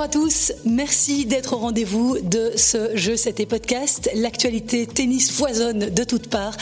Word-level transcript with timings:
Bonjour 0.00 0.22
à 0.22 0.24
tous, 0.24 0.52
merci 0.64 1.26
d'être 1.26 1.52
au 1.52 1.58
rendez-vous 1.58 2.16
de 2.22 2.52
ce 2.56 2.96
jeu, 2.96 3.18
c'était 3.18 3.44
podcast. 3.44 4.08
L'actualité 4.14 4.86
tennis 4.86 5.30
foisonne 5.30 5.90
de 5.90 6.04
toutes 6.04 6.28
parts. 6.28 6.56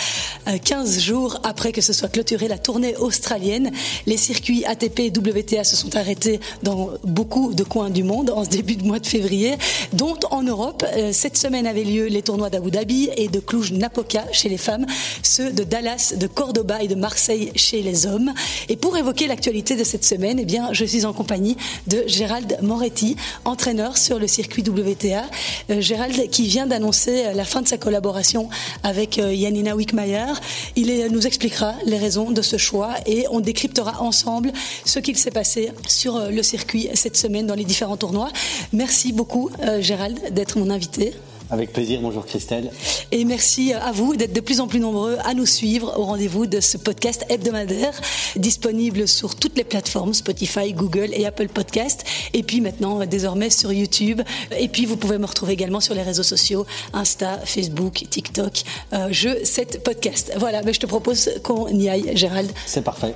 15 0.64 0.96
euh, 0.96 1.00
jours 1.00 1.40
après 1.44 1.70
que 1.70 1.80
ce 1.80 1.92
soit 1.92 2.08
clôturé 2.08 2.48
la 2.48 2.58
tournée 2.58 2.96
australienne, 2.96 3.70
les 4.06 4.16
circuits 4.16 4.64
ATP 4.64 5.00
et 5.00 5.12
WTA 5.16 5.62
se 5.62 5.76
sont 5.76 5.94
arrêtés 5.94 6.40
dans 6.64 6.90
beaucoup 7.04 7.54
de 7.54 7.62
coins 7.62 7.90
du 7.90 8.02
monde 8.02 8.30
en 8.30 8.42
ce 8.44 8.48
début 8.48 8.74
de 8.74 8.82
mois 8.82 8.98
de 8.98 9.06
février, 9.06 9.54
dont 9.92 10.18
en 10.32 10.42
Europe. 10.42 10.84
Euh, 10.96 11.12
cette 11.12 11.36
semaine 11.36 11.68
avaient 11.68 11.84
lieu 11.84 12.06
les 12.06 12.22
tournois 12.22 12.50
d'Abu 12.50 12.72
Dhabi 12.72 13.10
et 13.16 13.28
de 13.28 13.38
Cluj-Napoca 13.38 14.24
chez 14.32 14.48
les 14.48 14.58
femmes, 14.58 14.86
ceux 15.22 15.52
de 15.52 15.62
Dallas, 15.62 16.14
de 16.16 16.26
Cordoba 16.26 16.82
et 16.82 16.88
de 16.88 16.96
Marseille 16.96 17.52
chez 17.54 17.82
les 17.82 18.06
hommes. 18.06 18.32
Et 18.68 18.76
pour 18.76 18.96
évoquer 18.96 19.28
l'actualité 19.28 19.76
de 19.76 19.84
cette 19.84 20.04
semaine, 20.04 20.40
eh 20.40 20.44
bien, 20.44 20.72
je 20.72 20.84
suis 20.84 21.04
en 21.04 21.12
compagnie 21.12 21.56
de 21.86 22.02
Gérald 22.08 22.58
Moretti, 22.62 23.16
entraîneur 23.44 23.96
sur 23.96 24.18
le 24.18 24.26
circuit 24.26 24.62
WTA. 24.62 25.24
Euh, 25.70 25.80
Gérald 25.80 26.30
qui 26.30 26.46
vient 26.46 26.66
d'annoncer 26.66 27.32
la 27.34 27.44
fin 27.44 27.62
de 27.62 27.68
sa 27.68 27.78
collaboration 27.78 28.48
avec 28.82 29.16
Yanina 29.16 29.76
Wickmayer. 29.76 30.32
Il 30.76 31.08
nous 31.10 31.26
expliquera 31.26 31.74
les 31.84 31.98
raisons 31.98 32.30
de 32.30 32.42
ce 32.42 32.56
choix 32.56 32.94
et 33.06 33.26
on 33.30 33.40
décryptera 33.40 34.02
ensemble 34.02 34.52
ce 34.84 34.98
qu'il 34.98 35.16
s'est 35.16 35.30
passé 35.30 35.70
sur 35.86 36.16
euh, 36.16 36.30
le 36.30 36.42
circuit 36.42 36.88
cette 36.94 37.16
semaine 37.16 37.46
dans 37.46 37.54
les 37.54 37.64
différents 37.64 37.96
tournois. 37.96 38.30
Merci 38.72 39.12
beaucoup 39.12 39.50
euh, 39.64 39.80
Gérald 39.80 40.32
d'être 40.32 40.58
mon 40.58 40.70
invité. 40.70 41.14
Avec 41.50 41.72
plaisir, 41.72 42.00
bonjour 42.02 42.26
Christelle. 42.26 42.70
Et 43.10 43.24
merci 43.24 43.72
à 43.72 43.90
vous 43.90 44.16
d'être 44.16 44.34
de 44.34 44.40
plus 44.40 44.60
en 44.60 44.66
plus 44.66 44.80
nombreux 44.80 45.16
à 45.24 45.32
nous 45.32 45.46
suivre 45.46 45.98
au 45.98 46.04
rendez-vous 46.04 46.44
de 46.46 46.60
ce 46.60 46.76
podcast 46.76 47.24
hebdomadaire, 47.30 47.98
disponible 48.36 49.08
sur 49.08 49.34
toutes 49.34 49.56
les 49.56 49.64
plateformes, 49.64 50.12
Spotify, 50.12 50.74
Google 50.74 51.08
et 51.14 51.24
Apple 51.24 51.48
Podcast, 51.48 52.04
et 52.34 52.42
puis 52.42 52.60
maintenant 52.60 53.04
désormais 53.06 53.48
sur 53.48 53.72
YouTube. 53.72 54.20
Et 54.58 54.68
puis 54.68 54.84
vous 54.84 54.98
pouvez 54.98 55.16
me 55.16 55.24
retrouver 55.24 55.54
également 55.54 55.80
sur 55.80 55.94
les 55.94 56.02
réseaux 56.02 56.22
sociaux, 56.22 56.66
Insta, 56.92 57.38
Facebook, 57.44 58.04
TikTok, 58.10 58.62
euh, 58.92 59.08
je, 59.10 59.30
cette 59.44 59.82
podcast. 59.82 60.32
Voilà, 60.36 60.60
mais 60.62 60.74
je 60.74 60.80
te 60.80 60.86
propose 60.86 61.30
qu'on 61.42 61.68
y 61.68 61.88
aille, 61.88 62.12
Gérald. 62.14 62.50
C'est 62.66 62.84
parfait. 62.84 63.14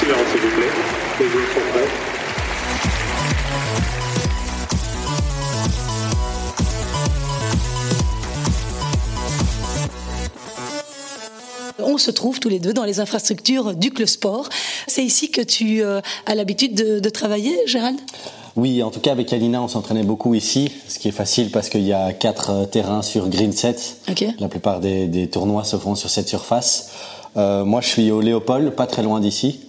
Silence 0.00 0.18
s'il 0.32 0.40
vous 0.40 0.56
plaît, 0.56 0.66
les 1.20 1.26
sont 1.26 1.72
prêts. 1.72 2.07
Se 12.08 12.12
trouve 12.12 12.40
tous 12.40 12.48
les 12.48 12.58
deux 12.58 12.72
dans 12.72 12.84
les 12.84 13.00
infrastructures 13.00 13.74
du 13.74 13.90
Club 13.90 14.08
Sport. 14.08 14.48
C'est 14.86 15.04
ici 15.04 15.30
que 15.30 15.42
tu 15.42 15.82
euh, 15.82 16.00
as 16.24 16.34
l'habitude 16.34 16.74
de, 16.74 17.10
travailler, 17.10 17.54
Gérald? 17.66 17.98
Oui, 18.56 18.82
en 18.82 18.90
tout 18.90 19.00
cas 19.00 19.12
avec 19.12 19.30
Alina, 19.30 19.60
on 19.60 19.68
s'entraînait 19.68 20.04
beaucoup 20.04 20.32
ici, 20.32 20.72
ce 20.88 20.98
qui 20.98 21.08
est 21.08 21.12
facile 21.12 21.50
parce 21.50 21.68
qu'il 21.68 21.82
y 21.82 21.92
a 21.92 22.14
quatre 22.14 22.50
euh, 22.50 22.64
terrains 22.64 23.02
sur 23.02 23.28
Green 23.28 23.52
7. 23.52 23.98
La 24.40 24.48
plupart 24.48 24.80
des, 24.80 25.28
tournois 25.30 25.64
se 25.64 25.76
font 25.76 25.96
sur 25.96 26.08
cette 26.08 26.30
surface. 26.30 26.92
Euh, 27.36 27.66
moi, 27.66 27.82
je 27.82 27.88
suis 27.88 28.10
au 28.10 28.22
Léopold, 28.22 28.70
pas 28.70 28.86
très 28.86 29.02
loin 29.02 29.20
d'ici, 29.20 29.60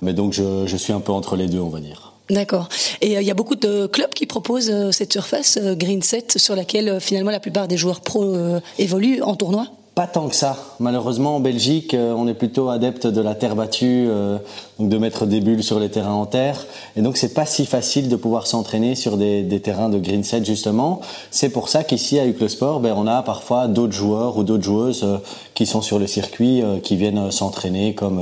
mais 0.00 0.14
donc 0.14 0.32
je, 0.32 0.76
suis 0.78 0.94
un 0.94 1.00
peu 1.00 1.12
entre 1.12 1.36
les 1.36 1.46
deux, 1.46 1.60
on 1.60 1.68
va 1.68 1.80
dire. 1.80 2.14
D'accord. 2.30 2.70
Et 3.02 3.16
il 3.16 3.22
y 3.22 3.30
a 3.30 3.34
beaucoup 3.34 3.56
de 3.56 3.86
clubs 3.86 4.14
qui 4.14 4.24
proposent 4.24 4.90
cette 4.92 5.12
surface 5.12 5.58
Green 5.58 6.00
7 6.00 6.38
sur 6.38 6.56
laquelle 6.56 7.00
finalement 7.00 7.32
la 7.32 7.40
plupart 7.40 7.68
des 7.68 7.76
joueurs 7.76 8.00
pro 8.00 8.34
évoluent 8.78 9.20
en 9.20 9.36
tournoi? 9.36 9.66
Pas 9.94 10.06
tant 10.06 10.28
que 10.28 10.34
ça. 10.34 10.56
Malheureusement, 10.80 11.36
en 11.36 11.40
Belgique, 11.40 11.94
euh, 11.94 12.14
on 12.16 12.26
est 12.26 12.34
plutôt 12.34 12.70
adepte 12.70 13.06
de 13.06 13.20
la 13.20 13.34
terre 13.34 13.56
battue, 13.56 14.06
euh, 14.08 14.38
donc 14.78 14.88
de 14.88 14.98
mettre 14.98 15.26
des 15.26 15.40
bulles 15.40 15.62
sur 15.62 15.78
les 15.78 15.90
terrains 15.90 16.14
en 16.14 16.26
terre. 16.26 16.66
Et 16.96 17.02
donc, 17.02 17.16
c'est 17.16 17.34
pas 17.34 17.46
si 17.46 17.66
facile 17.66 18.08
de 18.08 18.16
pouvoir 18.16 18.46
s'entraîner 18.46 18.94
sur 18.94 19.16
des, 19.16 19.42
des, 19.42 19.60
terrains 19.60 19.88
de 19.88 19.98
green 19.98 20.24
set, 20.24 20.44
justement. 20.44 21.00
C'est 21.30 21.50
pour 21.50 21.68
ça 21.68 21.84
qu'ici, 21.84 22.18
à 22.18 22.24
le 22.24 22.48
Sport, 22.48 22.80
ben, 22.80 22.94
on 22.96 23.06
a 23.06 23.22
parfois 23.22 23.68
d'autres 23.68 23.92
joueurs 23.92 24.36
ou 24.36 24.42
d'autres 24.42 24.64
joueuses 24.64 25.04
euh, 25.04 25.18
qui 25.54 25.66
sont 25.66 25.82
sur 25.82 25.98
le 25.98 26.06
circuit, 26.06 26.62
qui 26.82 26.96
viennent 26.96 27.30
s'entraîner, 27.30 27.94
comme 27.94 28.20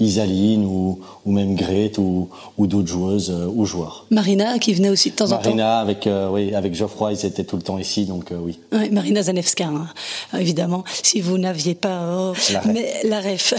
Isaline 0.00 0.64
ou, 0.64 1.00
ou 1.26 1.32
même 1.32 1.54
Grete 1.54 1.98
ou, 1.98 2.28
ou 2.56 2.66
d'autres 2.66 2.88
joueuses 2.88 3.34
ou 3.54 3.64
joueurs. 3.64 4.06
Marina, 4.10 4.58
qui 4.58 4.72
venait 4.72 4.88
aussi 4.88 5.10
de 5.10 5.16
temps 5.16 5.26
en 5.26 5.36
temps. 5.36 5.42
Marina, 5.42 5.80
avec, 5.80 6.08
oui, 6.32 6.54
avec 6.54 6.74
Geoffroy, 6.74 7.12
ils 7.12 7.26
étaient 7.26 7.44
tout 7.44 7.56
le 7.56 7.62
temps 7.62 7.78
ici, 7.78 8.04
donc 8.04 8.32
oui. 8.32 8.58
Marina 8.92 9.22
Zanevska, 9.22 9.64
hein, 9.64 9.88
évidemment 10.38 10.84
si 11.02 11.20
vous 11.20 11.38
n'aviez 11.38 11.74
pas 11.74 12.00
oh, 12.12 12.34
la 12.52 12.62
mais 12.72 12.92
la 13.04 13.20
ref. 13.20 13.54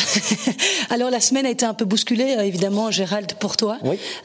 Alors 0.89 1.09
la 1.09 1.19
semaine 1.19 1.45
a 1.45 1.49
été 1.49 1.65
un 1.65 1.73
peu 1.73 1.85
bousculée 1.85 2.35
euh, 2.37 2.38
évidemment 2.45 2.91
Gérald 2.91 3.33
pour 3.39 3.57
toi 3.57 3.77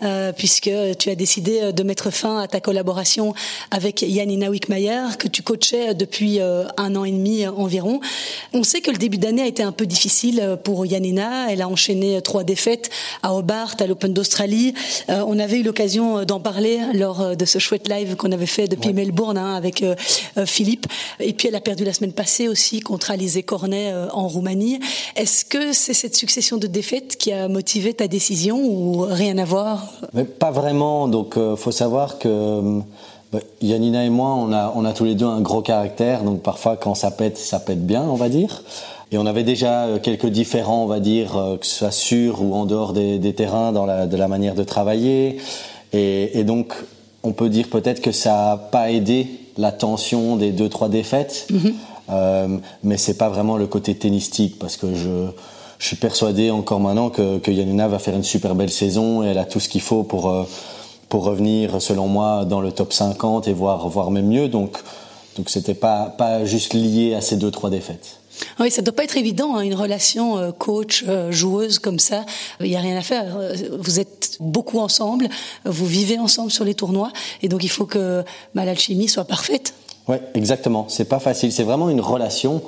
euh, 0.03 0.33
puisque 0.33 0.71
tu 0.99 1.11
as 1.11 1.15
décidé 1.15 1.61
euh, 1.63 1.73
de 1.73 1.83
mettre 1.83 2.11
fin 2.11 2.39
à 2.39 2.49
ta 2.49 2.61
collaboration 2.61 3.35
avec 3.71 4.03
Yanina 4.03 4.51
Wickmayer 4.51 5.17
que 5.19 5.29
tu 5.29 5.43
coachais 5.43 5.95
depuis 5.95 6.41
un 6.41 6.97
an 6.97 7.05
et 7.05 7.11
demi 7.11 7.47
environ. 7.47 8.01
On 8.53 8.63
sait 8.63 8.81
que 8.81 8.91
le 8.91 8.97
début 8.97 9.19
d'année 9.19 9.43
a 9.43 9.47
été 9.47 9.63
un 9.63 9.73
peu 9.73 9.87
difficile 9.87 10.59
pour 10.63 10.87
Yanina, 10.87 11.51
elle 11.53 11.63
a 11.63 11.69
enchaîné 11.69 12.21
trois 12.23 12.45
défaites 12.45 12.91
à 13.23 13.35
Hobart, 13.35 13.77
à 13.81 13.87
l'Open 13.87 14.13
d'Australie. 14.13 14.75
on 15.09 15.39
avait 15.39 15.59
eu 15.59 15.63
l'occasion 15.63 16.25
d'en 16.25 16.41
parler 16.41 16.81
lors 16.95 17.37
de 17.37 17.45
ce 17.45 17.59
chouette 17.59 17.89
live 17.89 18.17
qu'on 18.17 18.33
avait 18.33 18.47
fait 18.47 18.69
depuis 18.69 18.93
Melbourne 18.93 19.39
hein, 19.39 19.55
avec 19.55 19.85
Philippe 20.47 20.87
et 21.21 21.33
puis 21.33 21.49
elle 21.49 21.57
a 21.57 21.61
perdu 21.61 21.85
la 21.85 21.93
semaine 21.93 22.13
passée 22.13 22.49
aussi 22.49 22.81
contre 22.81 23.11
Alizé 23.11 23.43
Cornet 23.43 23.93
euh, 23.93 24.09
en 24.11 24.29
Roumanie. 24.29 24.81
Est-ce 25.17 25.45
que 25.45 25.73
c'est 25.73 25.95
cette 25.95 26.15
succession 26.15 26.57
de 26.57 26.67
défaites 26.67 27.17
qui 27.17 27.33
a 27.33 27.49
motivé 27.49 27.94
ta 27.95 28.09
décision 28.09 28.59
ou 28.59 29.07
rien 29.09 29.39
à 29.39 29.45
voir? 29.45 29.87
Mais 30.13 30.25
Pas 30.25 30.51
vraiment. 30.51 31.09
Donc, 31.09 31.35
il 31.37 31.43
euh, 31.43 31.57
faut 31.57 31.71
savoir 31.71 32.19
que 32.19 32.29
euh, 32.29 32.81
bah, 33.33 33.41
Yanina 33.63 34.05
et 34.05 34.11
moi, 34.11 34.35
on 34.35 34.53
a, 34.53 34.73
on 34.75 34.85
a 34.85 34.93
tous 34.93 35.05
les 35.05 35.15
deux 35.15 35.27
un 35.27 35.41
gros 35.41 35.63
caractère. 35.63 36.23
Donc, 36.23 36.43
parfois, 36.43 36.77
quand 36.77 36.95
ça 36.95 37.11
pète, 37.11 37.39
ça 37.39 37.61
pète 37.61 37.87
bien, 37.87 38.03
on 38.03 38.15
va 38.17 38.29
dire. 38.29 38.63
Et 39.13 39.19
on 39.19 39.27
avait 39.27 39.45
déjà 39.45 39.87
quelques 40.03 40.27
différents, 40.27 40.83
on 40.83 40.87
va 40.87 40.99
dire, 40.99 41.33
que 41.61 41.67
ce 41.67 41.77
soit 41.77 41.93
sur 41.93 42.43
ou 42.43 42.55
en 42.55 42.67
dehors 42.67 42.93
des, 42.93 43.35
terrains, 43.35 43.71
dans 43.71 43.87
la, 43.87 44.07
de 44.07 44.17
la 44.17 44.27
manière 44.27 44.55
de 44.55 44.65
travailler. 44.65 45.37
Et, 45.93 46.43
donc, 46.43 46.75
on 47.23 47.33
peut 47.33 47.49
dire 47.49 47.69
peut-être 47.69 48.01
que 48.01 48.11
ça 48.11 48.33
n'a 48.33 48.57
pas 48.57 48.91
aidé 48.91 49.29
la 49.57 49.71
tension 49.71 50.35
des 50.35 50.51
deux, 50.51 50.69
trois 50.69 50.89
défaites. 50.89 51.47
Mm-hmm. 51.53 51.73
Euh, 52.11 52.49
mais 52.83 52.97
c'est 52.97 53.17
pas 53.17 53.29
vraiment 53.29 53.57
le 53.57 53.67
côté 53.67 53.95
tennistique 53.95 54.59
parce 54.59 54.77
que 54.77 54.95
je, 54.95 55.29
je 55.85 55.89
suis 55.89 55.97
persuadé 55.97 56.51
encore 56.51 56.81
maintenant 56.81 57.11
que, 57.11 57.37
que 57.37 57.51
Yanina 57.51 57.89
va 57.89 57.99
faire 57.99 58.15
une 58.15 58.25
super 58.25 58.55
belle 58.55 58.71
saison 58.71 59.23
et 59.23 59.27
elle 59.27 59.37
a 59.37 59.45
tout 59.45 59.61
ce 59.61 59.69
qu'il 59.69 59.83
faut 59.83 60.03
pour, 60.03 60.31
euh, 60.31 60.45
pour 61.11 61.25
revenir, 61.25 61.83
selon 61.83 62.09
moi, 62.09 62.47
dans 62.47 62.63
le 62.63 62.73
top 62.73 62.95
50 62.95 63.49
et 63.49 63.53
voir, 63.53 63.87
voir 63.91 64.11
même 64.11 64.29
mieux. 64.29 64.49
Donc, 64.49 64.79
donc 65.37 65.51
c'était 65.51 65.75
pas, 65.75 66.07
pas 66.07 66.47
juste 66.47 66.73
lié 66.73 67.13
à 67.13 67.21
ces 67.21 67.37
deux, 67.37 67.51
trois 67.51 67.69
défaites. 67.69 68.19
Oui, 68.61 68.71
ça 68.71 68.81
doit 68.81 68.95
pas 68.95 69.05
être 69.05 69.19
évident, 69.19 69.57
hein, 69.57 69.61
une 69.61 69.75
relation 69.75 70.39
euh, 70.39 70.53
coach-joueuse 70.53 71.79
comme 71.81 71.99
ça. 71.99 72.25
Il 72.61 72.71
n'y 72.71 72.77
a 72.77 72.81
rien 72.81 72.97
à 72.97 73.03
faire. 73.03 73.37
Vous 73.79 74.01
êtes 74.01 74.39
beaucoup 74.41 74.79
ensemble, 74.79 75.29
vous 75.67 75.87
vivez 75.87 76.19
ensemble 76.19 76.51
sur 76.51 76.65
les 76.65 76.75
tournois, 76.75 77.13
et 77.43 77.49
donc 77.51 77.63
il 77.63 77.69
faut 77.69 77.85
que 77.85 78.25
bah, 78.55 78.65
l'alchimie 78.65 79.09
soit 79.09 79.25
parfaite. 79.25 79.75
Oui, 80.09 80.17
exactement. 80.35 80.87
C'est 80.89 81.07
pas 81.07 81.19
facile. 81.19 81.53
C'est 81.53 81.63
vraiment 81.63 81.89
une 81.91 82.01
relation 82.01 82.63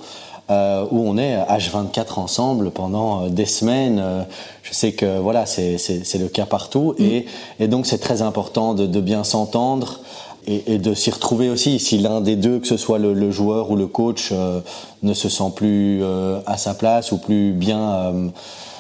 euh, 0.48 0.86
où 0.92 1.00
on 1.00 1.18
est 1.18 1.36
H24 1.36 2.20
ensemble 2.20 2.70
pendant 2.70 3.24
euh, 3.24 3.28
des 3.28 3.46
semaines. 3.46 3.98
Euh, 4.00 4.22
je 4.62 4.72
sais 4.72 4.92
que 4.92 5.18
voilà, 5.18 5.44
c'est 5.44 5.76
le 6.20 6.28
cas 6.28 6.46
partout. 6.46 6.94
Mm. 6.98 7.02
Et, 7.02 7.26
et, 7.58 7.66
donc 7.66 7.84
c'est 7.86 7.98
très 7.98 8.22
important 8.22 8.74
de, 8.74 8.86
de 8.86 9.00
bien 9.00 9.24
s'entendre 9.24 10.00
et, 10.46 10.74
et, 10.74 10.78
de 10.78 10.94
s'y 10.94 11.10
retrouver 11.10 11.50
aussi. 11.50 11.80
Si 11.80 11.98
l'un 11.98 12.20
des 12.20 12.36
deux, 12.36 12.60
que 12.60 12.68
ce 12.68 12.76
soit 12.76 13.00
le, 13.00 13.12
le 13.12 13.32
joueur 13.32 13.72
ou 13.72 13.76
le 13.76 13.88
coach, 13.88 14.28
euh, 14.30 14.60
ne 15.02 15.14
se 15.14 15.28
sent 15.28 15.50
plus 15.56 16.02
à 16.46 16.56
sa 16.56 16.74
place 16.74 17.10
ou 17.10 17.18
plus 17.18 17.52
bien 17.52 18.12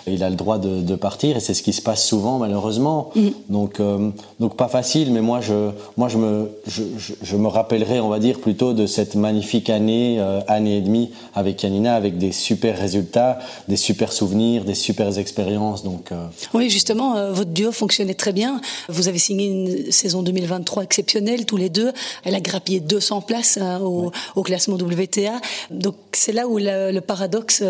il 0.06 0.22
a 0.22 0.30
le 0.30 0.36
droit 0.36 0.58
de, 0.58 0.82
de 0.82 0.94
partir 0.94 1.36
et 1.36 1.40
c'est 1.40 1.54
ce 1.54 1.62
qui 1.62 1.72
se 1.72 1.82
passe 1.82 2.06
souvent 2.06 2.38
malheureusement. 2.38 3.10
Mm. 3.14 3.28
Donc, 3.48 3.80
euh, 3.80 4.10
donc 4.40 4.56
pas 4.56 4.68
facile, 4.68 5.12
mais 5.12 5.20
moi 5.20 5.40
je, 5.40 5.70
moi 5.96 6.08
je 6.08 6.18
me, 6.18 6.50
je, 6.66 6.82
je, 7.22 7.36
me 7.36 7.48
rappellerai, 7.48 8.00
on 8.00 8.08
va 8.08 8.18
dire 8.18 8.38
plutôt 8.40 8.72
de 8.72 8.86
cette 8.86 9.14
magnifique 9.16 9.68
année, 9.68 10.16
euh, 10.20 10.40
année 10.46 10.78
et 10.78 10.80
demie 10.80 11.10
avec 11.34 11.62
Yanina, 11.62 11.94
avec 11.94 12.18
des 12.18 12.32
super 12.32 12.78
résultats, 12.78 13.38
des 13.68 13.76
super 13.76 14.12
souvenirs, 14.12 14.64
des 14.64 14.74
super 14.74 15.18
expériences. 15.18 15.82
Donc 15.82 16.12
euh, 16.12 16.26
oui, 16.54 16.70
justement, 16.70 17.32
votre 17.32 17.50
duo 17.50 17.72
fonctionnait 17.72 18.14
très 18.14 18.32
bien. 18.32 18.60
Vous 18.88 19.08
avez 19.08 19.18
signé 19.18 19.46
une 19.46 19.90
saison 19.90 20.22
2023 20.22 20.84
exceptionnelle 20.84 21.46
tous 21.46 21.56
les 21.56 21.68
deux. 21.68 21.92
Elle 22.24 22.34
a 22.34 22.40
grappillé 22.40 22.80
200 22.80 23.22
places 23.22 23.58
hein, 23.58 23.80
au, 23.80 24.12
au, 24.36 24.42
classement 24.42 24.76
WTA. 24.76 25.40
Donc 25.70 25.96
c'est 26.12 26.32
là 26.32 26.46
où 26.46 26.58
le, 26.58 27.00
paradoxe 27.00 27.62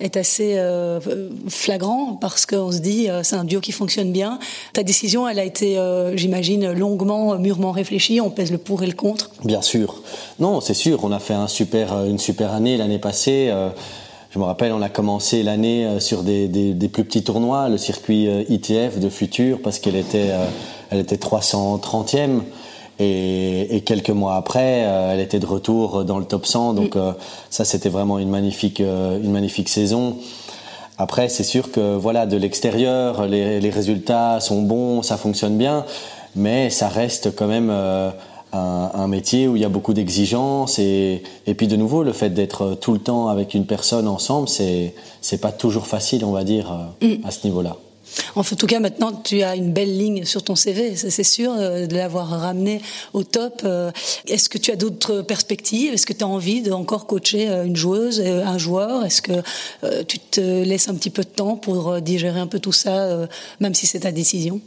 est 0.00 0.16
assez 0.16 0.58
flagrant 1.48 1.77
parce 2.20 2.46
qu'on 2.46 2.72
se 2.72 2.78
dit 2.78 3.08
euh, 3.08 3.22
c'est 3.22 3.36
un 3.36 3.44
duo 3.44 3.60
qui 3.60 3.72
fonctionne 3.72 4.12
bien. 4.12 4.38
Ta 4.72 4.82
décision, 4.82 5.28
elle 5.28 5.38
a 5.38 5.44
été, 5.44 5.78
euh, 5.78 6.16
j'imagine, 6.16 6.72
longuement, 6.72 7.34
euh, 7.34 7.38
mûrement 7.38 7.72
réfléchie. 7.72 8.20
On 8.20 8.30
pèse 8.30 8.50
le 8.50 8.58
pour 8.58 8.82
et 8.82 8.86
le 8.86 8.92
contre. 8.92 9.30
Bien 9.44 9.62
sûr. 9.62 10.02
Non, 10.38 10.60
c'est 10.60 10.74
sûr. 10.74 11.00
On 11.04 11.12
a 11.12 11.18
fait 11.18 11.34
un 11.34 11.48
super, 11.48 12.04
une 12.04 12.18
super 12.18 12.52
année 12.52 12.76
l'année 12.76 12.98
passée. 12.98 13.52
Je 14.30 14.38
me 14.38 14.44
rappelle, 14.44 14.72
on 14.72 14.82
a 14.82 14.88
commencé 14.88 15.42
l'année 15.42 16.00
sur 16.00 16.22
des, 16.22 16.48
des, 16.48 16.88
plus 16.88 17.04
petits 17.04 17.24
tournois, 17.24 17.68
le 17.68 17.78
circuit 17.78 18.28
ITF 18.48 18.98
de 18.98 19.08
Futur, 19.08 19.60
parce 19.62 19.78
qu'elle 19.78 19.96
était 19.96 20.30
elle 20.90 21.00
était 21.00 21.16
330e. 21.16 22.42
Et, 23.00 23.76
et, 23.76 23.80
quelques 23.82 24.10
mois 24.10 24.34
après, 24.34 24.84
euh, 24.84 25.12
elle 25.12 25.20
était 25.20 25.38
de 25.38 25.46
retour 25.46 26.04
dans 26.04 26.18
le 26.18 26.24
top 26.24 26.46
100. 26.46 26.74
Donc 26.74 26.96
mm. 26.96 26.98
euh, 26.98 27.12
ça, 27.48 27.64
c'était 27.64 27.88
vraiment 27.88 28.18
une 28.18 28.28
magnifique, 28.28 28.80
euh, 28.80 29.20
une 29.22 29.30
magnifique 29.30 29.68
saison. 29.68 30.16
Après, 30.98 31.28
c'est 31.28 31.44
sûr 31.44 31.70
que 31.70 31.96
voilà, 31.96 32.26
de 32.26 32.36
l'extérieur, 32.36 33.26
les, 33.26 33.60
les, 33.60 33.70
résultats 33.70 34.40
sont 34.40 34.62
bons, 34.62 35.02
ça 35.02 35.16
fonctionne 35.16 35.56
bien, 35.56 35.84
mais 36.34 36.70
ça 36.70 36.88
reste 36.88 37.34
quand 37.36 37.46
même 37.46 37.70
un, 37.70 38.12
un, 38.52 39.08
métier 39.08 39.46
où 39.46 39.56
il 39.56 39.62
y 39.62 39.64
a 39.64 39.68
beaucoup 39.68 39.94
d'exigences. 39.94 40.78
Et, 40.78 41.22
et, 41.46 41.54
puis 41.54 41.68
de 41.68 41.76
nouveau, 41.76 42.02
le 42.02 42.12
fait 42.12 42.30
d'être 42.30 42.74
tout 42.80 42.92
le 42.92 42.98
temps 42.98 43.28
avec 43.28 43.54
une 43.54 43.66
personne 43.66 44.08
ensemble, 44.08 44.48
c'est 44.48 44.94
c'est 45.20 45.40
pas 45.40 45.52
toujours 45.52 45.86
facile, 45.86 46.24
on 46.24 46.32
va 46.32 46.44
dire, 46.44 46.72
mm. 47.00 47.24
à 47.24 47.30
ce 47.30 47.46
niveau-là. 47.46 47.76
En 48.34 48.42
tout 48.42 48.66
cas, 48.66 48.80
maintenant, 48.80 49.12
tu 49.12 49.42
as 49.42 49.56
une 49.56 49.72
belle 49.72 49.96
ligne 49.96 50.24
sur 50.24 50.42
ton 50.42 50.54
CV, 50.54 50.96
c'est 50.96 51.24
sûr, 51.24 51.52
euh, 51.52 51.86
de 51.86 51.94
l'avoir 51.96 52.28
ramené 52.28 52.80
au 53.12 53.24
top. 53.24 53.62
Euh. 53.64 53.90
Est-ce 54.26 54.48
que 54.48 54.58
tu 54.58 54.70
as 54.70 54.76
d'autres 54.76 55.22
perspectives? 55.22 55.92
Est-ce 55.92 56.06
que 56.06 56.12
tu 56.12 56.24
as 56.24 56.28
envie 56.28 56.62
de 56.62 56.72
encore 56.72 57.06
coacher 57.06 57.48
euh, 57.48 57.64
une 57.64 57.76
joueuse, 57.76 58.20
un 58.20 58.58
joueur? 58.58 59.04
Est-ce 59.04 59.22
que 59.22 59.32
tu 60.04 60.18
te 60.18 60.40
laisses 60.40 60.88
un 60.88 60.94
petit 60.94 61.10
peu 61.10 61.22
de 61.22 61.28
temps 61.28 61.56
pour 61.56 62.00
digérer 62.00 62.40
un 62.40 62.46
peu 62.46 62.58
tout 62.58 62.72
ça, 62.72 63.28
même 63.60 63.74
si 63.74 63.86
c'est 63.86 64.00
ta 64.00 64.12
décision? 64.12 64.60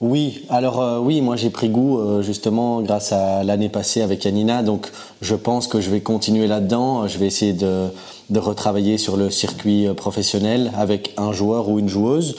Oui, 0.00 0.44
alors 0.50 1.02
oui, 1.02 1.20
moi 1.22 1.36
j'ai 1.36 1.50
pris 1.50 1.68
goût 1.68 2.22
justement 2.22 2.82
grâce 2.82 3.12
à 3.12 3.44
l'année 3.44 3.70
passée 3.70 4.02
avec 4.02 4.26
Anina, 4.26 4.62
donc 4.62 4.90
je 5.22 5.34
pense 5.34 5.66
que 5.66 5.80
je 5.80 5.90
vais 5.90 6.00
continuer 6.00 6.46
là-dedans. 6.46 7.08
Je 7.08 7.16
vais 7.18 7.26
essayer 7.26 7.54
de, 7.54 7.88
de 8.30 8.38
retravailler 8.40 8.98
sur 8.98 9.16
le 9.16 9.30
circuit 9.30 9.86
euh, 9.86 9.94
professionnel 9.94 10.72
avec 10.76 11.12
un 11.16 11.32
joueur 11.32 11.68
ou 11.68 11.78
une 11.78 11.88
joueuse. 11.88 12.36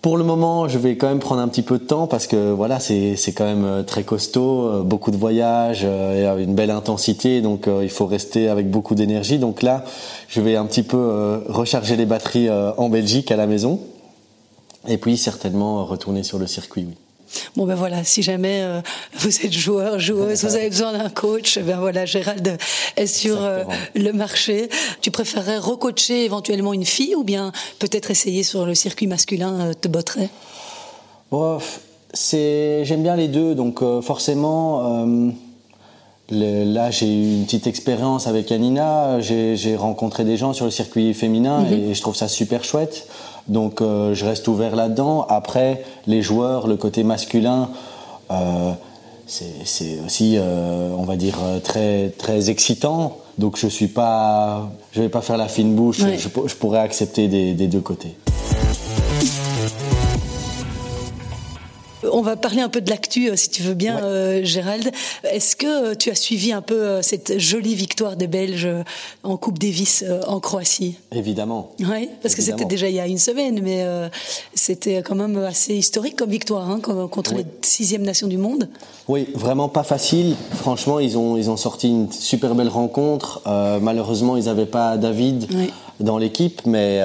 Pour 0.00 0.16
le 0.16 0.24
moment, 0.24 0.66
je 0.66 0.78
vais 0.78 0.96
quand 0.96 1.06
même 1.06 1.20
prendre 1.20 1.40
un 1.40 1.46
petit 1.46 1.62
peu 1.62 1.78
de 1.78 1.84
temps 1.84 2.08
parce 2.08 2.26
que 2.26 2.50
voilà, 2.50 2.80
c'est 2.80 3.16
quand 3.36 3.44
même 3.44 3.64
euh, 3.64 3.82
très 3.84 4.02
costaud, 4.02 4.66
euh, 4.66 4.82
beaucoup 4.82 5.12
de 5.12 5.16
voyages, 5.16 5.84
une 5.84 6.54
belle 6.54 6.72
intensité, 6.72 7.40
donc 7.40 7.68
il 7.82 7.90
faut 7.90 8.06
rester 8.06 8.48
avec 8.48 8.68
beaucoup 8.68 8.96
d'énergie. 8.96 9.38
Donc 9.38 9.62
là, 9.62 9.84
je 10.26 10.40
vais 10.40 10.56
un 10.56 10.66
petit 10.66 10.82
peu 10.82 11.42
recharger 11.48 11.96
les 11.96 12.06
batteries 12.06 12.48
en 12.50 12.88
Belgique 12.88 13.30
à 13.30 13.36
la 13.36 13.46
maison, 13.46 13.78
et 14.88 14.98
puis 14.98 15.16
certainement 15.16 15.84
retourner 15.84 16.22
sur 16.22 16.38
le 16.38 16.46
circuit. 16.46 16.86
Oui. 16.88 16.94
Bon 17.56 17.66
ben 17.66 17.74
voilà, 17.74 18.04
si 18.04 18.22
jamais 18.22 18.62
euh, 18.62 18.80
vous 19.18 19.44
êtes 19.44 19.52
joueur, 19.52 19.98
joueuse, 19.98 20.44
vous 20.44 20.54
avez 20.54 20.68
besoin 20.68 20.92
d'un 20.92 21.08
coach, 21.08 21.58
ben 21.58 21.78
voilà, 21.78 22.04
Gérald 22.04 22.56
est 22.96 23.06
sur 23.06 23.42
euh, 23.42 23.64
le 23.94 24.12
marché. 24.12 24.68
Tu 25.00 25.10
préférerais 25.10 25.58
recoacher 25.58 26.24
éventuellement 26.24 26.72
une 26.72 26.84
fille 26.84 27.14
ou 27.14 27.24
bien 27.24 27.52
peut-être 27.78 28.10
essayer 28.10 28.42
sur 28.42 28.66
le 28.66 28.74
circuit 28.74 29.06
masculin 29.06 29.60
euh, 29.60 29.72
te 29.74 29.88
botterait? 29.88 30.30
C'est 32.14 32.84
j'aime 32.84 33.02
bien 33.02 33.16
les 33.16 33.28
deux, 33.28 33.54
donc 33.54 33.82
forcément. 34.02 35.06
là, 36.28 36.90
j'ai 36.90 37.06
eu 37.06 37.32
une 37.36 37.44
petite 37.46 37.66
expérience 37.66 38.26
avec 38.26 38.52
Anina. 38.52 39.18
J'ai 39.20 39.76
rencontré 39.76 40.24
des 40.24 40.36
gens 40.36 40.52
sur 40.52 40.66
le 40.66 40.70
circuit 40.70 41.14
féminin 41.14 41.62
mm-hmm. 41.62 41.90
et 41.90 41.94
je 41.94 42.00
trouve 42.02 42.14
ça 42.14 42.28
super 42.28 42.64
chouette. 42.64 43.08
Donc 43.48 43.80
euh, 43.80 44.14
je 44.14 44.24
reste 44.24 44.48
ouvert 44.48 44.76
là-dedans. 44.76 45.26
Après, 45.28 45.84
les 46.06 46.22
joueurs, 46.22 46.66
le 46.66 46.76
côté 46.76 47.04
masculin, 47.04 47.70
euh, 48.30 48.72
c'est 49.26 50.00
aussi, 50.04 50.36
euh, 50.36 50.90
on 50.96 51.04
va 51.04 51.16
dire, 51.16 51.38
très, 51.62 52.10
très 52.10 52.50
excitant. 52.50 53.18
Donc 53.38 53.56
je 53.56 53.66
suis 53.66 53.88
pas, 53.88 54.70
je 54.92 55.00
vais 55.02 55.08
pas 55.08 55.22
faire 55.22 55.36
la 55.36 55.48
fine 55.48 55.74
bouche. 55.74 56.00
Je, 56.18 56.54
pourrais 56.56 56.80
accepter 56.80 57.28
des 57.28 57.66
deux 57.66 57.80
côtés. 57.80 58.14
On 62.12 62.20
va 62.20 62.36
parler 62.36 62.60
un 62.60 62.68
peu 62.68 62.82
de 62.82 62.90
l'actu, 62.90 63.30
euh, 63.30 63.36
si 63.36 63.48
tu 63.48 63.62
veux 63.62 63.72
bien, 63.72 63.98
euh, 64.02 64.44
Gérald. 64.44 64.90
Est-ce 65.24 65.56
que 65.56 65.92
euh, 65.92 65.94
tu 65.94 66.10
as 66.10 66.14
suivi 66.14 66.52
un 66.52 66.60
peu 66.60 67.00
cette 67.00 67.38
jolie 67.38 67.74
victoire 67.74 68.16
des 68.16 68.26
Belges 68.26 68.68
en 69.22 69.38
Coupe 69.38 69.58
Davis 69.58 70.04
en 70.26 70.38
Croatie? 70.38 70.96
Évidemment. 71.10 71.70
Oui, 71.80 72.10
parce 72.20 72.34
que 72.34 72.42
c'était 72.42 72.66
déjà 72.66 72.88
il 72.88 72.94
y 72.94 73.00
a 73.00 73.06
une 73.06 73.18
semaine, 73.18 73.60
mais 73.62 73.84
c'était 74.54 75.02
quand 75.02 75.14
même 75.14 75.38
assez 75.38 75.74
historique 75.74 76.16
comme 76.16 76.30
victoire 76.30 76.68
hein, 76.70 76.80
contre 76.80 77.34
les 77.34 77.46
sixième 77.62 78.02
nations 78.02 78.26
du 78.26 78.36
monde. 78.36 78.68
Oui, 79.08 79.28
vraiment 79.34 79.68
pas 79.68 79.82
facile. 79.82 80.36
Franchement, 80.56 81.00
ils 81.00 81.16
ont, 81.16 81.36
ils 81.36 81.50
ont 81.50 81.56
sorti 81.56 81.88
une 81.88 82.12
super 82.12 82.54
belle 82.54 82.68
rencontre. 82.68 83.42
malheureusement, 83.80 84.36
ils 84.36 84.44
n'avaient 84.44 84.66
pas 84.66 84.96
David 84.96 85.48
dans 86.00 86.18
l'équipe, 86.18 86.62
mais 86.66 87.00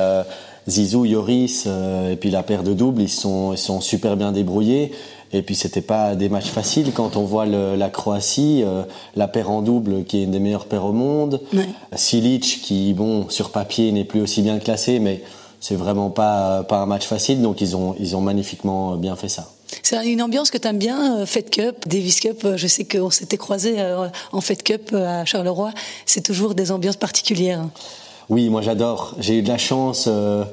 Zizou, 0.67 1.05
Yoris 1.05 1.63
euh, 1.65 2.11
et 2.11 2.15
puis 2.15 2.29
la 2.29 2.43
paire 2.43 2.63
de 2.63 2.73
doubles, 2.73 3.01
ils 3.01 3.09
sont, 3.09 3.53
ils 3.53 3.57
sont 3.57 3.81
super 3.81 4.17
bien 4.17 4.31
débrouillés. 4.31 4.91
Et 5.33 5.41
puis 5.41 5.55
c'était 5.55 5.81
pas 5.81 6.15
des 6.15 6.29
matchs 6.29 6.49
faciles 6.49 6.93
quand 6.93 7.17
on 7.17 7.23
voit 7.23 7.45
la 7.45 7.89
Croatie, 7.89 8.63
euh, 8.65 8.83
la 9.17 9.27
paire 9.27 9.51
en 9.51 9.61
double 9.61 10.05
qui 10.05 10.19
est 10.19 10.23
une 10.23 10.31
des 10.31 10.39
meilleures 10.39 10.67
paires 10.67 10.85
au 10.85 10.93
monde, 10.93 11.41
Silic 11.93 12.61
qui 12.63 12.93
bon 12.93 13.27
sur 13.29 13.49
papier 13.49 13.91
n'est 13.91 14.05
plus 14.05 14.21
aussi 14.21 14.41
bien 14.41 14.57
classé, 14.59 14.99
mais 14.99 15.21
c'est 15.59 15.75
vraiment 15.75 16.09
pas 16.11 16.63
pas 16.63 16.77
un 16.77 16.85
match 16.85 17.05
facile. 17.05 17.41
Donc 17.41 17.59
ils 17.59 17.75
ont 17.75 17.93
ils 17.99 18.15
ont 18.15 18.21
magnifiquement 18.21 18.95
bien 18.95 19.17
fait 19.17 19.27
ça. 19.27 19.51
C'est 19.83 20.07
une 20.07 20.21
ambiance 20.21 20.49
que 20.49 20.57
tu 20.57 20.65
aimes 20.65 20.77
bien, 20.77 21.17
euh, 21.17 21.25
Fed 21.25 21.49
Cup, 21.49 21.89
Davis 21.89 22.21
Cup. 22.21 22.47
Je 22.55 22.67
sais 22.67 22.85
qu'on 22.85 23.09
s'était 23.09 23.35
croisés 23.35 23.75
en 24.31 24.39
Fed 24.39 24.63
Cup 24.63 24.93
à 24.93 25.25
Charleroi. 25.25 25.71
C'est 26.05 26.21
toujours 26.21 26.55
des 26.55 26.71
ambiances 26.71 26.95
particulières. 26.95 27.65
Oui, 28.29 28.49
moi 28.49 28.61
j'adore. 28.61 29.15
J'ai 29.19 29.37
eu 29.37 29.41
de 29.41 29.47
la 29.47 29.57
chance 29.57 30.09
euh, 30.11 30.43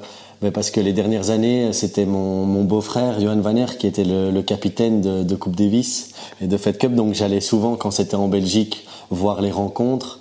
parce 0.52 0.70
que 0.70 0.80
les 0.80 0.92
dernières 0.92 1.30
années, 1.30 1.72
c'était 1.72 2.06
mon, 2.06 2.46
mon 2.46 2.62
beau-frère 2.62 3.20
Johan 3.20 3.40
Vaner 3.40 3.66
qui 3.76 3.88
était 3.88 4.04
le, 4.04 4.42
capitaine 4.42 5.00
de, 5.00 5.34
Coupe 5.34 5.56
Davis 5.56 6.10
et 6.40 6.46
de 6.46 6.56
Fed 6.56 6.78
Cup. 6.78 6.94
Donc 6.94 7.14
j'allais 7.14 7.40
souvent 7.40 7.74
quand 7.74 7.90
c'était 7.90 8.14
en 8.14 8.28
Belgique 8.28 8.86
voir 9.10 9.42
les 9.42 9.50
rencontres. 9.50 10.20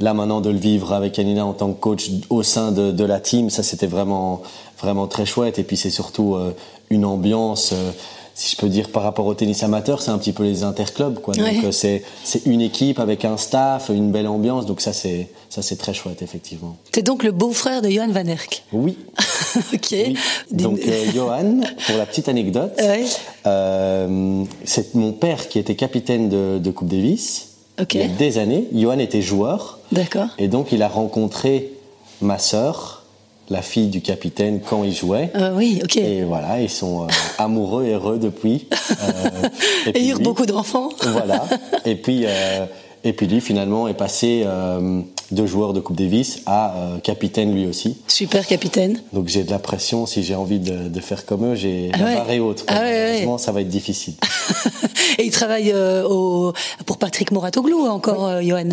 Là 0.00 0.12
maintenant 0.12 0.40
de 0.40 0.50
le 0.50 0.58
vivre 0.58 0.92
avec 0.92 1.20
Anina 1.20 1.46
en 1.46 1.52
tant 1.52 1.72
que 1.72 1.78
coach 1.78 2.10
au 2.30 2.42
sein 2.42 2.72
de, 2.72 2.90
de 2.90 3.04
la 3.04 3.20
team, 3.20 3.48
ça 3.48 3.62
c'était 3.62 3.86
vraiment 3.86 4.42
vraiment 4.80 5.06
très 5.06 5.24
chouette. 5.24 5.60
Et 5.60 5.64
puis 5.64 5.76
c'est 5.76 5.90
surtout 5.90 6.34
euh, 6.34 6.52
une 6.90 7.04
ambiance. 7.04 7.70
Euh, 7.72 7.92
si 8.38 8.52
je 8.52 8.56
peux 8.56 8.68
dire 8.68 8.90
par 8.90 9.02
rapport 9.02 9.26
au 9.26 9.34
tennis 9.34 9.64
amateur, 9.64 10.00
c'est 10.00 10.12
un 10.12 10.18
petit 10.18 10.32
peu 10.32 10.44
les 10.44 10.62
interclubs 10.62 11.18
quoi. 11.18 11.34
Donc 11.34 11.64
euh, 11.64 11.72
c'est 11.72 12.04
c'est 12.22 12.46
une 12.46 12.60
équipe 12.60 13.00
avec 13.00 13.24
un 13.24 13.36
staff, 13.36 13.88
une 13.88 14.12
belle 14.12 14.28
ambiance. 14.28 14.64
Donc 14.64 14.80
ça 14.80 14.92
c'est 14.92 15.28
ça 15.50 15.60
c'est 15.60 15.74
très 15.74 15.92
chouette 15.92 16.22
effectivement. 16.22 16.76
T'es 16.92 17.02
donc 17.02 17.24
le 17.24 17.32
beau-frère 17.32 17.82
de 17.82 17.90
Johan 17.90 18.06
Van 18.12 18.24
Erck. 18.26 18.62
Oui. 18.72 18.96
ok. 19.74 19.94
Donc 20.52 20.78
euh, 20.86 21.06
Johan, 21.12 21.62
pour 21.84 21.96
la 21.96 22.06
petite 22.06 22.28
anecdote, 22.28 22.80
euh, 23.46 24.44
c'est 24.64 24.94
mon 24.94 25.12
père 25.12 25.48
qui 25.48 25.58
était 25.58 25.74
capitaine 25.74 26.28
de, 26.28 26.60
de 26.62 26.70
Coupe 26.70 26.88
Davis. 26.88 27.48
Il 27.92 28.00
y 28.00 28.02
a 28.02 28.06
des 28.06 28.38
années. 28.38 28.68
Johan 28.72 29.00
était 29.00 29.22
joueur. 29.22 29.80
D'accord. 29.90 30.28
Et 30.38 30.46
donc 30.46 30.70
il 30.70 30.84
a 30.84 30.88
rencontré 30.88 31.72
ma 32.20 32.38
sœur 32.38 32.97
la 33.50 33.62
fille 33.62 33.88
du 33.88 34.00
capitaine 34.00 34.60
quand 34.60 34.84
il 34.84 34.94
jouait. 34.94 35.30
Euh, 35.34 35.52
oui, 35.54 35.80
ok. 35.82 35.96
Et 35.96 36.22
voilà, 36.22 36.60
ils 36.60 36.70
sont 36.70 37.04
euh, 37.04 37.06
amoureux 37.38 37.84
et 37.84 37.92
heureux 37.92 38.18
depuis. 38.18 38.66
Euh, 38.72 39.48
et, 39.94 39.98
et 39.98 40.08
eurent 40.08 40.20
beaucoup 40.20 40.46
d'enfants. 40.46 40.90
voilà. 41.02 41.44
Et 41.84 41.96
puis, 41.96 42.24
et 43.04 43.12
puis 43.12 43.26
lui, 43.26 43.40
finalement, 43.40 43.88
est 43.88 43.94
passé 43.94 44.44
de 45.30 45.46
joueur 45.46 45.72
de 45.72 45.80
Coupe 45.80 45.96
Davis 45.96 46.42
à 46.46 46.74
capitaine 47.02 47.54
lui 47.54 47.66
aussi. 47.66 47.98
Super 48.06 48.46
capitaine. 48.46 49.00
Donc 49.12 49.28
j'ai 49.28 49.44
de 49.44 49.50
la 49.50 49.58
pression 49.58 50.06
si 50.06 50.22
j'ai 50.22 50.34
envie 50.34 50.58
de, 50.58 51.00
faire 51.00 51.24
comme 51.24 51.52
eux. 51.52 51.54
J'ai 51.54 51.90
ah 51.94 51.98
la 51.98 52.14
barre 52.16 52.30
et 52.30 52.40
haute. 52.40 52.64
Ah 52.68 53.38
ça 53.38 53.52
va 53.52 53.60
être 53.60 53.68
difficile. 53.68 54.14
et 55.18 55.24
il 55.24 55.30
travaille 55.30 55.72
au, 55.74 56.52
pour 56.86 56.98
Patrick 56.98 57.30
Moratoglou 57.30 57.86
encore, 57.86 58.42
Johan 58.42 58.70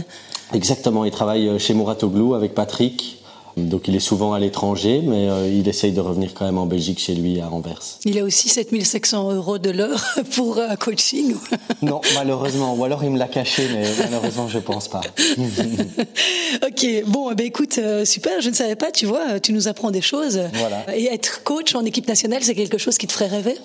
Exactement, 0.54 1.06
il 1.06 1.12
travaille 1.12 1.60
chez 1.60 1.74
Moratoglou 1.74 2.34
avec 2.34 2.54
Patrick. 2.54 3.25
Donc 3.58 3.88
il 3.88 3.96
est 3.96 4.02
souvent 4.02 4.34
à 4.34 4.40
l'étranger, 4.40 5.02
mais 5.04 5.30
euh, 5.30 5.48
il 5.48 5.68
essaye 5.68 5.92
de 5.92 6.02
revenir 6.02 6.34
quand 6.34 6.46
même 6.46 6.58
en 6.58 6.66
Belgique 6.66 7.00
chez 7.00 7.16
lui 7.16 7.40
à 7.40 7.50
Anvers. 7.50 7.82
Il 8.04 8.20
a 8.20 8.24
aussi 8.24 8.50
7500 8.50 9.34
euros 9.34 9.58
de 9.58 9.70
l'heure 9.70 10.04
pour 10.36 10.60
un 10.60 10.76
coaching 10.76 11.36
Non, 11.82 12.02
malheureusement. 12.16 12.76
Ou 12.76 12.84
alors 12.84 13.04
il 13.04 13.12
me 13.12 13.18
l'a 13.18 13.28
caché, 13.28 13.68
mais 13.74 13.86
malheureusement 14.00 14.48
je 14.48 14.60
pense 14.60 14.88
pas. 14.88 15.02
ok, 16.68 17.04
bon, 17.08 17.34
ben 17.34 17.46
écoute, 17.46 17.78
euh, 17.78 18.04
super, 18.04 18.42
je 18.42 18.50
ne 18.50 18.56
savais 18.56 18.76
pas, 18.76 18.92
tu 18.92 19.06
vois, 19.06 19.40
tu 19.40 19.54
nous 19.54 19.68
apprends 19.68 19.92
des 19.92 20.02
choses. 20.02 20.40
Voilà. 20.54 20.86
Et 20.96 21.06
être 21.06 21.44
coach 21.44 21.76
en 21.76 21.86
équipe 21.86 22.08
nationale, 22.08 22.44
c'est 22.44 22.56
quelque 22.56 22.78
chose 22.78 22.98
qui 22.98 23.08
te 23.08 23.14
ferait 23.14 23.28
rêver? 23.28 23.56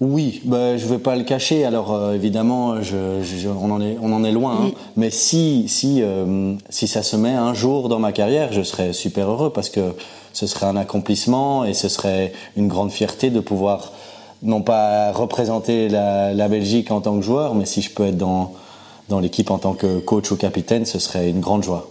Oui, 0.00 0.42
bah, 0.44 0.76
je 0.76 0.84
ne 0.84 0.90
vais 0.90 0.98
pas 0.98 1.16
le 1.16 1.24
cacher. 1.24 1.64
Alors 1.64 1.92
euh, 1.92 2.14
évidemment, 2.14 2.74
on, 2.74 3.70
en 3.70 3.80
est, 3.80 3.96
on 4.00 4.12
en 4.12 4.24
est 4.24 4.32
loin. 4.32 4.58
Hein. 4.60 4.70
Mais 4.96 5.10
si, 5.10 5.68
si, 5.68 6.02
euh, 6.02 6.54
si 6.68 6.88
ça 6.88 7.02
se 7.02 7.16
met 7.16 7.34
un 7.34 7.54
jour 7.54 7.88
dans 7.88 7.98
ma 7.98 8.12
carrière, 8.12 8.52
je 8.52 8.62
serais 8.62 8.92
super 8.92 9.30
heureux 9.30 9.50
parce 9.50 9.70
que 9.70 9.94
ce 10.32 10.46
serait 10.46 10.66
un 10.66 10.76
accomplissement 10.76 11.64
et 11.64 11.74
ce 11.74 11.88
serait 11.88 12.32
une 12.56 12.68
grande 12.68 12.90
fierté 12.90 13.30
de 13.30 13.40
pouvoir 13.40 13.92
non 14.42 14.62
pas 14.62 15.12
représenter 15.12 15.88
la, 15.88 16.34
la 16.34 16.48
Belgique 16.48 16.90
en 16.90 17.00
tant 17.00 17.16
que 17.16 17.22
joueur, 17.22 17.54
mais 17.54 17.64
si 17.64 17.80
je 17.80 17.90
peux 17.90 18.06
être 18.06 18.18
dans, 18.18 18.52
dans 19.08 19.20
l'équipe 19.20 19.50
en 19.50 19.58
tant 19.58 19.72
que 19.72 20.00
coach 20.00 20.30
ou 20.32 20.36
capitaine, 20.36 20.84
ce 20.84 20.98
serait 20.98 21.30
une 21.30 21.40
grande 21.40 21.62
joie. 21.62 21.88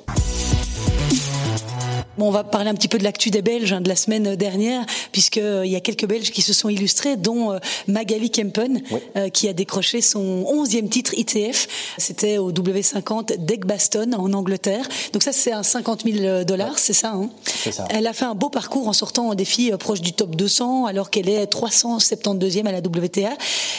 Bon, 2.18 2.28
on 2.28 2.32
va 2.32 2.44
parler 2.44 2.70
un 2.70 2.76
petit 2.76 2.88
peu 2.88 3.00
de 3.00 3.04
l'actu 3.04 3.32
des 3.32 3.42
Belges 3.42 3.74
hein, 3.74 3.82
de 3.82 3.90
la 3.90 3.96
semaine 3.96 4.36
dernière, 4.36 4.86
puisqu'il 5.12 5.42
euh, 5.42 5.66
y 5.66 5.76
a 5.76 5.80
quelques 5.80 6.06
Belges 6.06 6.30
qui 6.30 6.44
se 6.44 6.54
sont 6.54 6.70
illustrés, 6.70 7.18
dont 7.18 7.52
euh, 7.52 7.58
Magali 7.88 8.30
Kempen, 8.30 8.84
euh, 9.18 9.30
qui 9.30 9.50
a 9.50 9.54
décroché 9.54 10.00
son 10.02 10.44
11e 10.44 10.90
titre 10.90 11.16
ITF. 11.18 11.68
C'était 11.98 12.38
au 12.38 12.52
W50 12.52 13.44
d'Egbaston 13.44 14.12
en 14.16 14.32
Angleterre. 14.34 14.88
Donc 15.12 15.24
ça, 15.24 15.32
c'est 15.32 15.54
un 15.54 15.64
50 15.64 16.04
000 16.04 16.44
dollars, 16.44 16.78
c'est 16.78 16.94
ça, 16.94 17.14
hein? 17.14 17.30
Ça 17.72 17.86
Elle 17.90 18.06
a 18.06 18.14
fait 18.14 18.26
un 18.26 18.36
beau 18.36 18.50
parcours 18.50 18.88
en 18.88 18.94
sortant 18.94 19.30
en 19.30 19.36
défi 19.36 19.72
proche 19.80 20.02
du 20.02 20.14
top 20.14 20.36
200, 20.36 20.86
alors 20.86 21.10
qu'elle 21.10 21.30
est 21.30 21.52
372e 21.52 22.68
à 22.68 22.72
la 22.72 22.80
WTA. 22.80 23.34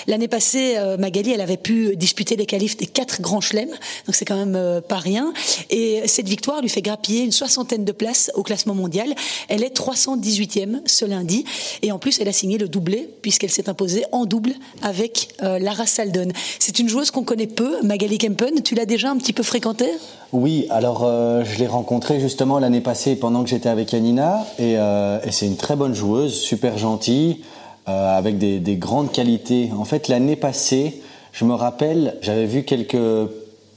L'année 0.09 0.29
passée, 0.29 0.76
Magali, 0.99 1.31
elle 1.31 1.41
avait 1.41 1.57
pu 1.57 1.95
disputer 1.97 2.35
les 2.35 2.47
qualifs 2.47 2.76
des 2.76 2.87
quatre 2.87 3.21
grands 3.21 3.41
chelems, 3.41 3.71
donc 4.07 4.14
c'est 4.14 4.25
quand 4.25 4.37
même 4.37 4.81
pas 4.83 4.99
rien. 4.99 5.33
Et 5.71 6.03
cette 6.07 6.29
victoire 6.29 6.62
lui 6.62 6.69
fait 6.69 6.83
grappiller 6.83 7.23
une 7.23 7.33
soixantaine 7.33 7.85
de 7.85 7.93
places 7.93 8.24
au 8.35 8.43
classement 8.43 8.75
mondial. 8.75 9.14
Elle 9.49 9.62
est 9.62 9.76
318e 9.76 10.81
ce 10.87 11.04
lundi. 11.04 11.45
Et 11.83 11.93
en 11.93 11.99
plus, 11.99 12.21
elle 12.21 12.28
a 12.28 12.33
signé 12.33 12.59
le 12.59 12.69
doublé, 12.69 13.09
puisqu'elle 13.23 13.50
s'est 13.50 13.69
imposée 13.69 14.04
en 14.12 14.25
double 14.25 14.52
avec 14.83 15.28
euh, 15.43 15.59
Lara 15.59 15.87
Saldon. 15.87 16.28
C'est 16.59 16.78
une 16.78 16.88
joueuse 16.88 17.11
qu'on 17.11 17.25
connaît 17.25 17.47
peu, 17.47 17.83
Magali 17.83 18.19
Kempen. 18.19 18.62
Tu 18.62 18.75
l'as 18.75 18.87
déjà 18.87 19.11
un 19.11 19.16
petit 19.16 19.33
peu 19.33 19.43
fréquentée? 19.43 19.90
Oui, 20.33 20.66
alors 20.71 21.04
euh, 21.04 21.45
je 21.45 21.59
l'ai 21.59 21.66
rencontrée 21.66 22.21
justement 22.21 22.59
l'année 22.59 22.81
passée 22.81 23.16
pendant 23.16 23.43
que 23.45 23.50
j'étais 23.50 23.69
avec 23.69 23.93
Yanina. 23.93 24.47
Et, 24.59 24.75
euh, 24.78 25.19
et 25.25 25.31
c'est 25.31 25.47
une 25.47 25.57
très 25.57 25.76
bonne 25.76 25.95
joueuse, 25.95 26.35
super 26.35 26.78
gentille, 26.78 27.43
avec 27.87 28.38
des, 28.38 28.61
des 28.61 28.76
grandes 28.76 29.12
qualités. 29.12 29.71
En 29.78 29.85
fait, 29.85 30.09
l'année 30.09 30.37
passée, 30.37 31.02
je 31.33 31.45
me 31.45 31.52
rappelle, 31.52 32.16
j'avais 32.23 32.47
vu 32.47 32.62
quelques, 32.62 32.97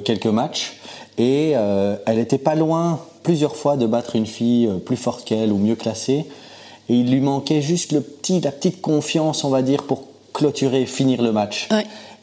quelques 0.06 0.28
matchs 0.28 0.78
et 1.18 1.52
elle 1.52 2.16
n'était 2.16 2.38
pas 2.38 2.56
loin 2.56 3.02
plusieurs 3.28 3.58
fois 3.58 3.76
de 3.76 3.86
battre 3.86 4.16
une 4.16 4.26
fille 4.26 4.68
euh, 4.68 4.78
plus 4.78 4.96
forte 4.96 5.26
qu'elle 5.26 5.52
ou 5.52 5.58
mieux 5.58 5.76
classée. 5.76 6.26
Et 6.88 6.94
il 6.94 7.12
lui 7.12 7.20
manquait 7.20 7.62
juste 7.62 7.92
le 7.92 8.00
petit, 8.00 8.40
la 8.40 8.54
petite 8.54 8.80
confiance, 8.80 9.44
on 9.44 9.50
va 9.50 9.62
dire, 9.62 9.84
pour 9.84 10.04
clôturer 10.32 10.84
et 10.84 10.86
finir 10.86 11.22
le 11.22 11.34
match. 11.34 11.68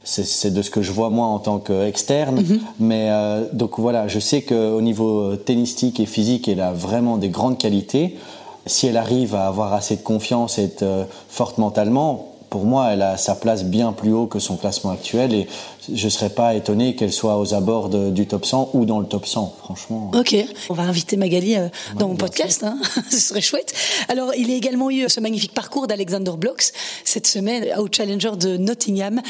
C'est 0.03 0.51
de 0.51 0.63
ce 0.63 0.71
que 0.71 0.81
je 0.81 0.93
vois 0.93 1.11
moi 1.11 1.27
en 1.27 1.39
tant 1.41 1.59
qu'externe. 1.59 2.37
Mhm. 2.41 2.61
Mais 2.81 3.09
euh, 3.11 3.45
donc 3.53 3.79
voilà, 3.79 4.09
je 4.09 4.19
sais 4.19 4.41
qu'au 4.41 4.81
niveau 4.81 5.21
euh, 5.21 5.37
tennistique 5.37 6.01
et 6.01 6.07
physique, 6.07 6.49
elle 6.49 6.63
a 6.63 6.73
vraiment 6.73 7.19
des 7.19 7.29
grandes 7.29 7.59
qualités. 7.59 8.17
Si 8.65 8.87
elle 8.87 8.97
arrive 8.97 9.35
à 9.35 9.47
avoir 9.47 9.75
assez 9.75 9.97
de 9.97 10.03
confiance 10.03 10.59
et 10.59 10.65
être 10.65 11.07
forte 11.29 11.59
mentalement, 11.59 12.35
pour 12.49 12.65
moi, 12.65 12.93
elle 12.93 13.03
a 13.03 13.19
sa 13.19 13.35
place 13.35 13.63
bien 13.63 13.93
plus 13.93 14.15
haut 14.15 14.27
que 14.27 14.39
son 14.39 14.57
classement 14.57 14.93
actuel 14.93 15.35
et 15.35 15.49
je 15.93 16.05
ne 16.05 16.11
serais 16.11 16.31
pas 16.31 16.55
étonné 16.55 16.95
qu'elle 16.95 17.13
soit 17.13 17.39
aux 17.39 17.55
abords 17.55 17.89
du 17.89 18.27
top 18.27 18.47
100 18.47 18.71
ou 18.75 18.85
dans 18.85 19.01
le 19.01 19.07
top 19.07 19.27
100, 19.27 19.57
franchement. 19.59 20.11
Ok, 20.15 20.37
on 20.71 20.75
va 20.75 20.85
inviter 20.85 21.17
Magali 21.17 21.57
euh, 21.57 21.69
dans 21.99 22.09
mon 22.09 22.17
podcast, 22.17 22.65
hein. 22.65 22.79
ce 23.11 23.19
serait 23.19 23.41
chouette. 23.41 23.75
Alors, 24.09 24.35
il 24.35 24.51
y 24.51 24.55
a 24.55 24.57
également 24.57 24.91
eu 24.91 25.09
ce 25.09 25.21
magnifique 25.21 25.53
parcours 25.53 25.87
d'Alexander 25.87 26.33
Blocks 26.37 26.73
cette 27.05 27.27
semaine 27.27 27.67
au 27.79 27.89
Challenger 27.91 28.33
de 28.39 28.57
Nottingham. 28.57 29.21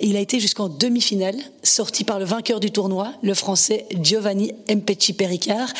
Il 0.00 0.16
a 0.16 0.20
été 0.20 0.40
jusqu'en 0.40 0.68
demi-finale, 0.68 1.36
sorti 1.62 2.04
par 2.04 2.18
le 2.18 2.24
vainqueur 2.24 2.60
du 2.60 2.70
tournoi, 2.70 3.12
le 3.22 3.34
français 3.34 3.86
Giovanni 4.00 4.52
Mpecci 4.68 5.14
Pericard. 5.14 5.72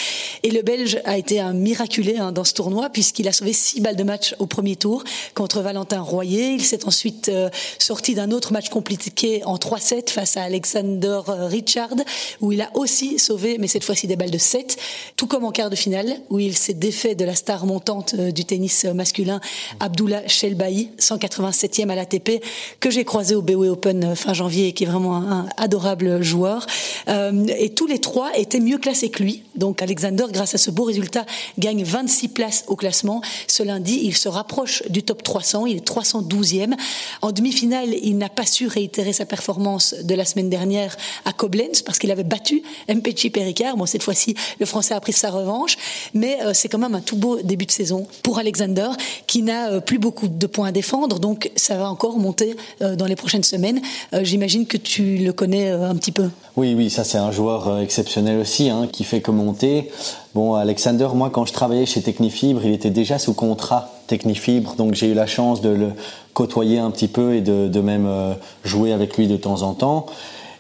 Et 0.43 0.51
le 0.51 0.63
belge 0.63 0.99
a 1.05 1.19
été 1.19 1.41
un 1.41 1.53
miraculé 1.53 2.17
hein, 2.17 2.33
dans 2.33 2.45
ce 2.45 2.55
tournoi 2.55 2.89
puisqu'il 2.91 3.29
a 3.29 3.33
sauvé 3.33 3.53
six 3.53 3.81
balles 3.81 3.97
de 3.97 4.05
match 4.05 4.35
au 4.39 4.47
premier 4.47 4.77
tour 4.77 5.05
contre 5.35 5.61
Valentin 5.61 6.01
Royer. 6.01 6.53
Il 6.53 6.65
s'est 6.65 6.87
ensuite 6.87 7.29
euh, 7.29 7.51
sorti 7.79 8.15
d'un 8.15 8.31
autre 8.31 8.53
match 8.53 8.71
compliqué 8.71 9.45
en 9.45 9.57
3-7 9.57 10.11
face 10.17 10.39
à 10.39 10.45
Alexander 10.45 11.21
euh, 11.29 11.47
Richard, 11.47 11.95
où 12.41 12.51
il 12.51 12.63
a 12.63 12.71
aussi 12.73 13.19
sauvé, 13.19 13.59
mais 13.61 13.67
cette 13.67 13.85
fois-ci 13.85 14.07
des 14.07 14.17
balles 14.17 14.31
de 14.31 14.39
7, 14.39 14.79
tout 15.15 15.27
comme 15.27 15.45
en 15.45 15.51
quart 15.51 15.69
de 15.69 15.77
finale, 15.77 16.17
où 16.31 16.39
il 16.39 16.57
s'est 16.57 16.73
défait 16.73 17.15
de 17.15 17.27
la 17.27 17.35
star 17.35 17.67
montante 17.67 18.15
euh, 18.19 18.31
du 18.31 18.47
tennis 18.47 18.87
masculin, 18.87 19.43
Abdullah 19.79 20.27
Shelbaï, 20.27 20.89
187e 20.99 21.91
à 21.91 21.95
l'ATP, 21.95 22.43
que 22.81 22.89
j'ai 22.89 23.05
croisé 23.05 23.35
au 23.35 23.43
BOE 23.43 23.69
Open 23.69 24.17
fin 24.17 24.33
janvier, 24.33 24.69
et 24.69 24.73
qui 24.73 24.85
est 24.85 24.87
vraiment 24.87 25.17
un, 25.17 25.47
adorable 25.59 26.23
joueur. 26.23 26.67
et 27.09 27.71
tous 27.75 27.87
les 27.87 27.99
trois 27.99 28.31
étaient 28.39 28.61
mieux 28.61 28.79
classés 28.79 29.11
que 29.11 29.23
lui. 29.23 29.43
Donc 29.55 29.83
Alexander, 29.83 30.25
grâce 30.31 30.55
à 30.55 30.59
ce 30.59 30.71
beau 30.71 30.85
résultat, 30.85 31.27
gagne 31.59 31.85
26 31.85 32.29
places 32.29 32.65
au 32.69 32.77
classement. 32.77 33.21
Ce 33.49 33.63
lundi, 33.63 34.01
il 34.03 34.17
se 34.17 34.29
rapproche 34.29 34.83
du 34.89 35.03
top 35.03 35.23
300, 35.23 35.67
il 35.67 35.77
est 35.77 35.87
312e. 35.87 36.75
En 37.21 37.33
demi-finale, 37.33 37.95
il 38.03 38.17
n'a 38.17 38.31
pas 38.31 38.47
su 38.47 38.67
réitérer 38.67 39.13
sa 39.13 39.27
performance 39.27 39.95
de 40.07 40.15
la 40.15 40.25
semaine 40.25 40.49
dernière 40.49 40.97
à 41.25 41.33
Koblenz 41.33 41.83
parce 41.85 41.99
qu'il 41.99 42.11
avait 42.11 42.25
battu 42.25 42.63
Mpecci 42.89 43.31
Pericard. 43.31 43.77
Bon, 43.77 43.87
cette 43.87 44.03
fois-ci, 44.03 44.35
le 44.61 44.67
Français 44.67 44.95
a 44.95 45.01
pris 45.01 45.13
sa 45.13 45.31
revanche, 45.31 45.77
mais 46.15 46.39
euh, 46.43 46.53
c'est 46.55 46.69
quand 46.69 46.79
même 46.79 46.95
un 46.95 47.01
tout 47.01 47.17
beau 47.17 47.41
début 47.43 47.67
de 47.67 47.71
saison 47.71 48.07
pour 48.23 48.39
Alexander 48.39 48.89
qui 49.27 49.43
n'a 49.43 49.71
euh, 49.71 49.81
plus 49.81 49.99
beaucoup 49.99 50.29
de 50.29 50.47
points 50.47 50.69
à 50.69 50.73
défendre, 50.73 51.19
donc 51.19 51.51
ça 51.57 51.77
va 51.77 51.91
encore 51.91 52.19
monter 52.19 52.57
euh, 52.83 52.97
dans 52.97 53.07
les 53.07 53.17
prochaines 53.17 53.45
semaines. 53.45 53.81
J'imagine 54.23 54.67
que 54.67 54.77
tu 54.77 55.19
le 55.19 55.33
connais 55.33 55.71
un 55.71 55.95
petit 55.97 56.13
peu. 56.13 56.31
Oui, 56.57 56.75
oui, 56.75 56.91
ça 56.91 57.05
c'est 57.05 57.19
un 57.19 57.31
joueur 57.31 57.81
exceptionnel 57.81 58.39
aussi, 58.39 58.71
hein, 58.71 58.89
qui 58.91 59.05
fait 59.05 59.21
que 59.21 59.31
monter. 59.31 59.91
Bon, 60.35 60.55
Alexander, 60.55 61.09
moi 61.15 61.31
quand 61.31 61.45
je 61.45 61.53
travaillais 61.53 61.87
chez 61.87 62.03
Technifibre, 62.03 62.61
il 62.65 62.73
était 62.73 62.91
déjà 62.91 63.19
sous 63.19 63.35
contrat 63.35 63.96
Technifibre, 64.07 64.75
donc 64.77 64.95
j'ai 64.95 65.09
eu 65.09 65.15
la 65.15 65.27
chance 65.27 65.61
de 65.61 65.71
le 65.71 65.93
côtoyer 66.37 66.79
un 66.79 66.91
petit 66.91 67.09
peu 67.09 67.35
et 67.35 67.41
de, 67.41 67.81
même 67.81 68.07
euh, 68.07 68.35
jouer 68.63 68.93
avec 68.93 69.17
lui 69.17 69.27
de 69.27 69.37
temps 69.37 69.63
en 69.63 69.73
temps. 69.73 70.05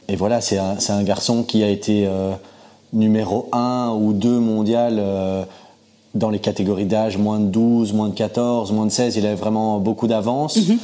Et 0.08 0.16
voilà, 0.16 0.40
c'est 0.40 0.58
un, 0.58 1.02
garçon 1.02 1.42
qui 1.42 1.62
a 1.62 1.68
été 1.68 2.06
euh, 2.06 2.32
numéro 2.94 3.48
1 3.52 3.90
ou 3.90 4.14
2 4.14 4.38
mondial 4.38 4.96
euh, 4.98 5.44
dans 6.14 6.30
les 6.30 6.38
catégories 6.38 6.86
d'âge 6.86 7.18
moins 7.18 7.38
de 7.38 7.44
12, 7.44 7.92
moins 7.92 8.08
de 8.08 8.14
14, 8.14 8.72
moins 8.72 8.86
de 8.86 8.90
16. 8.90 9.16
Il 9.16 9.26
avait 9.26 9.34
vraiment 9.34 9.78
beaucoup 9.78 10.06
d'avance. 10.06 10.56
Mhm. 10.56 10.78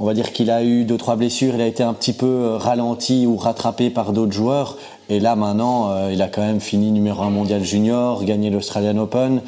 On 0.00 0.04
va 0.04 0.14
dire 0.14 0.32
qu'il 0.32 0.50
a 0.50 0.64
eu 0.64 0.84
deux 0.84 0.96
trois 0.96 1.16
blessures, 1.16 1.54
il 1.54 1.60
a 1.60 1.66
été 1.66 1.82
un 1.82 1.92
petit 1.92 2.12
peu 2.12 2.54
ralenti 2.54 3.26
ou 3.26 3.36
rattrapé 3.36 3.90
par 3.90 4.12
d'autres 4.12 4.32
joueurs. 4.32 4.76
Et 5.08 5.20
là 5.20 5.36
maintenant, 5.36 6.08
il 6.08 6.22
a 6.22 6.28
quand 6.28 6.42
même 6.42 6.60
fini 6.60 6.92
numéro 6.92 7.22
1 7.22 7.30
mondial 7.30 7.64
junior, 7.64 8.24
gagné 8.24 8.50
l'Australian 8.50 8.96
Open. 8.98 9.42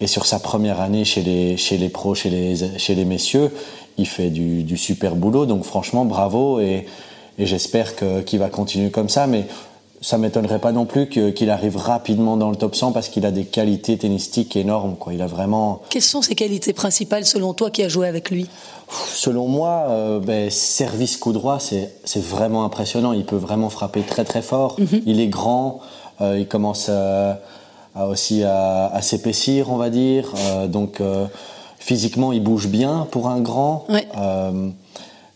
Et 0.00 0.06
sur 0.06 0.26
sa 0.26 0.38
première 0.38 0.80
année 0.80 1.04
chez 1.04 1.22
les, 1.22 1.56
chez 1.56 1.76
les 1.76 1.88
pros, 1.88 2.14
chez 2.14 2.30
les, 2.30 2.78
chez 2.78 2.94
les 2.94 3.04
messieurs, 3.04 3.50
il 3.98 4.06
fait 4.06 4.30
du, 4.30 4.76
super 4.76 5.16
boulot. 5.16 5.44
Donc 5.44 5.64
franchement, 5.64 6.04
bravo 6.04 6.60
et, 6.60 6.86
j'espère 7.38 7.94
qu'il 8.24 8.38
va 8.38 8.48
continuer 8.48 8.90
comme 8.90 9.08
ça. 9.08 9.26
Mais 9.26 9.46
ça 10.00 10.18
m'étonnerait 10.18 10.60
pas 10.60 10.70
non 10.70 10.86
plus 10.86 11.08
qu'il 11.08 11.50
arrive 11.50 11.76
rapidement 11.76 12.36
dans 12.36 12.50
le 12.50 12.56
top 12.56 12.76
100 12.76 12.92
parce 12.92 13.08
qu'il 13.08 13.26
a 13.26 13.32
des 13.32 13.44
qualités 13.44 13.98
tennistiques 13.98 14.54
énormes. 14.54 14.96
Quoi. 14.96 15.14
Il 15.14 15.22
a 15.22 15.26
vraiment. 15.26 15.82
Quelles 15.88 16.02
sont 16.02 16.22
ses 16.22 16.36
qualités 16.36 16.72
principales 16.72 17.24
selon 17.24 17.54
toi 17.54 17.70
qui 17.70 17.82
a 17.82 17.88
joué 17.88 18.06
avec 18.06 18.30
lui? 18.30 18.46
Selon 18.88 19.48
moi, 19.48 19.86
euh, 19.88 20.20
ben, 20.20 20.48
service 20.50 21.16
coup 21.16 21.32
droit, 21.32 21.58
c'est 21.58 22.22
vraiment 22.22 22.64
impressionnant. 22.64 23.12
Il 23.12 23.24
peut 23.24 23.36
vraiment 23.36 23.68
frapper 23.68 24.02
très 24.02 24.24
très 24.24 24.42
fort. 24.42 24.76
Mhm. 24.78 25.02
Il 25.06 25.20
est 25.20 25.28
grand. 25.28 25.80
Euh, 26.20 26.38
il 26.38 26.46
commence 26.46 26.88
à, 26.88 27.40
aussi 27.96 28.42
à, 28.44 28.98
s'épaissir, 29.02 29.70
on 29.70 29.76
va 29.76 29.90
dire. 29.90 30.32
Euh, 30.36 30.66
donc 30.66 31.00
Physiquement, 31.88 32.32
il 32.32 32.42
bouge 32.42 32.68
bien 32.68 33.06
pour 33.10 33.28
un 33.28 33.40
grand. 33.40 33.86
Euh, 34.18 34.68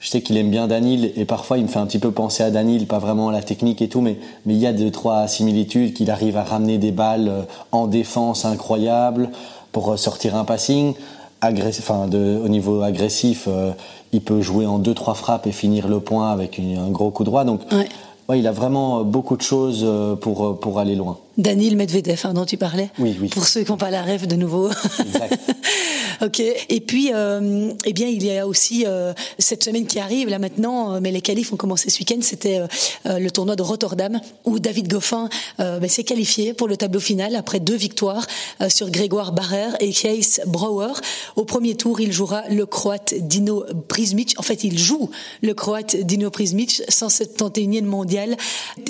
je 0.00 0.08
sais 0.08 0.20
qu'il 0.20 0.36
aime 0.36 0.50
bien 0.50 0.66
Danil 0.66 1.10
et 1.16 1.24
parfois 1.24 1.56
il 1.56 1.62
me 1.62 1.68
fait 1.68 1.78
un 1.78 1.86
petit 1.86 1.98
peu 1.98 2.10
penser 2.10 2.42
à 2.42 2.50
Danil, 2.50 2.86
pas 2.86 2.98
vraiment 2.98 3.30
à 3.30 3.32
la 3.32 3.42
technique 3.42 3.80
et 3.80 3.88
tout, 3.88 4.02
mais, 4.02 4.18
mais 4.44 4.52
il 4.52 4.60
y 4.60 4.66
a 4.66 4.74
deux, 4.74 4.90
trois 4.90 5.28
similitudes 5.28 5.94
qu'il 5.94 6.10
arrive 6.10 6.36
à 6.36 6.42
ramener 6.42 6.76
des 6.76 6.90
balles 6.90 7.28
euh, 7.28 7.42
en 7.70 7.86
défense 7.86 8.44
incroyable 8.44 9.30
pour 9.70 9.98
sortir 9.98 10.36
un 10.36 10.44
passing. 10.44 10.92
enfin, 11.42 12.08
de, 12.08 12.38
au 12.44 12.48
niveau 12.48 12.82
agressif, 12.82 13.44
euh, 13.48 13.72
il 14.12 14.20
peut 14.20 14.42
jouer 14.42 14.66
en 14.66 14.78
deux, 14.78 14.92
trois 14.94 15.14
frappes 15.14 15.46
et 15.46 15.52
finir 15.52 15.88
le 15.88 16.00
point 16.00 16.32
avec 16.32 16.58
un 16.58 16.90
gros 16.90 17.10
coup 17.10 17.24
droit. 17.24 17.44
Donc, 17.44 17.62
ouais, 18.28 18.38
il 18.40 18.46
a 18.46 18.52
vraiment 18.52 19.04
beaucoup 19.04 19.38
de 19.38 19.42
choses 19.42 19.86
pour, 20.20 20.60
pour 20.60 20.78
aller 20.80 20.96
loin. 20.96 21.16
Danil 21.38 21.76
Medvedev, 21.76 22.20
hein, 22.24 22.34
dont 22.34 22.44
tu 22.44 22.56
parlais. 22.56 22.90
Oui, 22.98 23.16
oui. 23.20 23.28
Pour 23.28 23.46
ceux 23.46 23.62
qui 23.62 23.70
n'ont 23.70 23.78
pas 23.78 23.90
la 23.90 24.02
rêve 24.02 24.26
de 24.26 24.36
nouveau. 24.36 24.68
Exact. 24.68 25.38
ok. 26.22 26.40
Et 26.40 26.80
puis, 26.80 27.10
euh, 27.12 27.72
eh 27.84 27.92
bien, 27.92 28.08
il 28.08 28.22
y 28.22 28.36
a 28.36 28.46
aussi 28.46 28.84
euh, 28.86 29.12
cette 29.38 29.64
semaine 29.64 29.86
qui 29.86 29.98
arrive 29.98 30.28
là 30.28 30.38
maintenant, 30.38 30.94
euh, 30.94 31.00
mais 31.00 31.10
les 31.10 31.20
qualifs 31.20 31.52
ont 31.52 31.56
commencé 31.56 31.90
ce 31.90 31.98
week-end. 31.98 32.18
C'était 32.20 32.60
euh, 33.06 33.18
le 33.18 33.30
tournoi 33.30 33.56
de 33.56 33.62
Rotterdam 33.62 34.20
où 34.44 34.58
David 34.58 34.88
Goffin 34.88 35.28
ben, 35.58 35.88
s'est 35.88 36.04
qualifié 36.04 36.52
pour 36.54 36.68
le 36.68 36.76
tableau 36.76 37.00
final 37.00 37.36
après 37.36 37.60
deux 37.60 37.76
victoires 37.76 38.26
sur 38.68 38.90
Grégoire 38.90 39.32
Barrer 39.32 39.68
et 39.80 39.90
Kees 39.90 40.40
Brouwer. 40.46 40.92
Au 41.36 41.44
premier 41.44 41.74
tour, 41.74 42.00
il 42.00 42.12
jouera 42.12 42.42
le 42.48 42.66
Croate 42.66 43.14
Dino 43.14 43.64
Prizmic. 43.88 44.34
En 44.38 44.42
fait, 44.42 44.64
il 44.64 44.78
joue 44.78 45.10
le 45.42 45.54
Croate 45.54 45.96
Dino 45.96 46.30
Prizmic, 46.30 46.82
171e 46.90 47.84
mondial, 47.84 48.36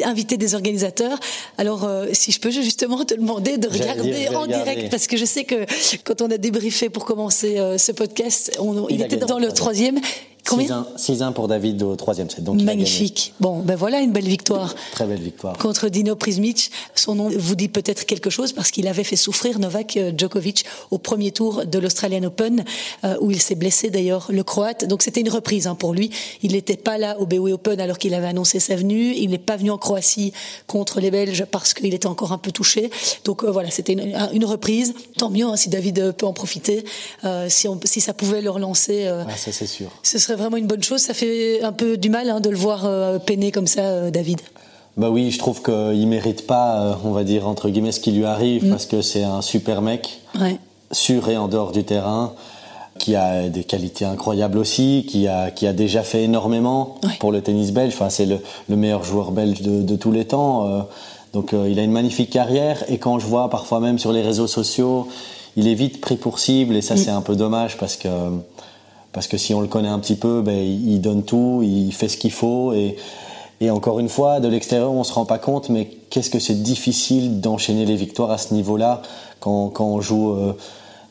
invité 0.05 0.37
des 0.37 0.55
organisateurs. 0.55 1.19
Alors, 1.59 1.89
si 2.13 2.32
je 2.33 2.41
peux 2.41 2.51
justement 2.51 3.05
te 3.05 3.15
demander 3.15 3.59
de 3.59 3.69
regarder 3.69 4.29
en 4.35 4.47
direct 4.47 4.91
parce 4.91 5.07
que 5.07 5.17
je 5.17 5.25
sais 5.25 5.45
que 5.45 5.67
quand 6.05 6.23
on 6.23 6.31
a 6.31 6.39
débriefé 6.39 6.89
pour 6.89 7.05
commencer 7.05 7.59
euh, 7.59 7.79
ce 7.79 7.93
podcast, 7.93 8.57
on, 8.59 8.89
il, 8.89 9.03
était 9.03 9.17
dans 9.17 9.39
le 9.39 9.53
troisième 9.53 10.01
Combien 10.49 10.87
6-1 10.97 11.33
pour 11.33 11.47
David 11.47 11.83
au 11.83 11.95
troisième 11.97 12.29
set. 12.29 12.43
Donc 12.43 12.61
Magnifique. 12.61 13.33
Bon, 13.41 13.61
ben 13.61 13.77
voilà 13.77 14.01
une 14.01 14.13
belle 14.13 14.27
victoire. 14.27 14.75
Très 14.91 15.07
belle 15.07 15.21
victoire. 15.21 15.57
Contre 15.57 15.89
Dino 15.89 16.17
Prismic. 16.17 16.71
Son 16.95 17.15
nom 17.15 17.31
vous 17.35 17.55
dit 17.55 17.69
peut-être 17.69 18.05
quelque 18.05 18.29
chose 18.29 18.53
parce 18.53 18.71
qu'il 18.71 18.89
avait 18.89 19.05
fait 19.05 19.17
souffrir 19.17 19.59
Novak 19.59 19.97
euh, 19.97 20.13
Djokovic 20.17 20.65
au 20.91 20.99
premier 20.99 21.31
tour 21.31 21.65
de 21.65 21.79
l'Australian 21.79 22.25
Open, 22.25 22.65
euh, 23.05 23.17
où 23.21 23.31
il 23.31 23.41
s'est 23.41 23.55
blessé 23.55 23.91
d'ailleurs, 23.91 24.27
le 24.31 24.43
Croate. 24.43 24.87
Donc 24.87 25.03
c'était 25.03 25.21
une 25.21 25.31
reprise 25.31 25.67
hein, 25.67 25.77
pour 25.77 25.95
lui. 25.95 26.11
Il 26.43 26.53
n'était 26.53 26.77
pas 26.77 26.99
là 26.99 27.19
au 27.21 27.27
BOE 27.27 27.53
Open 27.53 27.81
alors 27.81 27.99
qu'il 27.99 28.15
avait 28.15 28.27
annoncé 28.27 28.59
sa 28.59 28.75
venue. 28.75 29.15
Il 29.15 29.31
n'est 29.31 29.39
pas 29.39 29.57
venu 29.57 29.71
en 29.71 29.79
Croatie 29.79 30.33
contre 30.67 31.01
les 31.01 31.11
Belges 31.11 31.45
parce 31.51 31.73
qu'il 31.73 31.95
était 31.95 32.07
encore 32.07 32.33
un 32.33 32.39
peu 32.39 32.51
touché. 32.51 32.91
Donc 33.25 33.45
euh, 33.45 33.51
voilà, 33.51 33.71
c'était 33.71 33.93
une, 33.93 34.45
reprise. 34.45 34.95
Tant 35.19 35.31
mieux 35.31 35.47
hein, 35.47 35.57
si 35.57 35.69
David 35.69 36.13
peut 36.17 36.27
en 36.27 36.33
profiter. 36.33 36.85
si, 37.49 37.69
on, 37.69 37.79
si 37.85 38.01
ça 38.01 38.13
pouvait 38.13 38.41
le 38.41 38.51
relancer, 38.51 39.07
ah, 39.07 39.37
ça 39.37 39.53
c'est 39.53 39.69
sûr. 39.69 39.91
Ce 40.03 40.19
serait 40.19 40.32
vraiment 40.37 40.57
une 40.57 40.67
bonne 40.67 40.83
chose. 40.83 41.01
Ça 41.01 41.15
fait 41.15 41.63
un 41.63 41.73
peu 41.73 41.97
du 41.97 42.11
mal 42.11 42.29
hein, 42.31 42.41
de 42.41 42.51
le 42.51 42.57
voir 42.57 42.89
peiner 43.21 43.51
comme 43.53 43.67
ça, 43.67 44.11
David. 44.11 44.41
Bah 44.97 45.09
oui, 45.11 45.31
je 45.31 45.39
trouve 45.39 45.63
qu'il 45.63 46.07
mérite 46.07 46.47
pas, 46.47 46.99
on 47.05 47.13
va 47.13 47.25
dire 47.25 47.49
entre 47.49 47.71
guillemets, 47.71 47.93
ce 47.93 48.01
qui 48.01 48.13
lui 48.13 48.27
arrive, 48.27 48.67
mm. 48.67 48.71
parce 48.71 48.87
que 48.87 49.01
c'est 49.01 49.23
un 49.23 49.41
super 49.41 49.81
mec, 49.81 50.21
ouais. 50.39 50.59
sur 50.91 51.29
et 51.31 51.37
en 51.37 51.49
dehors 51.49 51.73
du 51.73 51.83
terrain, 51.85 52.35
qui 52.99 53.17
a 53.17 53.49
des 53.49 53.65
qualités 53.65 54.05
incroyables 54.05 54.59
aussi, 54.59 55.07
qui 55.09 55.27
a, 55.27 55.51
qui 55.51 55.67
a 55.67 55.73
déjà 55.73 56.03
fait 56.03 56.25
énormément 56.25 56.97
pour 57.21 57.33
le 57.33 57.41
tennis 57.41 57.73
belge. 57.73 57.95
Enfin, 57.95 58.11
c'est 58.11 58.27
le, 58.27 58.39
le, 58.69 58.77
meilleur 58.77 59.03
joueur 59.03 59.33
belge 59.33 59.63
de, 59.63 59.83
de 59.83 59.97
tous 59.97 60.13
les 60.13 60.27
temps. 60.27 60.67
Euh. 60.67 60.83
donc, 61.33 61.55
euh, 61.55 61.69
il 61.71 61.79
a 61.79 61.83
une 61.83 61.91
magnifique 61.91 62.31
carrière. 62.31 62.85
Et 62.89 62.99
quand 62.99 63.19
je 63.19 63.27
vois 63.27 63.49
parfois 63.49 63.81
même 63.81 63.99
sur 63.99 64.13
les 64.13 64.23
réseaux 64.23 64.47
sociaux, 64.47 65.09
il 65.57 65.69
est 65.69 65.75
vite 65.75 66.01
pris 66.01 66.17
pour 66.17 66.39
cible, 66.39 66.77
et 66.77 66.83
ça, 66.83 66.95
mm. 66.95 66.99
c'est 66.99 67.11
un 67.11 67.23
peu 67.23 67.35
dommage 67.35 67.79
parce 67.79 67.97
que 67.97 68.09
parce 69.13 69.27
que 69.27 69.37
si 69.37 69.55
on 69.55 69.61
le 69.61 69.69
connaît 69.69 69.89
un 69.89 69.99
petit 69.99 70.17
peu, 70.17 70.43
ben, 70.43 70.59
il 70.59 71.01
donne 71.01 71.23
tout, 71.23 71.61
il 71.63 71.93
fait 71.93 72.09
ce 72.09 72.17
qu'il 72.17 72.33
faut 72.33 72.73
et 72.73 72.97
et 73.63 73.71
encore 73.71 74.01
une 74.01 74.09
fois, 74.09 74.41
de 74.41 74.49
l'extérieur, 74.49 74.91
on 74.91 75.05
se 75.05 75.13
rend 75.13 75.25
pas 75.25 75.39
compte, 75.39 75.69
mais 75.69 75.89
qu'est-ce 76.11 76.31
que 76.31 76.41
c'est 76.41 76.65
difficile 76.65 77.41
d'enchaîner 77.41 77.87
les 77.87 77.95
victoires 77.95 78.33
à 78.33 78.39
ce 78.39 78.55
niveau-là 78.55 79.03
quand, 79.39 79.69
quand, 79.69 79.85
on 79.85 80.01
joue 80.01 80.33
euh, 80.33 80.57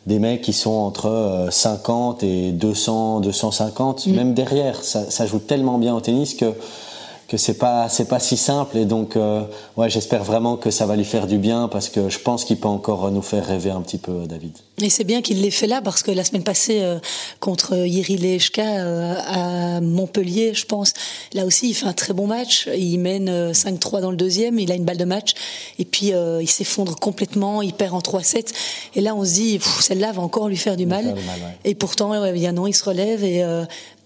des 0.05 0.19
mecs 0.19 0.41
qui 0.41 0.51
sont 0.51 0.73
entre 0.73 1.47
50 1.49 2.23
euh, 2.23 2.27
et 2.27 2.51
200, 2.51 3.21
250, 3.21 4.05
mm. 4.05 4.11
même 4.13 4.33
derrière. 4.33 4.83
Ça, 4.83 5.09
ça, 5.09 5.25
joue 5.25 5.39
tellement 5.39 5.77
bien 5.77 5.95
au 5.95 6.01
tennis 6.01 6.33
que 6.33 6.53
que 7.31 7.37
c'est 7.37 7.53
pas 7.53 7.87
c'est 7.87 8.09
pas 8.09 8.19
si 8.19 8.35
simple 8.35 8.77
et 8.77 8.83
donc 8.83 9.15
euh, 9.15 9.43
ouais 9.77 9.89
j'espère 9.89 10.21
vraiment 10.21 10.57
que 10.57 10.69
ça 10.69 10.85
va 10.85 10.97
lui 10.97 11.05
faire 11.05 11.27
du 11.27 11.37
bien 11.37 11.69
parce 11.69 11.87
que 11.87 12.09
je 12.09 12.19
pense 12.19 12.43
qu'il 12.43 12.57
peut 12.57 12.67
encore 12.67 13.09
nous 13.09 13.21
faire 13.21 13.45
rêver 13.45 13.69
un 13.69 13.79
petit 13.79 13.99
peu 13.99 14.27
David. 14.27 14.57
Et 14.81 14.89
c'est 14.89 15.05
bien 15.05 15.21
qu'il 15.21 15.41
l'ait 15.41 15.49
fait 15.49 15.65
là 15.65 15.79
parce 15.81 16.03
que 16.03 16.11
la 16.11 16.25
semaine 16.25 16.43
passée 16.43 16.81
euh, 16.81 16.99
contre 17.39 17.87
Yiri 17.87 18.17
Lechka 18.17 18.63
euh, 18.63 19.15
à 19.25 19.79
Montpellier, 19.79 20.53
je 20.53 20.65
pense, 20.65 20.93
là 21.33 21.45
aussi 21.45 21.69
il 21.69 21.73
fait 21.73 21.85
un 21.85 21.93
très 21.93 22.11
bon 22.11 22.27
match, 22.27 22.67
il 22.75 22.97
mène 22.97 23.53
5-3 23.53 24.01
dans 24.01 24.11
le 24.11 24.17
deuxième, 24.17 24.59
il 24.59 24.69
a 24.69 24.75
une 24.75 24.83
balle 24.83 24.97
de 24.97 25.05
match 25.05 25.33
et 25.79 25.85
puis 25.85 26.11
il 26.41 26.49
s'effondre 26.49 26.97
complètement, 26.97 27.61
il 27.61 27.71
perd 27.71 27.93
en 27.93 27.99
3-7 27.99 28.53
et 28.95 28.99
là 28.99 29.15
on 29.15 29.23
se 29.23 29.35
dit 29.35 29.59
celle-là 29.79 30.11
va 30.11 30.21
encore 30.21 30.49
lui 30.49 30.57
faire 30.57 30.75
du 30.75 30.85
mal, 30.85 31.15
et 31.63 31.75
pourtant 31.75 32.25
il 32.25 32.41
y 32.41 32.47
a 32.47 32.51
non, 32.51 32.67
il 32.67 32.73
se 32.73 32.83
relève 32.83 33.23
et 33.23 33.41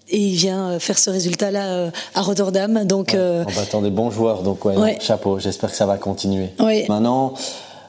et 0.09 0.17
il 0.17 0.35
vient 0.35 0.69
euh, 0.69 0.79
faire 0.79 0.97
ce 0.97 1.09
résultat-là 1.09 1.65
euh, 1.65 1.91
à 2.13 2.21
Rotterdam. 2.21 2.85
Donc, 2.85 3.09
ouais, 3.09 3.19
euh, 3.19 3.43
on 3.47 3.61
attend 3.61 3.81
des 3.81 3.89
bons 3.89 4.11
joueurs, 4.11 4.43
donc 4.43 4.65
ouais, 4.65 4.97
chapeau. 5.01 5.39
J'espère 5.39 5.71
que 5.71 5.77
ça 5.77 5.85
va 5.85 5.97
continuer. 5.97 6.49
Maintenant, 6.89 7.33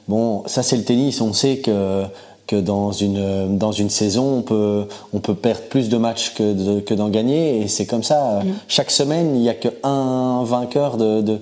bon, 0.09 0.43
ça 0.47 0.63
c'est 0.63 0.77
le 0.77 0.85
tennis. 0.85 1.21
On 1.21 1.33
sait 1.33 1.59
que 1.59 2.05
que 2.47 2.57
dans 2.57 2.93
une 2.93 3.59
dans 3.59 3.73
une 3.73 3.91
saison, 3.91 4.39
on 4.39 4.43
peut 4.43 4.87
on 5.13 5.19
peut 5.19 5.35
perdre 5.35 5.63
plus 5.63 5.89
de 5.89 5.97
matchs 5.97 6.33
que 6.35 6.81
que 6.81 6.95
d'en 6.95 7.09
gagner, 7.09 7.61
et 7.61 7.69
c'est 7.69 7.87
comme 7.87 8.05
ça. 8.05 8.41
Mm. 8.45 8.53
Chaque 8.69 8.91
semaine, 8.91 9.35
il 9.35 9.43
n'y 9.43 9.49
a 9.49 9.55
qu'un 9.55 10.45
vainqueur 10.45 10.97
de 10.97 11.21
de, 11.21 11.41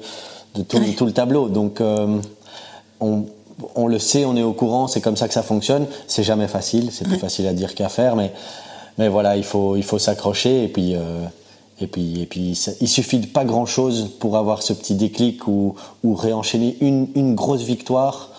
de 0.55 0.63
tout, 0.63 0.79
tout, 0.97 1.07
le 1.07 1.13
tableau. 1.13 1.49
Donc 1.49 1.81
on 3.01 3.25
on 3.77 3.87
le 3.87 3.99
sait, 4.01 4.25
on 4.25 4.37
est 4.37 4.43
au 4.43 4.53
courant, 4.53 4.89
c'est 4.89 5.01
comme 5.01 5.17
ça 5.17 5.29
que 5.29 5.35
ça 5.35 5.43
fonctionne. 5.43 5.87
C'est 6.09 6.25
jamais 6.25 6.49
facile, 6.49 6.89
c'est 6.91 7.07
plus 7.07 7.19
facile 7.19 7.47
à 7.47 7.53
dire 7.53 7.75
qu'à 7.75 7.89
faire, 7.89 8.17
mais 8.17 8.33
mais 8.99 9.09
voilà, 9.09 9.37
il 9.37 9.45
faut, 9.45 9.77
il 9.77 9.83
faut 9.83 9.99
s'accrocher 9.99 10.65
et 10.65 10.69
puis. 10.69 10.95
Euh, 10.95 11.25
et 11.81 11.89
puis, 11.89 12.23
et 12.23 12.27
puis 12.27 12.57
il 12.81 12.89
suffit 12.89 13.19
de 13.19 13.27
pas 13.27 13.45
grand-chose 13.45 14.13
pour 14.21 14.37
avoir 14.37 14.63
ce 14.63 14.73
petit 14.73 14.95
déclic 14.95 15.49
ou, 15.49 15.75
ou 16.05 16.15
réenchaîner 16.15 16.77
une, 16.81 17.09
une 17.17 17.35
grosse 17.35 17.63
victoire 17.63 18.31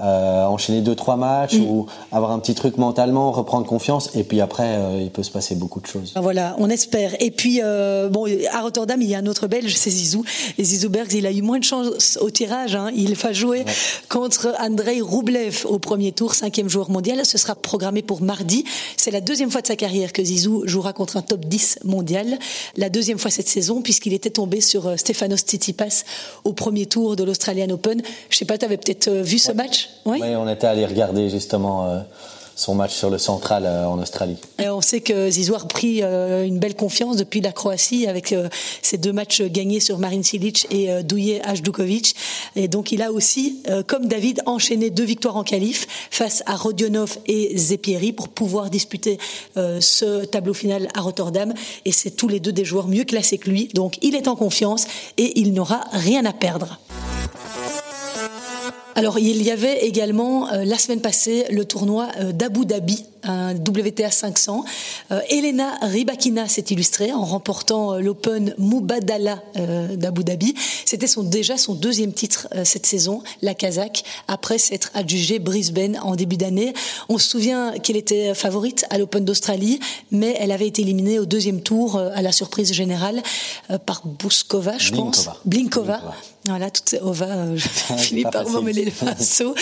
euh, 0.00 0.44
enchaîner 0.46 0.80
deux 0.80 0.94
trois 0.94 1.16
matchs 1.16 1.56
mm. 1.56 1.62
ou 1.62 1.86
avoir 2.10 2.30
un 2.30 2.38
petit 2.38 2.54
truc 2.54 2.78
mentalement, 2.78 3.32
reprendre 3.32 3.66
confiance 3.66 4.10
et 4.14 4.24
puis 4.24 4.40
après 4.40 4.76
euh, 4.76 4.98
il 5.02 5.10
peut 5.10 5.22
se 5.22 5.30
passer 5.30 5.54
beaucoup 5.54 5.80
de 5.80 5.86
choses. 5.86 6.14
Voilà, 6.16 6.56
on 6.58 6.70
espère. 6.70 7.14
Et 7.20 7.30
puis 7.30 7.60
euh, 7.62 8.08
bon, 8.08 8.26
à 8.50 8.62
Rotterdam 8.62 9.02
il 9.02 9.08
y 9.08 9.14
a 9.14 9.18
un 9.18 9.26
autre 9.26 9.46
Belge, 9.46 9.74
c'est 9.74 9.90
Zizou. 9.90 10.24
Et 10.56 10.64
Zizou 10.64 10.88
Bergs, 10.88 11.12
il 11.12 11.26
a 11.26 11.32
eu 11.32 11.42
moins 11.42 11.58
de 11.58 11.64
chance 11.64 12.18
au 12.22 12.30
tirage. 12.30 12.74
Hein. 12.76 12.90
Il 12.96 13.14
va 13.14 13.34
jouer 13.34 13.66
contre 14.08 14.54
Andrei 14.58 15.02
Roublev 15.02 15.66
au 15.66 15.78
premier 15.78 16.12
tour, 16.12 16.34
cinquième 16.34 16.70
joueur 16.70 16.88
mondial. 16.90 17.26
Ce 17.26 17.36
sera 17.36 17.54
programmé 17.54 18.00
pour 18.00 18.22
mardi. 18.22 18.64
C'est 18.96 19.10
la 19.10 19.20
deuxième 19.20 19.50
fois 19.50 19.60
de 19.60 19.66
sa 19.66 19.76
carrière 19.76 20.14
que 20.14 20.24
Zizou 20.24 20.62
jouera 20.66 20.94
contre 20.94 21.18
un 21.18 21.22
top 21.22 21.44
10 21.44 21.80
mondial. 21.84 22.38
La 22.78 22.88
deuxième 22.88 23.18
fois 23.18 23.30
cette 23.30 23.48
saison 23.48 23.82
puisqu'il 23.82 24.14
était 24.14 24.30
tombé 24.30 24.62
sur 24.62 24.98
Stefanos 24.98 25.40
Tsitsipas 25.40 26.04
au 26.44 26.54
premier 26.54 26.86
tour 26.86 27.16
de 27.16 27.24
l'Australian 27.24 27.68
Open. 27.68 28.00
Je 28.30 28.36
sais 28.38 28.46
pas, 28.46 28.56
tu 28.56 28.64
avais 28.64 28.78
peut-être 28.78 29.10
vu 29.10 29.38
ce 29.38 29.52
match? 29.52 29.89
Oui. 30.06 30.20
on 30.22 30.48
était 30.48 30.66
allé 30.66 30.86
regarder 30.86 31.28
justement 31.30 31.86
euh, 31.86 32.00
son 32.56 32.74
match 32.74 32.94
sur 32.94 33.10
le 33.10 33.18
central 33.18 33.64
euh, 33.66 33.86
en 33.86 33.98
Australie. 33.98 34.36
Et 34.58 34.68
on 34.68 34.80
sait 34.80 35.00
que 35.00 35.30
Zizou 35.30 35.54
a 35.54 35.58
pris 35.60 36.02
euh, 36.02 36.44
une 36.44 36.58
belle 36.58 36.74
confiance 36.74 37.16
depuis 37.16 37.40
la 37.40 37.52
Croatie 37.52 38.06
avec 38.06 38.34
ses 38.82 38.98
deux 38.98 39.12
matchs 39.12 39.42
gagnés 39.42 39.80
sur 39.80 39.98
Marin 39.98 40.22
Cilic 40.22 40.66
et 40.70 41.02
Douye 41.02 41.40
Ajdukovic. 41.42 42.14
Et 42.56 42.68
donc 42.68 42.92
il 42.92 43.02
a 43.02 43.12
aussi, 43.12 43.62
comme 43.86 44.06
David, 44.06 44.42
enchaîné 44.46 44.90
deux 44.90 45.04
victoires 45.04 45.36
en 45.36 45.44
qualif 45.44 45.86
face 46.10 46.42
à 46.46 46.56
Rodionov 46.56 47.18
et 47.26 47.56
Zepieri 47.56 48.12
pour 48.12 48.28
pouvoir 48.28 48.70
disputer 48.70 49.18
ce 49.56 50.24
tableau 50.24 50.54
final 50.54 50.88
à 50.94 51.00
Rotterdam. 51.00 51.54
Et 51.84 51.92
c'est 51.92 52.10
tous 52.10 52.28
les 52.28 52.40
deux 52.40 52.52
des 52.52 52.64
joueurs 52.64 52.88
mieux 52.88 53.04
classés 53.04 53.38
que 53.38 53.50
lui. 53.50 53.68
Donc 53.74 53.98
il 54.02 54.14
est 54.14 54.28
en 54.28 54.36
confiance 54.36 54.86
et 55.16 55.40
il 55.40 55.52
n'aura 55.52 55.84
rien 55.92 56.24
à 56.24 56.32
perdre. 56.32 56.78
Alors, 59.00 59.18
il 59.18 59.42
y 59.42 59.50
avait 59.50 59.86
également 59.86 60.50
euh, 60.50 60.66
la 60.66 60.76
semaine 60.76 61.00
passée 61.00 61.46
le 61.50 61.64
tournoi 61.64 62.08
euh, 62.18 62.32
d'Abu 62.32 62.66
Dhabi, 62.66 63.06
un 63.22 63.54
WTA 63.54 64.10
500. 64.10 64.62
Euh, 65.10 65.20
Elena 65.30 65.78
Rybakina 65.80 66.46
s'est 66.48 66.66
illustrée 66.68 67.10
en 67.10 67.24
remportant 67.24 67.94
l'Open 67.94 68.54
Mubadala 68.58 69.42
d'Abu 69.96 70.22
Dhabi. 70.22 70.54
C'était 70.84 71.06
son, 71.06 71.22
déjà 71.22 71.56
son 71.56 71.72
deuxième 71.72 72.12
titre 72.12 72.46
cette 72.64 72.84
saison, 72.84 73.22
la 73.40 73.54
Kazakh, 73.54 74.04
après 74.28 74.58
s'être 74.58 74.90
adjugée 74.92 75.38
Brisbane 75.38 75.98
en 76.02 76.14
début 76.14 76.36
d'année. 76.36 76.74
On 77.08 77.16
se 77.16 77.26
souvient 77.26 77.72
qu'elle 77.78 77.96
était 77.96 78.34
favorite 78.34 78.84
à 78.90 78.98
l'Open 78.98 79.24
d'Australie, 79.24 79.80
mais 80.10 80.36
elle 80.38 80.52
avait 80.52 80.68
été 80.68 80.82
éliminée 80.82 81.18
au 81.18 81.24
deuxième 81.24 81.62
tour 81.62 81.96
à 81.96 82.20
la 82.20 82.32
surprise 82.32 82.70
générale 82.74 83.22
par 83.86 84.02
Bouskova, 84.04 84.76
je 84.76 84.92
pense. 84.92 85.30
Blinkova. 85.46 86.02
Voilà, 86.46 86.70
toutes 86.70 86.88
ces 86.88 86.96
euh, 86.96 87.56
je 87.56 87.68
finis 87.98 88.22
par 88.22 88.48
m'emmêler 88.48 88.86
le 88.86 88.90
pinceau. 88.90 89.54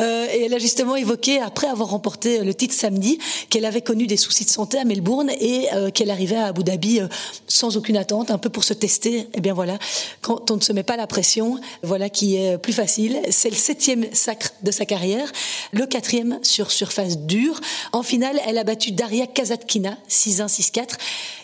Euh, 0.00 0.26
et 0.30 0.42
elle 0.44 0.52
a 0.52 0.58
justement 0.58 0.94
évoqué, 0.94 1.40
après 1.40 1.66
avoir 1.66 1.88
remporté 1.88 2.44
le 2.44 2.52
titre 2.52 2.74
samedi, 2.74 3.18
qu'elle 3.48 3.64
avait 3.64 3.80
connu 3.80 4.06
des 4.06 4.18
soucis 4.18 4.44
de 4.44 4.50
santé 4.50 4.78
à 4.78 4.84
Melbourne 4.84 5.30
et 5.40 5.68
euh, 5.72 5.90
qu'elle 5.90 6.10
arrivait 6.10 6.36
à 6.36 6.48
Abu 6.48 6.62
Dhabi 6.62 7.00
euh, 7.00 7.08
sans 7.48 7.78
aucune 7.78 7.96
attente, 7.96 8.30
un 8.30 8.36
peu 8.36 8.50
pour 8.50 8.64
se 8.64 8.74
tester. 8.74 9.28
Eh 9.32 9.40
bien 9.40 9.54
voilà, 9.54 9.78
quand 10.20 10.50
on 10.50 10.56
ne 10.56 10.60
se 10.60 10.74
met 10.74 10.82
pas 10.82 10.98
la 10.98 11.06
pression, 11.06 11.58
voilà 11.82 12.10
qui 12.10 12.36
est 12.36 12.58
plus 12.58 12.74
facile. 12.74 13.18
C'est 13.30 13.50
le 13.50 13.56
septième 13.56 14.04
sacre 14.12 14.50
de 14.62 14.70
sa 14.70 14.84
carrière, 14.84 15.32
le 15.72 15.86
quatrième 15.86 16.38
sur 16.42 16.70
surface 16.70 17.16
dure. 17.16 17.58
En 17.92 18.02
finale, 18.02 18.38
elle 18.46 18.58
a 18.58 18.64
battu 18.64 18.92
Daria 18.92 19.26
Kazatkina, 19.26 19.96
6-1, 20.10 20.48
6-4. 20.48 20.88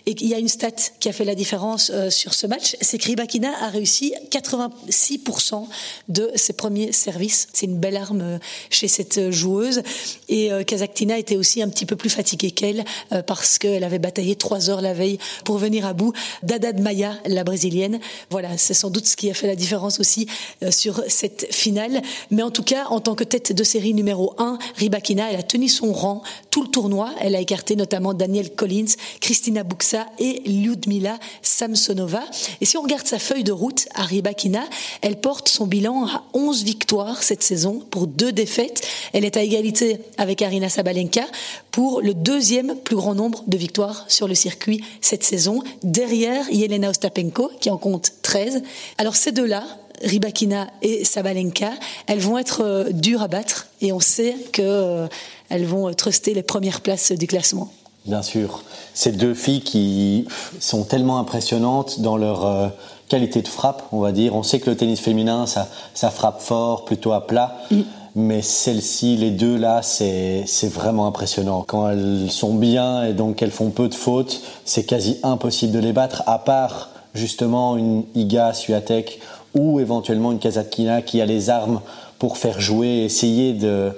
Et 0.07 0.17
il 0.21 0.27
y 0.27 0.35
a 0.35 0.39
une 0.39 0.49
stat 0.49 0.71
qui 0.99 1.09
a 1.09 1.13
fait 1.13 1.25
la 1.25 1.35
différence 1.35 1.91
euh, 1.95 2.11
sur 2.11 2.35
ce 2.35 2.47
match, 2.47 2.77
c'est 2.81 2.99
que 2.99 3.07
Rybakina 3.07 3.51
a 3.61 3.69
réussi 3.69 4.15
86% 4.31 5.67
de 6.09 6.31
ses 6.35 6.53
premiers 6.55 6.93
services. 6.93 7.49
C'est 7.53 7.67
une 7.67 7.79
belle 7.79 7.97
arme 7.97 8.21
euh, 8.21 8.39
chez 8.71 8.89
cette 8.89 9.31
joueuse. 9.31 9.83
Et 10.29 10.53
euh, 10.53 10.63
était 10.63 11.37
aussi 11.37 11.63
un 11.63 11.69
petit 11.69 11.87
peu 11.87 11.97
plus 11.97 12.11
fatiguée 12.11 12.51
qu'elle 12.51 12.85
parce 13.27 13.59
qu'elle 13.59 13.85
avait 13.85 13.99
bataillé 13.99 14.35
trois 14.35 14.71
heures 14.71 14.81
la 14.81 14.95
veille 14.95 15.19
pour 15.45 15.59
venir 15.59 15.85
à 15.85 15.93
bout 15.93 16.13
d'Adad 16.43 16.81
Maya, 16.81 17.15
la 17.27 17.45
brésilienne. 17.45 18.01
Voilà, 18.31 18.57
c'est 18.57 18.75
sans 18.75 18.91
doute 18.91 19.07
ce 19.07 19.17
qui 19.17 19.31
a 19.31 19.35
fait 19.35 19.47
la 19.47 19.57
différence 19.57 20.01
aussi 20.01 20.27
sur 20.71 21.03
cette 21.09 21.53
finale. 21.53 22.01
Mais 22.31 22.43
en 22.43 22.51
tout 22.51 22.63
cas, 22.63 22.87
en 22.87 23.01
tant 23.01 23.15
que 23.15 23.25
tête 23.25 23.53
de 23.53 23.65
série 23.65 23.93
numéro 23.93 24.35
1, 24.39 24.59
Rybakina, 24.77 25.31
elle 25.31 25.39
a 25.39 25.43
tenu 25.43 25.69
son 25.69 25.93
rang 25.93 26.23
tout 26.51 26.63
le 26.63 26.69
tournoi. 26.69 27.11
Elle 27.21 27.37
a 27.37 27.41
écarté 27.41 27.77
notamment 27.77 28.15
Daniel 28.15 28.55
Collins, 28.55 28.95
Christina 29.21 29.63
Buxa 29.63 29.92
Et 30.19 30.43
Lyudmila 30.47 31.19
Samsonova. 31.43 32.23
Et 32.61 32.65
si 32.65 32.77
on 32.77 32.83
regarde 32.83 33.07
sa 33.07 33.19
feuille 33.19 33.45
de 33.45 33.53
route, 33.53 33.89
Rybakina, 33.95 34.65
elle 35.01 35.21
porte 35.21 35.49
son 35.49 35.67
bilan 35.67 36.07
à 36.07 36.25
11 36.35 36.65
victoires 36.65 37.23
cette 37.23 37.43
saison 37.43 37.83
pour 37.91 38.07
deux 38.07 38.33
défaites. 38.33 38.87
Elle 39.13 39.25
est 39.25 39.37
à 39.37 39.43
égalité 39.43 39.99
avec 40.19 40.43
Arina 40.43 40.69
Sabalenka 40.69 41.25
pour 41.71 42.01
le 42.01 42.15
deuxième 42.15 42.77
plus 42.77 42.97
grand 42.97 43.15
nombre 43.15 43.43
de 43.47 43.57
victoires 43.57 44.05
sur 44.09 44.29
le 44.29 44.35
circuit 44.35 44.85
cette 45.01 45.25
saison, 45.25 45.63
derrière 45.83 46.49
Yelena 46.51 46.91
Ostapenko 46.91 47.51
qui 47.61 47.71
en 47.71 47.79
compte 47.79 48.13
13. 48.23 48.63
Alors 48.99 49.17
ces 49.17 49.33
deux-là, 49.33 49.65
Rybakina 50.03 50.69
et 50.83 51.05
Sabalenka, 51.05 51.73
elles 52.07 52.19
vont 52.19 52.39
être 52.39 52.63
euh, 52.63 52.91
dures 52.91 53.23
à 53.23 53.29
battre 53.29 53.69
et 53.81 53.93
on 53.93 54.01
sait 54.01 54.35
qu'elles 54.53 54.67
euh, 54.69 55.09
vont 55.51 55.93
truster 55.95 56.35
les 56.35 56.43
premières 56.43 56.81
places 56.81 57.13
du 57.13 57.27
classement. 57.27 57.73
Bien 58.07 58.23
sûr. 58.23 58.63
Ces 58.95 59.13
deux 59.13 59.35
filles 59.35 59.61
qui 59.61 60.27
sont 60.59 60.85
tellement 60.85 61.19
impressionnantes 61.19 62.01
dans 62.01 62.17
leur 62.17 62.45
euh, 62.45 62.69
qualité 63.09 63.43
de 63.43 63.49
frappe, 63.49 63.85
on 63.93 64.01
va 64.01 64.11
dire. 64.11 64.35
On 64.35 64.43
sait 64.43 64.59
que 64.59 64.71
le 64.71 64.77
tennis 64.77 65.01
féminin, 65.01 65.47
ça, 65.47 65.69
ça 65.95 66.11
frappe 66.11 66.41
fort, 66.41 66.85
plutôt 66.85 67.13
à 67.13 67.27
plat. 67.27 67.57
Mm. 67.71 67.81
Mais 68.15 68.43
celles-ci, 68.43 69.17
les 69.17 69.31
deux 69.31 69.57
là, 69.57 69.81
c'est 69.83 70.45
vraiment 70.65 71.07
impressionnant. 71.07 71.65
Quand 71.67 71.89
elles 71.89 72.31
sont 72.31 72.55
bien 72.55 73.05
et 73.05 73.15
donc 73.15 73.41
elles 73.41 73.51
font 73.51 73.71
peu 73.71 73.89
de 73.89 73.95
fautes, 73.95 74.43
c'est 74.67 74.85
quasi 74.85 75.19
impossible 75.23 75.73
de 75.73 75.79
les 75.79 75.93
battre, 75.93 76.23
à 76.27 76.39
part 76.39 76.91
justement 77.15 77.77
une 77.77 78.05
Iga 78.15 78.53
Swiatek 78.53 79.19
ou 79.55 79.81
éventuellement 79.81 80.33
une 80.33 80.39
Kazatkina 80.39 81.01
qui 81.01 81.23
a 81.23 81.27
les 81.27 81.49
armes 81.49 81.81
pour 82.19 82.37
faire 82.37 82.61
jouer, 82.61 83.05
essayer 83.05 83.55
de, 83.55 83.93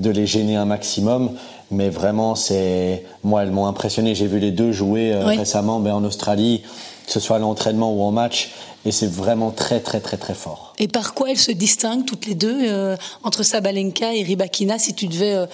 de 0.00 0.10
les 0.10 0.26
gêner 0.26 0.56
un 0.56 0.64
maximum. 0.64 1.30
Mais 1.72 1.88
vraiment, 1.88 2.34
c'est 2.34 3.04
moi, 3.24 3.42
elles 3.42 3.50
m'ont 3.50 3.66
impressionné. 3.66 4.14
J'ai 4.14 4.26
vu 4.26 4.38
les 4.38 4.50
deux 4.50 4.72
jouer 4.72 5.12
euh, 5.12 5.24
récemment 5.24 5.80
ben, 5.80 5.94
en 5.94 6.04
Australie, 6.04 6.62
que 7.06 7.12
ce 7.12 7.18
soit 7.18 7.36
à 7.36 7.38
l'entraînement 7.38 7.92
ou 7.92 8.02
en 8.02 8.12
match. 8.12 8.50
Et 8.84 8.90
c'est 8.90 9.10
vraiment 9.10 9.52
très, 9.52 9.78
très, 9.78 10.00
très, 10.00 10.16
très 10.16 10.34
fort. 10.34 10.74
Et 10.80 10.88
par 10.88 11.14
quoi 11.14 11.30
elles 11.30 11.38
se 11.38 11.52
distinguent 11.52 12.04
toutes 12.04 12.26
les 12.26 12.34
deux 12.34 12.58
euh, 12.62 12.96
entre 13.22 13.44
Sabalenka 13.44 14.12
et 14.12 14.24
Rybakina 14.24 14.76
Si 14.80 14.92
tu 14.92 15.06
devais 15.06 15.34
euh, 15.34 15.46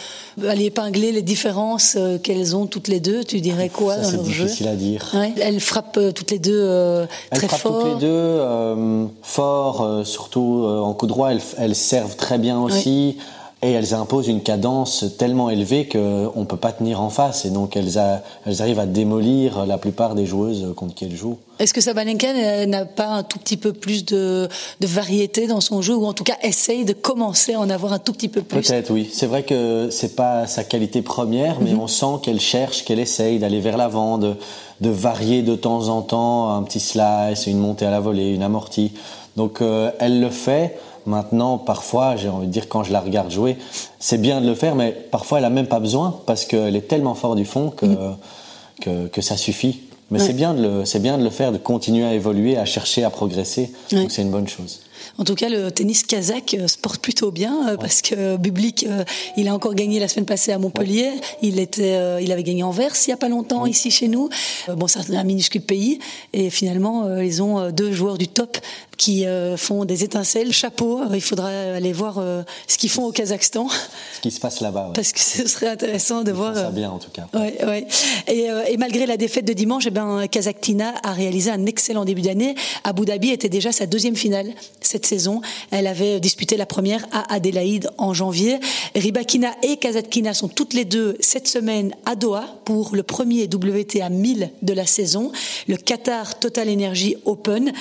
aller 0.49 0.65
épingler 0.65 1.13
les 1.13 1.21
différences 1.21 1.99
qu'elles 2.23 2.57
ont 2.57 2.65
toutes 2.65 2.89
les 2.89 3.01
deux, 3.01 3.25
tu 3.25 3.43
dirais 3.43 3.69
quoi 3.69 4.03
jeu 4.03 4.11
C'est 4.11 4.23
difficile 4.23 4.69
à 4.69 4.77
dire. 4.77 5.15
Elles 5.41 5.61
frappent 5.61 6.01
toutes 6.15 6.31
les 6.31 6.39
deux 6.39 7.07
très 7.31 7.47
elles 7.47 7.51
fort. 7.51 7.83
Toutes 7.83 7.93
les 7.93 8.07
deux 8.07 9.09
fort, 9.23 10.07
surtout 10.07 10.65
en 10.67 10.95
coup 10.95 11.07
droit. 11.07 11.31
Elles, 11.31 11.43
elles 11.59 11.77
servent 11.77 12.17
très 12.17 12.39
bien 12.39 12.59
aussi. 12.59 13.19
Et 13.61 13.73
elles 13.73 13.93
imposent 13.93 14.29
une 14.29 14.43
cadence 14.43 15.05
tellement 15.19 15.51
élevée 15.51 15.89
qu'on 15.89 15.99
ne 16.37 16.45
peut 16.45 16.57
pas 16.57 16.71
tenir 16.71 17.01
en 17.01 17.11
face. 17.11 17.45
Et 17.45 17.51
donc 17.51 17.77
elles, 17.77 17.99
elles, 18.47 18.63
arrivent 18.63 18.79
à 18.79 18.87
démolir 18.87 19.67
la 19.67 19.79
plupart 19.79 20.15
des 20.15 20.27
joueuses 20.27 20.73
contre 20.77 20.95
qui 20.95 21.07
elles 21.07 21.17
jouent. 21.17 21.39
Est-ce 21.59 21.75
que 21.75 21.81
Sabalenka 21.81 22.67
n'a 22.67 22.85
pas 22.85 23.09
un 23.09 23.23
tout 23.25 23.41
petit 23.41 23.57
peu 23.57 23.73
plus 23.73 24.05
de, 24.05 24.49
de, 24.79 24.87
variété 24.87 25.49
dans 25.49 25.61
son 25.61 25.83
jeu 25.83 25.97
ou 25.97 26.07
en 26.07 26.13
tout 26.13 26.23
cas 26.23 26.37
essaye 26.45 26.85
de 26.85 26.93
commencer 26.93 27.55
à 27.55 27.61
en 27.61 27.69
avoir 27.69 27.93
un 27.93 27.99
tout 27.99 28.13
petit 28.13 28.29
peu 28.29 28.43
plus? 28.43 28.61
Peut-être 28.61 28.93
oui. 28.93 29.11
C'est 29.13 29.27
vrai 29.27 29.43
que 29.43 29.89
c'est 29.91 30.15
pas 30.15 30.47
sa 30.47 30.63
qualité 30.63 31.03
première, 31.03 31.61
mais 31.61 31.73
mhm. 31.73 31.81
on 31.81 31.89
sent 31.89 32.21
qu'elle 32.23 32.41
cherche, 32.41 32.85
qu'elle 32.85 33.01
essaye 33.01 33.41
d'aller 33.41 33.59
vers 33.59 33.77
l'avant, 33.77 34.19
de, 34.19 34.35
de, 34.81 34.91
varier 34.91 35.43
de 35.43 35.57
temps 35.57 35.89
en 35.89 36.03
temps 36.03 36.55
un 36.55 36.63
petit 36.63 36.79
slice, 36.79 37.49
une 37.49 37.59
montée 37.59 37.87
à 37.87 37.91
la 37.91 37.99
volée, 37.99 38.29
une 38.29 38.45
amortie. 38.45 38.93
Donc 39.37 39.61
euh, 39.61 39.91
elle 39.99 40.21
le 40.21 40.31
fait. 40.31 40.77
Maintenant, 41.09 41.57
parfois, 41.57 42.17
j'ai 42.17 42.29
envie 42.29 42.47
de 42.47 42.53
dire, 42.53 42.69
quand 42.69 42.85
je 42.85 42.93
la 42.93 43.01
regarde 43.01 43.31
jouer, 43.31 43.57
c'est 43.99 44.21
bien 44.21 44.43
de 44.43 44.47
le 44.47 44.55
faire, 44.55 44.75
mais 44.75 44.93
parfois, 44.93 45.39
elle 45.39 45.45
n'a 45.45 45.51
même 45.51 45.67
pas 45.67 45.81
besoin 45.81 46.21
parce 46.27 46.45
qu'elle 46.45 46.77
est 46.77 46.87
tellement 46.87 47.15
fort 47.15 47.35
du 47.35 47.47
fond 47.47 47.71
que, 47.71 47.87
mm. 47.87 49.09
que, 49.11 49.21
ça 49.23 49.39
suffit. 49.39 49.81
Mais 50.11 50.19
c'est 50.19 50.35
bien, 50.35 50.53
de 50.53 50.63
le, 50.63 50.99
bien 51.01 51.17
de 51.17 51.25
le 51.25 51.31
faire, 51.31 51.51
de 51.51 51.59
continuer 51.59 52.05
à 52.05 52.13
évoluer, 52.13 52.59
à 52.59 52.67
chercher 52.67 53.05
à 53.05 53.11
progresser. 53.11 53.73
Donc, 53.91 54.11
c'est 54.11 54.23
une 54.23 54.31
bonne 54.31 54.49
chose. 54.49 54.81
En 55.19 55.25
tout 55.25 55.35
cas, 55.35 55.49
le 55.49 55.71
tennis 55.71 56.03
kazakh 56.05 56.55
euh, 56.55 56.69
se 56.69 56.79
porte 56.79 57.01
plutôt 57.01 57.31
bien 57.31 57.69
euh, 57.69 57.77
parce 57.77 58.03
que 58.03 58.37
Bublik, 58.37 58.85
euh, 58.85 59.05
il 59.37 59.49
a 59.49 59.55
encore 59.55 59.75
gagné 59.75 59.99
la 59.99 60.09
semaine 60.09 60.27
passée 60.27 60.53
à 60.53 60.59
Montpellier. 60.59 61.11
Il 61.43 61.59
était, 61.59 62.23
il 62.23 62.33
avait 62.33 62.43
gagné 62.43 62.63
en 62.63 62.71
Verse 62.71 63.07
il 63.07 63.11
y 63.11 63.13
a 63.13 63.17
pas 63.17 63.29
longtemps 63.29 63.67
ici 63.67 63.91
chez 63.91 64.09
nous. 64.09 64.29
Bon, 64.69 64.87
c'est 64.87 65.15
un 65.15 65.25
minuscule 65.25 65.63
pays 65.63 65.99
et 66.33 66.51
finalement, 66.51 67.19
ils 67.19 67.43
ont 67.43 67.71
deux 67.71 67.93
joueurs 67.93 68.19
du 68.19 68.29
top 68.29 68.59
qui 68.99 69.25
font 69.57 69.85
des 69.85 70.05
étincelles. 70.05 70.53
Chapeau, 70.53 71.01
il 71.15 71.23
faudra 71.23 71.49
aller 71.49 71.93
voir 71.93 72.23
ce 72.67 72.77
qu'ils 72.77 72.91
font 72.91 73.05
au 73.05 73.13
Kazakhstan. 73.13 73.69
Ce 74.17 74.21
qui 74.21 74.31
se 74.31 74.41
passe 74.41 74.61
là-bas. 74.61 74.91
Parce 74.95 75.13
que 75.13 75.21
ce 75.21 75.47
serait 75.47 75.69
intéressant 75.69 76.23
de 76.23 76.33
voir. 76.33 76.55
Ça 76.55 76.71
bien 76.71 76.91
en 76.91 76.99
tout 76.99 77.11
cas. 77.11 77.27
Ouais, 77.33 77.57
ouais. 77.65 77.87
Et, 78.27 78.49
et, 78.69 78.77
malgré 78.77 79.07
la 79.07 79.17
défaite 79.17 79.45
de 79.45 79.53
dimanche, 79.53 79.85
eh 79.87 79.91
ben, 79.91 80.27
Kazaktina 80.27 80.95
a 81.03 81.13
réalisé 81.13 81.51
un 81.51 81.65
excellent 81.67 82.05
début 82.05 82.23
d'année. 82.23 82.55
Abu 82.85 83.05
Dhabi 83.05 83.31
était 83.31 83.49
déjà 83.49 83.73
sa 83.73 83.87
deuxième 83.87 84.17
finale 84.17 84.53
cette 84.81 85.07
saison. 85.07 85.41
Elle 85.71 85.87
avait 85.87 86.21
disputé 86.21 86.57
la 86.57 86.67
première 86.67 87.07
à 87.13 87.33
Adélaïde 87.33 87.91
en 87.99 88.15
janvier. 88.15 88.59
Ribakina 88.95 89.51
et 89.63 89.77
Kazatkina 89.77 90.35
sont 90.35 90.49
toutes 90.49 90.75
les 90.75 90.85
deux 90.85 91.17
cette 91.21 91.49
semaine 91.49 91.95
à 92.05 92.17
Doha 92.17 92.45
pour 92.65 92.95
le 92.95 93.03
premier 93.03 93.45
WTA 93.45 94.09
1000 94.09 94.51
de 94.63 94.73
la 94.73 94.87
saison, 94.87 95.33
le 95.69 95.77
Qatar 95.77 96.39
Total 96.39 96.69
Energy 96.69 97.17
Open, 97.25 97.73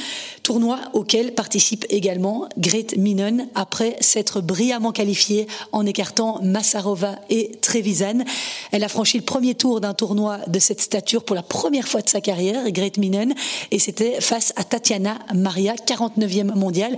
tournoi 0.43 0.79
auquel 1.07 1.33
participe 1.33 1.85
également 1.89 2.49
Grete 2.57 2.97
Minen 2.97 3.47
après 3.55 3.95
s'être 4.01 4.41
brillamment 4.41 4.91
qualifiée 4.91 5.47
en 5.71 5.85
écartant 5.85 6.41
Massarova 6.43 7.15
et 7.29 7.53
Trevisan. 7.61 8.25
Elle 8.73 8.83
a 8.83 8.89
franchi 8.89 9.17
le 9.17 9.23
premier 9.23 9.55
tour 9.55 9.79
d'un 9.79 9.93
tournoi 9.93 10.39
de 10.47 10.59
cette 10.59 10.81
stature 10.81 11.23
pour 11.23 11.33
la 11.33 11.43
première 11.43 11.87
fois 11.87 12.01
de 12.01 12.09
sa 12.09 12.19
carrière, 12.19 12.69
Grete 12.71 12.97
Minen, 12.97 13.33
et 13.71 13.79
c'était 13.79 14.19
face 14.19 14.51
à 14.57 14.65
Tatiana 14.65 15.17
Maria, 15.33 15.75
49e 15.75 16.53
mondiale. 16.55 16.97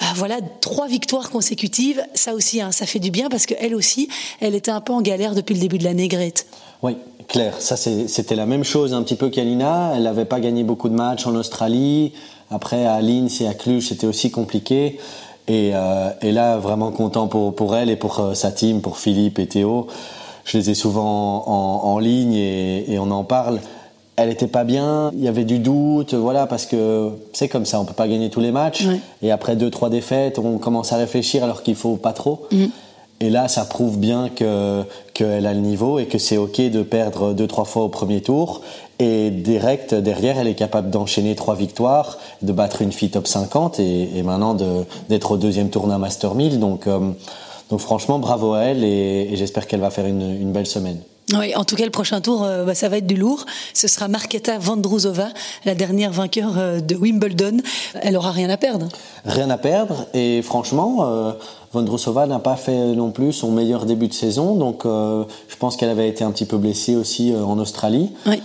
Ah, 0.00 0.12
voilà, 0.16 0.38
trois 0.60 0.88
victoires 0.88 1.30
consécutives. 1.30 2.02
Ça 2.14 2.34
aussi, 2.34 2.60
hein, 2.60 2.72
ça 2.72 2.84
fait 2.84 2.98
du 2.98 3.12
bien 3.12 3.28
parce 3.28 3.46
qu'elle 3.46 3.76
aussi, 3.76 4.08
elle 4.40 4.56
était 4.56 4.72
un 4.72 4.80
peu 4.80 4.92
en 4.92 5.02
galère 5.02 5.36
depuis 5.36 5.54
le 5.54 5.60
début 5.60 5.78
de 5.78 5.84
l'année, 5.84 6.08
Grete. 6.08 6.46
Oui, 6.82 6.96
Claire, 7.28 7.60
ça 7.60 7.76
c'était 7.76 8.34
la 8.34 8.46
même 8.46 8.64
chose 8.64 8.92
un 8.92 9.04
petit 9.04 9.14
peu 9.14 9.30
qu'Alina. 9.30 9.92
Elle 9.94 10.02
n'avait 10.02 10.24
pas 10.24 10.40
gagné 10.40 10.64
beaucoup 10.64 10.88
de 10.88 10.94
matchs 10.94 11.28
en 11.28 11.34
Australie. 11.36 12.12
Après, 12.50 12.86
à 12.86 13.00
Linz 13.00 13.42
et 13.42 13.48
à 13.48 13.54
Cluj, 13.54 13.88
c'était 13.88 14.06
aussi 14.06 14.30
compliqué. 14.30 14.98
Et, 15.48 15.70
euh, 15.74 16.10
là, 16.22 16.58
vraiment 16.58 16.90
content 16.90 17.28
pour, 17.28 17.54
pour 17.54 17.76
elle 17.76 17.90
et 17.90 17.96
pour 17.96 18.18
euh, 18.20 18.34
sa 18.34 18.50
team, 18.50 18.80
pour 18.80 18.98
Philippe 18.98 19.38
et 19.38 19.46
Théo. 19.46 19.86
Je 20.44 20.58
les 20.58 20.70
ai 20.70 20.74
souvent 20.74 21.48
en, 21.48 21.98
ligne 21.98 22.34
et 22.34 22.98
on 23.00 23.10
en 23.10 23.24
parle 23.24 23.58
elle 24.16 24.30
était 24.30 24.46
pas 24.46 24.64
bien, 24.64 25.10
il 25.14 25.22
y 25.22 25.28
avait 25.28 25.44
du 25.44 25.58
doute, 25.58 26.14
voilà, 26.14 26.46
parce 26.46 26.64
que 26.64 27.10
c'est 27.34 27.48
comme 27.48 27.66
ça, 27.66 27.78
on 27.80 27.84
peut 27.84 27.94
pas 27.94 28.08
gagner 28.08 28.30
tous 28.30 28.40
les 28.40 28.50
matchs. 28.50 28.86
Et 29.22 29.30
après 29.30 29.56
deux, 29.56 29.70
trois 29.70 29.90
défaites, 29.90 30.38
on 30.38 30.58
commence 30.58 30.92
à 30.92 30.96
réfléchir 30.96 31.44
alors 31.44 31.62
qu'il 31.62 31.76
faut 31.76 31.96
pas 31.96 32.14
trop. 32.14 32.46
Mm. 32.50 32.64
Et 33.20 33.30
là, 33.30 33.48
ça 33.48 33.64
prouve 33.64 33.98
bien 33.98 34.28
que 34.28 34.82
qu'elle 35.14 35.46
a 35.46 35.54
le 35.54 35.60
niveau 35.60 35.98
et 35.98 36.06
que 36.06 36.18
c'est 36.18 36.36
ok 36.36 36.60
de 36.60 36.82
perdre 36.82 37.32
deux, 37.32 37.46
trois 37.46 37.64
fois 37.64 37.84
au 37.84 37.88
premier 37.88 38.20
tour. 38.20 38.60
Et 38.98 39.30
direct 39.30 39.94
derrière, 39.94 40.38
elle 40.38 40.48
est 40.48 40.54
capable 40.54 40.90
d'enchaîner 40.90 41.34
trois 41.34 41.54
victoires, 41.54 42.18
de 42.42 42.52
battre 42.52 42.82
une 42.82 42.92
fille 42.92 43.10
top 43.10 43.26
50 43.26 43.80
et, 43.80 44.18
et 44.18 44.22
maintenant 44.22 44.54
d'être 45.08 45.32
au 45.32 45.36
deuxième 45.36 45.70
tournoi 45.70 45.96
Master 45.98 46.34
1000. 46.34 46.60
Donc, 46.60 46.86
euh, 46.86 47.12
donc 47.70 47.80
franchement, 47.80 48.18
bravo 48.18 48.52
à 48.52 48.64
elle 48.64 48.84
et, 48.84 49.28
et 49.32 49.36
j'espère 49.36 49.66
qu'elle 49.66 49.80
va 49.80 49.90
faire 49.90 50.06
une, 50.06 50.22
une 50.22 50.52
belle 50.52 50.66
semaine. 50.66 50.98
Oui, 51.34 51.56
en 51.56 51.64
tout 51.64 51.74
cas, 51.74 51.84
le 51.84 51.90
prochain 51.90 52.20
tour, 52.20 52.44
euh, 52.44 52.64
bah, 52.64 52.74
ça 52.74 52.88
va 52.88 52.98
être 52.98 53.06
du 53.06 53.16
lourd. 53.16 53.46
Ce 53.74 53.88
sera 53.88 54.06
Marketa 54.06 54.58
Vandrousova, 54.58 55.28
la 55.64 55.74
dernière 55.74 56.12
vainqueur 56.12 56.52
euh, 56.56 56.80
de 56.80 56.94
Wimbledon. 56.94 57.56
Elle 57.94 58.16
aura 58.16 58.30
rien 58.30 58.48
à 58.48 58.56
perdre. 58.56 58.88
Rien 59.24 59.50
à 59.50 59.58
perdre. 59.58 60.06
Et 60.14 60.40
franchement, 60.42 60.98
euh, 61.00 61.32
Vandrousova 61.76 62.26
n'a 62.26 62.38
pas 62.38 62.56
fait 62.56 62.94
non 62.94 63.10
plus 63.10 63.32
son 63.32 63.50
meilleur 63.50 63.86
début 63.86 64.08
de 64.08 64.14
saison. 64.14 64.54
Donc, 64.56 64.82
je 64.84 65.56
pense 65.58 65.76
qu'elle 65.76 65.88
avait 65.90 66.08
été 66.08 66.24
un 66.24 66.30
petit 66.30 66.46
peu 66.46 66.56
blessée 66.56 66.96
aussi 66.96 67.34
en 67.34 67.58
Australie. 67.58 68.10
Oui. 68.26 68.42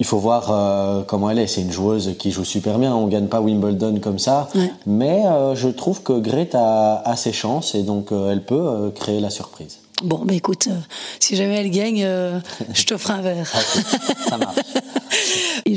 Il 0.00 0.06
faut 0.06 0.18
voir 0.18 1.04
comment 1.06 1.30
elle 1.30 1.38
est. 1.38 1.46
C'est 1.46 1.62
une 1.62 1.72
joueuse 1.72 2.14
qui 2.18 2.30
joue 2.30 2.44
super 2.44 2.78
bien. 2.78 2.94
On 2.94 3.06
gagne 3.06 3.26
pas 3.26 3.40
Wimbledon 3.40 4.00
comme 4.00 4.18
ça. 4.18 4.48
Mais 4.86 5.22
je 5.54 5.68
trouve 5.68 6.02
que 6.02 6.18
Grete 6.18 6.54
a, 6.54 7.02
a, 7.04 7.16
ses 7.16 7.32
chances 7.32 7.74
et 7.74 7.82
donc 7.82 8.12
elle 8.12 8.44
peut 8.44 8.92
créer 8.94 9.20
la 9.20 9.30
surprise. 9.30 9.78
Bon, 10.02 10.20
bah 10.24 10.34
écoute, 10.34 10.66
euh, 10.66 10.76
si 11.20 11.36
jamais 11.36 11.54
elle 11.54 11.70
gagne, 11.70 12.02
euh, 12.04 12.40
je 12.72 12.84
t'offre 12.84 13.10
un 13.12 13.20
verre. 13.20 13.46
ça 14.28 14.36
marche. 14.36 14.58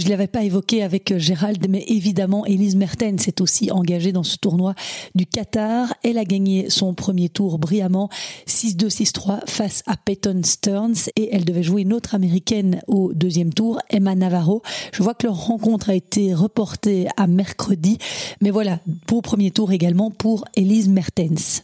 Ne 0.08 0.14
l'avais 0.14 0.28
pas 0.28 0.44
évoqué 0.44 0.84
avec 0.84 1.12
euh, 1.12 1.20
Gérald, 1.20 1.68
mais 1.70 1.84
évidemment, 1.90 2.46
Elise 2.46 2.78
Mertens 2.78 3.24
s'est 3.24 3.42
aussi 3.42 3.72
engagée 3.72 4.14
dans 4.14 4.24
ce 4.24 4.38
tournoi 4.38 4.74
du 5.16 5.26
Qatar. 5.26 5.94
Elle 6.02 6.18
a 6.18 6.24
gagné 6.24 6.70
son 6.70 6.94
premier 6.94 7.28
tour 7.28 7.60
brillamment, 7.60 8.08
6-2, 8.48 8.88
6-3 8.88 9.40
face 9.48 9.84
à 9.86 9.98
Peyton 9.98 10.40
Stearns. 10.46 11.10
Et 11.18 11.36
elle 11.36 11.44
devait 11.44 11.62
jouer 11.62 11.82
une 11.82 11.92
autre 11.92 12.16
américaine 12.16 12.80
au 12.88 13.12
deuxième 13.14 13.54
tour, 13.54 13.80
Emma 13.90 14.16
Navarro. 14.16 14.62
Je 14.94 15.04
vois 15.04 15.14
que 15.14 15.28
leur 15.28 15.46
rencontre 15.46 15.90
a 15.90 15.96
été 15.96 16.34
reportée 16.34 17.08
à 17.18 17.28
mercredi. 17.28 17.98
Mais 18.40 18.50
voilà, 18.50 18.80
beau 19.10 19.20
premier 19.20 19.52
tour 19.52 19.74
également 19.74 20.10
pour 20.10 20.46
Elise 20.56 20.88
Mertens. 20.88 21.64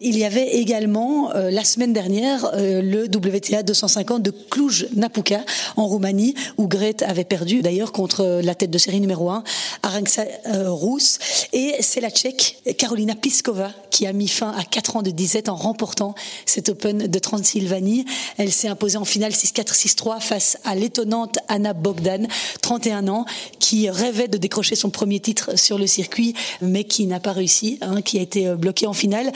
Il 0.00 0.16
y 0.16 0.24
avait 0.24 0.54
également 0.54 1.34
euh, 1.34 1.50
la 1.50 1.64
semaine 1.64 1.92
dernière 1.92 2.48
euh, 2.54 2.80
le 2.82 3.06
WTA 3.06 3.64
250 3.64 4.22
de 4.22 4.30
Cluj-Napoca 4.30 5.40
en 5.76 5.88
Roumanie 5.88 6.36
où 6.56 6.68
Grete 6.68 7.02
avait 7.02 7.24
perdu 7.24 7.62
d'ailleurs 7.62 7.90
contre 7.90 8.40
la 8.44 8.54
tête 8.54 8.70
de 8.70 8.78
série 8.78 9.00
numéro 9.00 9.28
1 9.28 9.42
Aranxa 9.82 10.24
euh, 10.46 10.70
Rus 10.70 11.18
et 11.52 11.74
c'est 11.80 12.00
la 12.00 12.10
Tchèque 12.10 12.62
Carolina 12.78 13.16
Pliskova 13.16 13.72
qui 13.90 14.06
a 14.06 14.12
mis 14.12 14.28
fin 14.28 14.52
à 14.52 14.62
4 14.62 14.98
ans 14.98 15.02
de 15.02 15.10
disette 15.10 15.48
en 15.48 15.56
remportant 15.56 16.14
cet 16.46 16.68
Open 16.68 17.08
de 17.08 17.18
Transylvanie. 17.18 18.04
Elle 18.36 18.52
s'est 18.52 18.68
imposée 18.68 18.98
en 18.98 19.04
finale 19.04 19.32
6-4 19.32 19.74
6-3 19.74 20.20
face 20.20 20.58
à 20.64 20.76
l'étonnante 20.76 21.38
Anna 21.48 21.72
Bogdan, 21.72 22.28
31 22.62 23.08
ans, 23.08 23.24
qui 23.58 23.90
rêvait 23.90 24.28
de 24.28 24.38
décrocher 24.38 24.76
son 24.76 24.90
premier 24.90 25.18
titre 25.18 25.58
sur 25.58 25.76
le 25.76 25.88
circuit 25.88 26.34
mais 26.60 26.84
qui 26.84 27.06
n'a 27.06 27.18
pas 27.18 27.32
réussi, 27.32 27.78
hein, 27.80 28.00
qui 28.00 28.20
a 28.20 28.22
été 28.22 28.54
bloquée 28.54 28.86
en 28.86 28.92
finale 28.92 29.32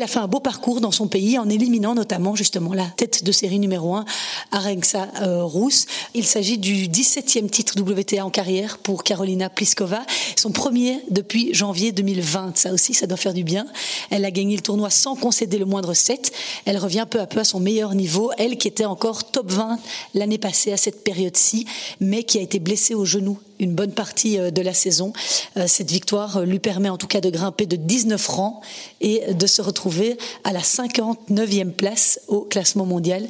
elle 0.00 0.04
a 0.04 0.06
fait 0.06 0.18
un 0.18 0.28
beau 0.28 0.40
parcours 0.40 0.80
dans 0.80 0.92
son 0.92 1.08
pays 1.08 1.38
en 1.38 1.46
éliminant 1.50 1.94
notamment 1.94 2.34
justement 2.34 2.72
la 2.72 2.86
tête 2.86 3.22
de 3.22 3.32
série 3.32 3.58
numéro 3.58 3.94
1, 3.94 4.06
Arenksa 4.50 5.08
euh, 5.20 5.44
Rus. 5.44 5.84
Il 6.14 6.24
s'agit 6.24 6.56
du 6.56 6.88
17e 6.88 7.50
titre 7.50 7.78
WTA 7.78 8.24
en 8.24 8.30
carrière 8.30 8.78
pour 8.78 9.04
Carolina 9.04 9.50
Pliskova, 9.50 10.00
son 10.36 10.52
premier 10.52 11.02
depuis 11.10 11.52
janvier 11.52 11.92
2020. 11.92 12.56
Ça 12.56 12.72
aussi, 12.72 12.94
ça 12.94 13.06
doit 13.06 13.18
faire 13.18 13.34
du 13.34 13.44
bien. 13.44 13.66
Elle 14.08 14.24
a 14.24 14.30
gagné 14.30 14.56
le 14.56 14.62
tournoi 14.62 14.88
sans 14.88 15.16
concéder 15.16 15.58
le 15.58 15.66
moindre 15.66 15.92
set. 15.92 16.32
Elle 16.64 16.78
revient 16.78 17.04
peu 17.08 17.20
à 17.20 17.26
peu 17.26 17.40
à 17.40 17.44
son 17.44 17.60
meilleur 17.60 17.94
niveau, 17.94 18.30
elle 18.38 18.56
qui 18.56 18.68
était 18.68 18.86
encore 18.86 19.30
top 19.30 19.50
20 19.50 19.78
l'année 20.14 20.38
passée 20.38 20.72
à 20.72 20.78
cette 20.78 21.04
période-ci, 21.04 21.66
mais 22.00 22.22
qui 22.22 22.38
a 22.38 22.40
été 22.40 22.58
blessée 22.58 22.94
au 22.94 23.04
genou 23.04 23.38
une 23.60 23.74
bonne 23.74 23.92
partie 23.92 24.38
euh, 24.38 24.50
de 24.50 24.62
la 24.62 24.74
saison. 24.74 25.12
Euh, 25.56 25.64
cette 25.66 25.90
victoire 25.90 26.40
lui 26.40 26.58
permet 26.58 26.88
en 26.88 26.96
tout 26.96 27.06
cas 27.06 27.20
de 27.20 27.30
grimper 27.30 27.66
de 27.66 27.76
19 27.76 28.26
rangs 28.26 28.60
et 29.00 29.32
de 29.32 29.46
se 29.46 29.62
retrouver 29.62 30.18
à 30.44 30.52
la 30.52 30.60
59e 30.60 31.70
place 31.70 32.20
au 32.28 32.40
classement 32.40 32.86
mondial. 32.86 33.28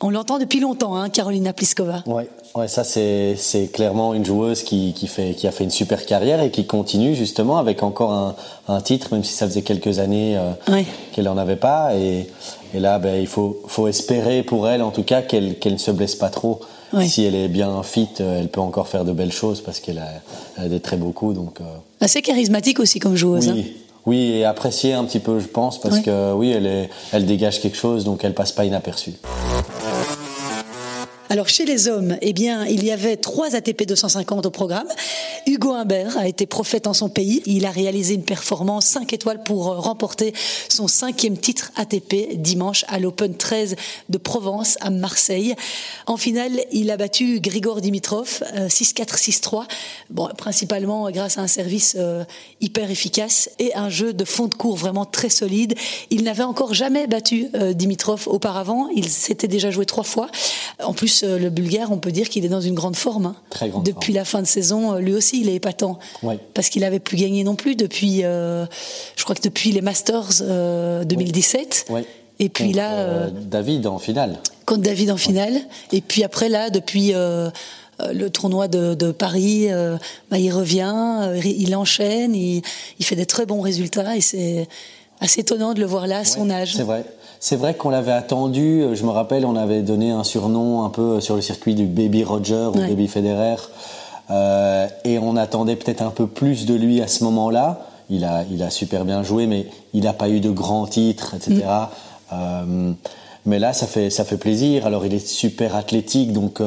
On 0.00 0.10
l'entend 0.10 0.38
depuis 0.38 0.60
longtemps, 0.60 0.96
hein, 0.96 1.08
Carolina 1.08 1.52
Pliskova. 1.52 2.02
Ouais, 2.06 2.28
ouais 2.54 2.68
ça 2.68 2.84
c'est 2.84 3.70
clairement 3.72 4.12
une 4.12 4.24
joueuse 4.24 4.62
qui, 4.62 4.92
qui, 4.92 5.06
fait, 5.06 5.34
qui 5.34 5.46
a 5.46 5.52
fait 5.52 5.64
une 5.64 5.70
super 5.70 6.04
carrière 6.04 6.42
et 6.42 6.50
qui 6.50 6.66
continue 6.66 7.14
justement 7.14 7.58
avec 7.58 7.82
encore 7.82 8.12
un, 8.12 8.36
un 8.68 8.80
titre, 8.80 9.08
même 9.12 9.24
si 9.24 9.32
ça 9.32 9.46
faisait 9.46 9.62
quelques 9.62 9.98
années 9.98 10.36
euh, 10.36 10.82
qu'elle 11.12 11.24
n'en 11.24 11.38
avait 11.38 11.56
pas. 11.56 11.94
Et, 11.96 12.28
et 12.74 12.80
là, 12.80 12.98
ben, 12.98 13.20
il 13.20 13.26
faut, 13.26 13.62
faut 13.66 13.88
espérer 13.88 14.42
pour 14.42 14.68
elle 14.68 14.82
en 14.82 14.90
tout 14.90 15.04
cas 15.04 15.22
qu'elle 15.22 15.58
qu'elle 15.58 15.74
ne 15.74 15.78
se 15.78 15.90
blesse 15.90 16.16
pas 16.16 16.28
trop. 16.28 16.60
Si 17.02 17.24
elle 17.24 17.34
est 17.34 17.48
bien 17.48 17.82
fit, 17.82 18.08
euh, 18.20 18.40
elle 18.40 18.48
peut 18.48 18.60
encore 18.60 18.88
faire 18.88 19.04
de 19.04 19.12
belles 19.12 19.32
choses 19.32 19.60
parce 19.60 19.80
qu'elle 19.80 19.98
a, 19.98 20.68
des 20.68 20.80
très 20.80 20.96
beaux 20.96 21.12
coups. 21.12 21.34
Donc, 21.34 21.60
euh. 21.60 21.64
Assez 22.00 22.22
charismatique 22.22 22.80
aussi 22.80 22.98
comme 22.98 23.16
joueuse. 23.16 23.50
Oui. 23.50 23.60
Hein. 23.60 23.80
Oui, 24.06 24.32
et 24.32 24.44
appréciée 24.44 24.92
un 24.92 25.04
petit 25.04 25.18
peu, 25.18 25.40
je 25.40 25.46
pense, 25.46 25.80
parce 25.80 26.00
que 26.00 26.34
oui, 26.34 26.50
elle, 26.50 26.66
est, 26.66 26.90
elle 27.12 27.24
dégage 27.24 27.62
quelque 27.62 27.78
chose, 27.78 28.04
donc 28.04 28.22
elle 28.22 28.34
passe 28.34 28.52
pas 28.52 28.66
inaperçue. 28.66 29.14
Alors 31.30 31.48
chez 31.48 31.64
les 31.64 31.88
hommes, 31.88 32.16
eh 32.20 32.32
bien, 32.32 32.66
il 32.66 32.84
y 32.84 32.90
avait 32.90 33.16
trois 33.16 33.54
ATP 33.54 33.86
250 33.86 34.44
au 34.44 34.50
programme. 34.50 34.86
Hugo 35.46 35.72
Humbert 35.72 36.18
a 36.18 36.28
été 36.28 36.44
prophète 36.46 36.86
en 36.86 36.92
son 36.92 37.08
pays. 37.08 37.42
Il 37.46 37.64
a 37.64 37.70
réalisé 37.70 38.14
une 38.14 38.24
performance 38.24 38.84
5 38.86 39.12
étoiles 39.12 39.42
pour 39.42 39.70
euh, 39.70 39.78
remporter 39.78 40.34
son 40.68 40.86
cinquième 40.86 41.38
titre 41.38 41.72
ATP 41.76 42.34
dimanche 42.36 42.84
à 42.88 42.98
l'Open 42.98 43.34
13 43.34 43.76
de 44.08 44.18
Provence 44.18 44.76
à 44.80 44.90
Marseille. 44.90 45.54
En 46.06 46.16
finale, 46.18 46.64
il 46.72 46.90
a 46.90 46.96
battu 46.96 47.40
Grigor 47.40 47.80
Dimitrov 47.80 48.42
6-4, 48.54 48.56
euh, 48.58 48.68
6-3. 48.68 49.64
Bon, 50.10 50.28
principalement 50.36 51.10
grâce 51.10 51.38
à 51.38 51.40
un 51.40 51.46
service 51.46 51.96
euh, 51.98 52.24
hyper 52.60 52.90
efficace 52.90 53.50
et 53.58 53.74
un 53.74 53.88
jeu 53.88 54.12
de 54.12 54.24
fond 54.24 54.48
de 54.48 54.54
cours 54.54 54.76
vraiment 54.76 55.06
très 55.06 55.30
solide. 55.30 55.74
Il 56.10 56.24
n'avait 56.24 56.42
encore 56.42 56.74
jamais 56.74 57.06
battu 57.06 57.48
Dimitrov 57.74 58.28
auparavant. 58.28 58.88
Il 58.94 59.08
s'était 59.08 59.48
déjà 59.48 59.70
joué 59.70 59.86
trois 59.86 60.04
fois. 60.04 60.28
En 60.82 60.92
plus, 60.92 61.13
euh, 61.22 61.38
le 61.38 61.50
Bulgare, 61.50 61.92
on 61.92 61.98
peut 61.98 62.12
dire 62.12 62.28
qu'il 62.28 62.44
est 62.44 62.48
dans 62.48 62.60
une 62.60 62.74
grande 62.74 62.96
forme. 62.96 63.26
Hein. 63.26 63.36
Très 63.50 63.68
grande 63.68 63.84
depuis 63.84 64.12
la 64.12 64.24
fin 64.24 64.42
de 64.42 64.46
saison, 64.46 64.94
euh, 64.94 64.98
lui 64.98 65.14
aussi, 65.14 65.40
il 65.40 65.48
est 65.48 65.54
épatant. 65.54 65.98
Parce 66.54 66.68
qu'il 66.68 66.84
avait 66.84 67.00
plus 67.00 67.16
gagné 67.16 67.44
non 67.44 67.54
plus 67.54 67.76
depuis, 67.76 68.24
euh, 68.24 68.66
je 69.16 69.24
crois 69.24 69.34
que 69.34 69.42
depuis 69.42 69.72
les 69.72 69.80
Masters 69.80 70.42
2017. 71.04 71.92
Et 72.40 72.48
puis 72.48 72.72
là, 72.72 73.28
David 73.30 73.86
en 73.86 73.98
finale. 73.98 74.40
Contre 74.66 74.82
David 74.82 75.10
en 75.10 75.16
finale. 75.16 75.60
Et 75.92 76.00
puis 76.00 76.24
après 76.24 76.48
là, 76.48 76.70
depuis 76.70 77.12
le 77.12 78.28
tournoi 78.28 78.66
de, 78.66 79.12
Paris, 79.12 79.68
bah, 80.30 80.38
il 80.38 80.50
revient, 80.50 80.94
il 81.44 81.76
enchaîne, 81.76 82.34
il, 82.34 82.62
il, 82.98 83.04
fait 83.04 83.16
des 83.16 83.26
très 83.26 83.46
bons 83.46 83.60
résultats 83.60 84.16
et 84.16 84.20
c'est 84.20 84.66
assez 85.20 85.40
étonnant 85.40 85.74
de 85.74 85.80
le 85.80 85.86
voir 85.86 86.06
là 86.06 86.18
à 86.18 86.24
son 86.24 86.50
âge. 86.50 86.74
C'est 86.74 86.82
vrai. 86.82 87.04
C'est 87.46 87.56
vrai 87.56 87.74
qu'on 87.74 87.90
l'avait 87.90 88.10
attendu. 88.10 88.80
Euh, 88.80 88.94
je 88.94 89.04
me 89.04 89.10
rappelle, 89.10 89.44
on 89.44 89.54
avait 89.54 89.82
donné 89.82 90.10
un 90.10 90.24
surnom 90.24 90.82
un 90.82 90.88
peu 90.88 91.16
euh, 91.16 91.20
sur 91.20 91.36
le 91.36 91.42
circuit 91.42 91.74
du 91.74 91.84
Baby 91.84 92.24
Roger 92.24 92.70
ou 92.72 92.78
Baby 92.78 93.06
Federer. 93.06 93.56
Euh, 94.30 94.88
et 95.04 95.18
on 95.18 95.36
attendait 95.36 95.76
peut-être 95.76 96.00
un 96.00 96.08
peu 96.08 96.26
plus 96.26 96.64
de 96.64 96.72
lui 96.72 97.02
à 97.02 97.06
ce 97.06 97.22
moment-là. 97.24 97.80
Il 98.08 98.24
a, 98.24 98.44
il 98.50 98.62
a 98.62 98.70
super 98.70 99.04
bien 99.04 99.22
joué, 99.22 99.46
mais 99.46 99.66
il 99.92 100.04
n'a 100.04 100.14
pas 100.14 100.30
eu 100.30 100.40
de 100.40 100.48
grands 100.48 100.86
titres, 100.86 101.34
etc. 101.34 101.66
Mm. 102.32 102.94
mais 103.44 103.58
là, 103.58 103.74
ça 103.74 103.86
fait, 103.86 104.08
ça 104.08 104.24
fait 104.24 104.38
plaisir. 104.38 104.86
Alors, 104.86 105.04
il 105.04 105.12
est 105.12 105.26
super 105.26 105.76
athlétique, 105.76 106.32
donc 106.32 106.62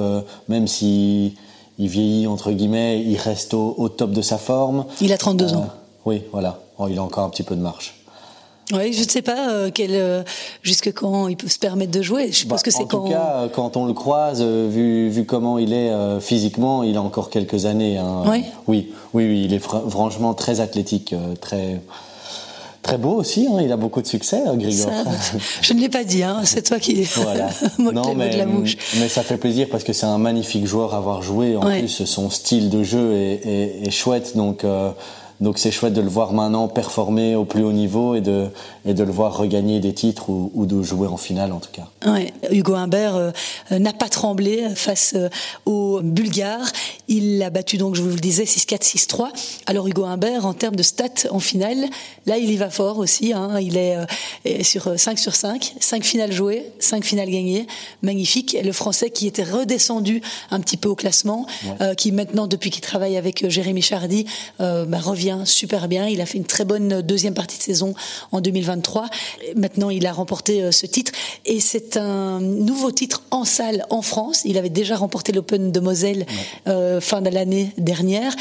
même 0.47 0.67
si 0.67 1.37
il 1.79 1.87
vieillit 1.87 2.27
entre 2.27 2.51
guillemets, 2.51 3.01
il 3.01 3.17
reste 3.17 3.55
au, 3.55 3.89
top 3.89 4.11
de 4.11 4.21
sa 4.21 4.37
forme. 4.37 4.85
Il 5.01 5.11
a 5.11 5.17
32 5.17 5.55
ans. 5.55 5.69
Oui, 6.05 6.21
voilà. 6.31 6.59
Oh, 6.77 6.85
il 6.87 6.99
a 6.99 7.03
encore 7.03 7.23
un 7.23 7.29
petit 7.29 7.43
peu 7.43 7.55
de 7.55 7.61
marche. 7.61 7.96
Oui, 8.73 8.91
je 8.91 9.03
ne 9.03 9.09
sais 9.09 9.21
pas 9.21 9.49
euh, 9.49 9.71
quel, 9.73 9.91
euh, 9.93 10.23
jusque 10.61 10.91
quand 10.91 11.29
il 11.29 11.37
peut 11.37 11.47
se 11.47 11.59
permettre 11.59 11.91
de 11.91 12.01
jouer. 12.01 12.31
Je 12.31 12.45
pense 12.45 12.59
bah, 12.59 12.63
que 12.65 12.71
c'est 12.71 12.85
quand. 12.85 12.99
En 12.99 13.05
tout 13.05 13.11
cas, 13.11 13.33
euh, 13.35 13.47
quand 13.47 13.77
on 13.77 13.85
le 13.85 13.93
croise, 13.93 14.41
vu, 14.41 15.09
vu 15.09 15.25
comment 15.25 15.57
il 15.57 15.71
est 15.73 15.91
physiquement, 16.19 16.83
il 16.83 16.97
a 16.97 17.01
encore 17.01 17.29
quelques 17.29 17.65
années. 17.65 17.97
Hein. 17.97 18.23
Oui. 18.27 18.43
oui. 18.67 18.91
Oui, 19.13 19.43
il 19.45 19.53
est 19.53 19.59
franchement 19.59 20.33
très 20.33 20.59
athlétique, 20.59 21.15
très. 21.41 21.81
Très 22.83 22.97
beau 22.97 23.15
aussi, 23.15 23.49
hein. 23.51 23.59
il 23.61 23.69
a 23.73 23.75
beaucoup 23.75 24.01
de 24.01 24.07
succès, 24.07 24.41
Grigor. 24.53 24.89
je 25.61 25.73
ne 25.73 25.81
l'ai 25.81 25.89
pas 25.89 26.05
dit, 26.05 26.23
hein. 26.23 26.43
c'est 26.45 26.61
toi 26.61 26.79
qui 26.79 27.03
voilà. 27.15 27.49
non, 27.79 28.15
mais, 28.15 28.29
de 28.29 28.37
la 28.37 28.45
mouche. 28.45 28.77
Mais 28.97 29.09
ça 29.09 29.23
fait 29.23 29.35
plaisir 29.35 29.67
parce 29.69 29.83
que 29.83 29.91
c'est 29.91 30.05
un 30.05 30.17
magnifique 30.17 30.65
joueur 30.65 30.93
à 30.93 30.97
avoir 30.97 31.21
joué. 31.21 31.57
En 31.57 31.65
plus, 31.65 32.05
son 32.05 32.29
style 32.29 32.69
de 32.69 32.83
jeu 32.83 33.13
est, 33.13 33.45
est, 33.45 33.87
est 33.87 33.91
chouette, 33.91 34.37
donc 34.37 34.63
donc 35.39 35.59
c'est 35.59 35.71
chouette 35.71 35.93
de 35.93 36.01
le 36.01 36.09
voir 36.09 36.33
maintenant 36.33 36.67
performer 36.67 37.35
au 37.35 37.45
plus 37.45 37.63
haut 37.63 37.71
niveau 37.71 38.15
et 38.15 38.21
de, 38.21 38.47
et 38.85 38.93
de 38.95 39.03
le 39.03 39.11
voir 39.11 39.37
regagner 39.37 39.79
des 39.79 39.93
titres 39.93 40.29
ou, 40.29 40.51
ou 40.55 40.65
de 40.65 40.81
jouer 40.81 41.07
en 41.07 41.17
finale 41.17 41.51
en 41.51 41.59
tout 41.59 41.69
cas. 41.71 41.87
Ouais, 42.09 42.33
Hugo 42.51 42.73
Humbert 42.73 43.15
euh, 43.15 43.31
euh, 43.71 43.79
n'a 43.79 43.93
pas 43.93 44.09
tremblé 44.09 44.67
face 44.75 45.13
euh, 45.15 45.29
aux 45.65 46.01
Bulgares. 46.01 46.67
Il 47.07 47.37
l'a 47.37 47.51
battu 47.51 47.77
donc, 47.77 47.95
je 47.95 48.01
vous 48.01 48.09
le 48.09 48.19
disais, 48.19 48.45
6-4, 48.45 48.81
6-3. 48.81 49.27
Alors 49.67 49.87
Hugo 49.87 50.05
Humbert, 50.05 50.45
en 50.45 50.53
termes 50.53 50.75
de 50.75 50.83
stats 50.83 51.29
en 51.29 51.39
finale, 51.39 51.85
là 52.25 52.37
il 52.37 52.51
y 52.51 52.57
va 52.57 52.69
fort 52.69 52.97
aussi. 52.97 53.33
Hein. 53.33 53.59
Il 53.59 53.77
est 53.77 54.63
sur 54.63 54.99
5 54.99 55.19
sur 55.19 55.35
5, 55.35 55.75
5 55.79 56.03
finales 56.03 56.31
jouées, 56.31 56.65
5 56.79 57.03
finales 57.03 57.29
gagnées. 57.29 57.67
Magnifique. 58.01 58.57
le 58.61 58.71
Français 58.71 59.09
qui 59.09 59.27
était 59.27 59.43
redescendu 59.43 60.21
un 60.51 60.59
petit 60.59 60.77
peu 60.77 60.89
au 60.89 60.95
classement, 60.95 61.45
qui 61.97 62.11
maintenant, 62.11 62.47
depuis 62.47 62.69
qu'il 62.69 62.81
travaille 62.81 63.17
avec 63.17 63.47
Jérémy 63.49 63.81
Chardy, 63.81 64.25
bah, 64.59 64.99
revient 64.99 65.26
super 65.45 65.87
bien. 65.87 66.07
Il 66.07 66.21
a 66.21 66.25
fait 66.25 66.37
une 66.37 66.45
très 66.45 66.65
bonne 66.65 67.01
deuxième 67.01 67.33
partie 67.33 67.57
de 67.57 67.63
saison 67.63 67.93
en 68.31 68.41
2023. 68.41 69.07
Maintenant, 69.55 69.89
il 69.89 70.05
a 70.05 70.13
remporté 70.13 70.63
euh, 70.63 70.71
ce 70.71 70.85
titre 70.85 71.11
et 71.45 71.59
c'est 71.59 71.97
un 71.97 72.39
nouveau 72.39 72.91
titre 72.91 73.23
en 73.31 73.45
salle 73.45 73.85
en 73.89 74.01
France. 74.01 74.41
Il 74.45 74.57
avait 74.57 74.69
déjà 74.69 74.95
remporté 74.95 75.31
l'Open 75.31 75.71
de 75.71 75.79
Moselle 75.79 76.25
euh, 76.67 77.01
fin 77.01 77.21
de 77.21 77.29
l'année 77.29 77.71
dernière. 77.77 78.35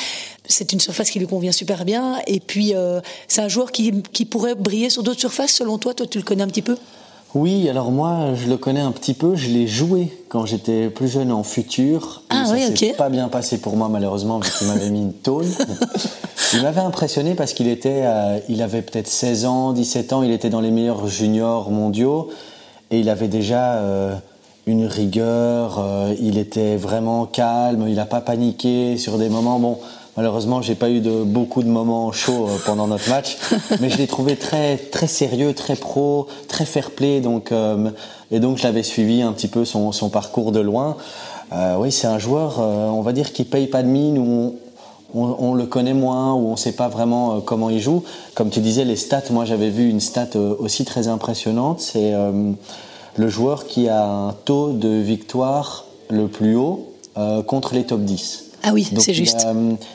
C'est 0.49 0.73
une 0.73 0.81
surface 0.81 1.11
qui 1.11 1.19
lui 1.19 1.27
convient 1.27 1.53
super 1.53 1.85
bien. 1.85 2.21
Et 2.27 2.41
puis, 2.41 2.75
euh, 2.75 3.01
c'est 3.29 3.41
un 3.41 3.49
joueur 3.49 3.73
qui, 3.73 4.03
qui 4.13 4.25
pourrait 4.25 4.55
briller 4.55 4.91
sur 4.91 5.03
d'autres 5.03 5.21
surfaces. 5.21 5.53
Selon 5.53 5.79
toi, 5.79 5.95
toi, 5.95 6.07
tu 6.07 6.19
le 6.19 6.25
connais 6.25 6.43
un 6.43 6.49
petit 6.49 6.63
peu? 6.63 6.77
Oui, 7.37 7.69
alors 7.69 7.91
moi, 7.91 8.35
je 8.35 8.49
le 8.49 8.57
connais 8.57 8.81
un 8.81 8.93
petit 8.93 9.13
peu. 9.13 9.37
Je 9.37 9.51
l'ai 9.51 9.67
joué 9.67 10.11
quand 10.31 10.47
j'étais 10.47 10.89
plus 10.89 11.07
jeune 11.09 11.31
en 11.31 11.43
futur. 11.43 12.23
Ah 12.31 12.47
ça 12.47 12.55
oui, 12.55 12.65
ok. 12.71 12.97
pas 12.97 13.11
bien 13.11 13.29
passé 13.29 13.59
pour 13.59 13.77
moi, 13.77 13.91
malheureusement, 13.91 14.41
parce 14.41 14.57
qu'il 14.57 14.69
m'avait 14.69 14.89
mis 14.89 15.03
une 15.03 15.13
tôle. 15.13 15.45
il 16.55 16.63
m'avait 16.63 16.81
impressionné 16.81 17.35
parce 17.35 17.53
qu'il 17.53 17.69
était, 17.69 18.05
euh, 18.05 18.39
il 18.49 18.63
avait 18.63 18.81
peut-être 18.81 19.07
16 19.07 19.45
ans, 19.45 19.73
17 19.75 20.15
ans. 20.15 20.23
Il 20.23 20.31
était 20.31 20.49
dans 20.49 20.63
les 20.63 20.71
meilleurs 20.71 21.07
juniors 21.09 21.71
mondiaux 21.71 22.31
et 22.91 23.01
il 23.01 23.11
avait 23.11 23.29
déjà 23.29 23.75
euh, 23.75 24.15
une 24.67 24.87
rigueur. 24.87 25.79
Euh, 25.79 26.15
il 26.19 26.39
était 26.39 26.77
vraiment 26.77 27.27
calme. 27.27 27.85
Il 27.87 27.97
n'a 27.97 28.07
pas 28.07 28.23
paniqué 28.23 28.97
sur 28.97 29.19
des 29.19 29.29
moments. 29.29 29.59
Bon, 29.59 29.79
Malheureusement, 30.17 30.63
j'ai 30.63 30.75
pas 30.75 30.89
eu 30.89 31.01
de 31.01 31.25
beaucoup 31.25 31.63
de 31.63 31.69
moments 31.69 32.11
chauds 32.11 32.49
euh, 32.49 32.57
pendant 32.65 32.87
notre 32.87 33.11
match, 33.11 33.37
mais 33.81 33.91
je 33.91 33.99
l'ai 33.99 34.07
trouvé 34.07 34.37
très 34.37 34.79
très 34.79 35.09
sérieux, 35.09 35.53
très 35.53 35.77
pro, 35.77 36.27
très 36.49 36.65
fair 36.65 36.91
play. 36.91 37.21
Donc 37.21 37.53
euh, 37.53 37.91
et 38.31 38.41
donc 38.41 38.57
je 38.57 38.63
l'avais 38.63 38.83
suivi 38.83 39.21
un 39.21 39.33
petit 39.33 39.49
peu 39.49 39.67
son, 39.67 39.93
son 39.93 40.09
parcours 40.09 40.53
de 40.53 40.61
loin. 40.61 40.97
Euh, 41.53 41.77
oui, 41.79 41.93
c'est 41.93 42.07
un 42.07 42.19
joueur, 42.19 42.59
on 42.61 43.03
va 43.03 43.13
dire, 43.13 43.33
qui 43.33 43.45
paye 43.45 43.67
pas 43.67 43.83
de 43.83 43.89
mine. 43.89 44.19
Où 44.19 44.57
on, 45.15 45.55
le 45.55 45.67
connaît 45.67 45.95
moins 45.95 46.35
ou 46.35 46.49
on 46.49 46.53
ne 46.53 46.57
sait 46.57 46.73
pas 46.73 46.89
vraiment 46.89 47.41
comment 47.41 47.71
il 47.71 47.81
joue. 47.81 48.03
Comme 48.35 48.51
tu 48.51 48.61
disais, 48.61 48.85
les 48.85 48.97
stats, 48.97 49.31
moi 49.31 49.45
j'avais 49.45 49.71
vu 49.71 49.89
une 49.89 50.01
stat 50.01 50.37
aussi 50.59 50.85
très 50.85 51.09
impressionnante, 51.09 51.81
c'est 51.81 52.13
le 53.17 53.29
joueur 53.29 53.67
qui 53.67 53.89
a 53.89 54.05
un 54.05 54.33
taux 54.33 54.73
de 54.73 54.89
victoire 54.89 55.87
le 56.11 56.27
plus 56.27 56.57
haut 56.57 56.93
contre 57.47 57.75
les 57.75 57.85
top 57.85 58.01
10. 58.01 58.46
Ah 58.67 58.73
oui, 58.73 58.87
c'est 58.99 59.15
juste. 59.15 59.47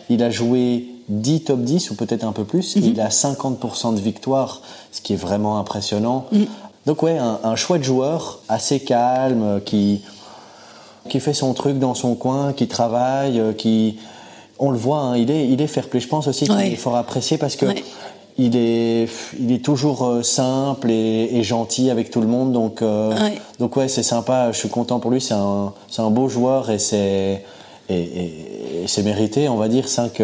il 0.10 0.24
a 0.24 0.30
joué 0.30 0.86
10 1.10 1.42
top 1.42 1.62
10 1.62 1.92
ou 1.92 1.96
peut-être 1.96 2.24
un 2.24 2.32
peu 2.32 2.46
plus. 2.46 2.78
Mhm. 2.78 2.84
Il 2.86 3.02
a 3.02 3.10
50% 3.10 3.94
de 3.94 4.00
victoire, 4.00 4.62
ce 4.92 5.02
qui 5.02 5.14
est 5.14 5.18
vraiment 5.18 5.60
impressionnant. 5.60 6.26
Mhm. 6.32 6.46
Donc 6.86 7.04
ouais, 7.04 7.18
un, 7.18 7.40
un, 7.44 7.56
chouette 7.56 7.84
joueur, 7.84 8.40
assez 8.50 8.80
calme, 8.80 9.62
qui, 9.66 10.02
qui 11.10 11.20
fait 11.20 11.34
son 11.34 11.54
truc 11.54 11.78
dans 11.78 11.94
son 11.94 12.16
coin, 12.16 12.54
qui 12.54 12.68
travaille, 12.68 13.40
euh, 13.40 13.54
qui... 13.54 14.00
On 14.58 14.72
le 14.72 14.78
voit, 14.78 15.00
hein, 15.00 15.18
il, 15.18 15.32
est, 15.32 15.48
il 15.48 15.60
est 15.62 15.68
fair 15.68 15.90
play. 15.90 16.00
Je 16.00 16.08
pense 16.08 16.28
aussi 16.28 16.46
qu'il 16.46 16.60
est 16.60 16.76
fort 16.76 16.96
apprécié 16.96 17.40
parce 17.40 17.56
que 17.56 17.66
il, 18.38 18.56
est, 18.56 19.10
il 19.40 19.52
est 19.52 19.64
toujours 19.66 20.06
euh, 20.06 20.22
simple 20.22 20.92
et, 20.92 21.42
gentil 21.42 21.90
avec 21.90 22.12
tout 22.12 22.22
le 22.22 22.28
monde. 22.28 22.52
Donc, 22.52 22.84
euh, 22.84 23.12
donc 23.60 23.76
ouais, 23.76 23.88
c'est 23.88 24.04
sympa. 24.04 24.52
Je 24.52 24.58
suis 24.58 24.70
content 24.70 25.00
pour 25.00 25.10
lui. 25.10 25.20
C'est 25.20 25.34
un, 25.34 25.74
un 25.98 26.10
beau 26.12 26.30
joueur 26.30 26.70
et 26.70 26.78
c'est 26.78 27.44
et, 27.90 27.96
et, 27.96 28.51
c'est 28.88 29.04
mérité, 29.04 29.50
on 29.50 29.58
va 29.58 29.68
dire, 29.68 29.88
5 29.88 30.22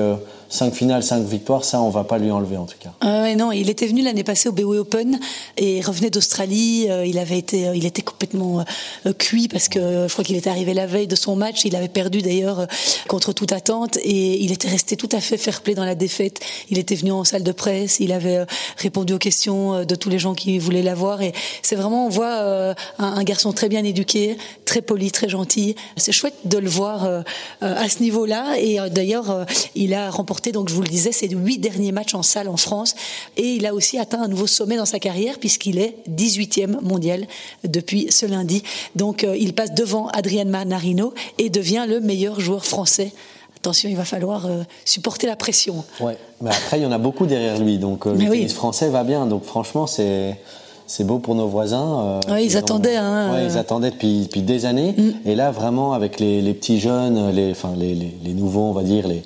5 0.49 0.73
finales, 0.73 1.03
5 1.03 1.23
victoires, 1.25 1.65
ça, 1.65 1.81
on 1.81 1.89
va 1.89 2.03
pas 2.03 2.17
lui 2.17 2.31
enlever 2.31 2.57
en 2.57 2.65
tout 2.65 2.77
cas. 2.79 2.93
Euh, 3.03 3.35
non, 3.35 3.51
il 3.51 3.69
était 3.69 3.87
venu 3.87 4.01
l'année 4.01 4.23
passée 4.23 4.47
au 4.47 4.53
BOE 4.53 4.77
Open 4.77 5.19
et 5.57 5.81
revenait 5.81 6.09
d'Australie. 6.09 6.87
Euh, 6.89 7.05
il 7.05 7.19
avait 7.19 7.37
été, 7.37 7.67
euh, 7.67 7.75
il 7.75 7.85
était 7.85 8.01
complètement 8.01 8.63
euh, 9.05 9.13
cuit 9.13 9.49
parce 9.49 9.67
que 9.67 10.07
je 10.07 10.11
crois 10.11 10.23
qu'il 10.23 10.37
était 10.37 10.49
arrivé 10.49 10.73
la 10.73 10.87
veille 10.87 11.07
de 11.07 11.15
son 11.15 11.35
match. 11.35 11.65
Il 11.65 11.75
avait 11.75 11.89
perdu 11.89 12.21
d'ailleurs 12.21 12.65
contre 13.07 13.33
toute 13.33 13.51
attente 13.51 13.97
et 13.97 14.41
il 14.41 14.51
était 14.53 14.69
resté 14.69 14.95
tout 14.95 15.09
à 15.11 15.19
fait 15.19 15.37
fair-play 15.37 15.75
dans 15.75 15.85
la 15.85 15.95
défaite. 15.95 16.39
Il 16.69 16.77
était 16.77 16.95
venu 16.95 17.11
en 17.11 17.23
salle 17.23 17.43
de 17.43 17.51
presse, 17.51 17.99
il 17.99 18.13
avait 18.13 18.45
répondu 18.77 19.13
aux 19.13 19.17
questions 19.17 19.83
de 19.83 19.95
tous 19.95 20.09
les 20.09 20.19
gens 20.19 20.33
qui 20.33 20.59
voulaient 20.59 20.83
l'avoir 20.83 21.21
et 21.21 21.33
c'est 21.61 21.75
vraiment, 21.75 22.05
on 22.05 22.09
voit 22.09 22.41
un, 22.41 22.75
un, 22.99 23.23
garçon 23.23 23.51
très 23.51 23.69
bien 23.69 23.83
éduqué, 23.83 24.37
très 24.65 24.81
poli, 24.81 25.11
très 25.11 25.27
gentil. 25.27 25.75
C'est 25.97 26.11
chouette 26.11 26.35
de 26.45 26.57
le 26.57 26.69
voir 26.69 27.23
à 27.61 27.89
ce 27.89 28.01
niveau-là 28.01 28.57
et 28.59 28.77
d'ailleurs, 28.89 29.45
il 29.75 29.93
a 29.93 30.09
remporté 30.09 30.36
donc 30.51 30.69
je 30.69 30.73
vous 30.73 30.81
le 30.81 30.87
disais, 30.87 31.11
ses 31.11 31.29
huit 31.29 31.57
derniers 31.57 31.91
matchs 31.91 32.15
en 32.15 32.23
salle 32.23 32.47
en 32.47 32.57
France. 32.57 32.95
Et 33.35 33.53
il 33.53 33.65
a 33.65 33.73
aussi 33.73 33.97
atteint 33.97 34.21
un 34.21 34.27
nouveau 34.27 34.47
sommet 34.47 34.77
dans 34.77 34.85
sa 34.85 34.99
carrière 34.99 35.39
puisqu'il 35.39 35.79
est 35.79 35.97
18e 36.09 36.81
mondial 36.81 37.27
depuis 37.63 38.07
ce 38.11 38.25
lundi. 38.25 38.63
Donc 38.95 39.23
euh, 39.23 39.35
il 39.37 39.53
passe 39.53 39.73
devant 39.73 40.07
Adrien 40.07 40.45
Manarino 40.45 41.13
et 41.37 41.49
devient 41.49 41.85
le 41.87 41.99
meilleur 41.99 42.39
joueur 42.39 42.65
français 42.65 43.11
attention, 43.57 43.89
il 43.89 43.97
va 43.97 44.05
falloir 44.05 44.45
euh, 44.45 44.63
supporter 44.85 45.27
la 45.27 45.35
pression. 45.35 45.83
Ouais, 45.99 46.17
mais 46.41 46.51
après, 46.51 46.79
il 46.79 46.83
y 46.83 46.85
en 46.85 46.91
a 46.91 46.97
beaucoup 46.97 47.25
derrière 47.25 47.59
lui, 47.59 47.77
donc 47.79 48.05
euh, 48.05 48.13
le 48.13 48.19
tennis 48.19 48.53
français 48.53 48.89
va 48.89 49.03
bien. 49.03 49.25
Donc 49.25 49.43
franchement, 49.43 49.87
c'est 49.87 50.37
c'est 50.87 51.03
beau 51.03 51.19
pour 51.19 51.35
nos 51.35 51.47
voisins. 51.47 52.21
Euh, 52.29 52.39
ils, 52.39 52.55
attendaient. 52.55 52.95
Hein, 52.95 53.33
ouais, 53.33 53.45
ils 53.45 53.57
attendaient 53.57 53.91
depuis, 53.91 54.21
depuis 54.21 54.41
des 54.41 54.65
années. 54.65 54.95
Mm. 54.97 55.29
Et 55.29 55.35
là, 55.35 55.51
vraiment, 55.51 55.91
avec 55.91 56.19
les, 56.19 56.41
les 56.41 56.53
petits 56.53 56.79
jeunes, 56.79 57.31
les, 57.31 57.51
enfin, 57.51 57.73
les, 57.77 57.93
les, 57.93 58.15
les, 58.23 58.33
nouveaux, 58.33 58.61
on 58.61 58.71
va 58.71 58.83
dire, 58.83 59.05
les, 59.05 59.21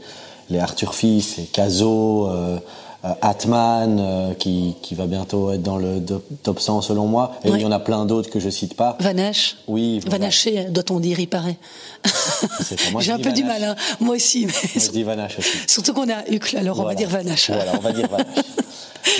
les 0.51 0.59
Arthur 0.59 0.93
Fils, 0.93 1.37
les 1.37 1.45
Caso, 1.45 2.27
euh, 2.27 2.57
euh, 3.03 3.13
Atman, 3.21 3.97
euh, 3.99 4.33
qui, 4.35 4.75
qui, 4.83 4.93
va 4.93 5.07
bientôt 5.07 5.51
être 5.51 5.63
dans 5.63 5.77
le 5.77 6.03
top 6.43 6.59
100 6.59 6.81
selon 6.81 7.07
moi. 7.07 7.33
Et 7.43 7.49
il 7.49 7.59
y 7.59 7.65
en 7.65 7.71
a 7.71 7.79
plein 7.79 8.05
d'autres 8.05 8.29
que 8.29 8.39
je 8.39 8.49
cite 8.49 8.75
pas. 8.75 8.95
Vanache. 8.99 9.57
Oui. 9.67 9.99
Vanaché, 10.05 10.65
doit-on 10.65 10.99
dire, 10.99 11.19
il 11.19 11.27
paraît. 11.27 11.57
J'ai 12.99 13.11
un 13.11 13.17
peu 13.17 13.31
du 13.31 13.43
mal, 13.43 13.63
hein. 13.63 13.75
moi 13.99 14.15
aussi. 14.15 14.45
Mais... 14.45 14.53
Moi, 14.53 14.85
je 14.85 14.91
dis 14.91 15.03
Vanache 15.03 15.39
aussi. 15.39 15.57
Surtout 15.67 15.93
qu'on 15.93 16.07
est 16.07 16.13
à 16.13 16.29
Uccle, 16.29 16.57
alors 16.57 16.79
on 16.79 16.83
va 16.83 16.93
dire 16.93 17.09
Vanache. 17.09 17.49
Voilà, 17.49 17.73
on 17.75 17.81
va 17.81 17.91
dire 17.91 18.07
Vanache. 18.07 18.45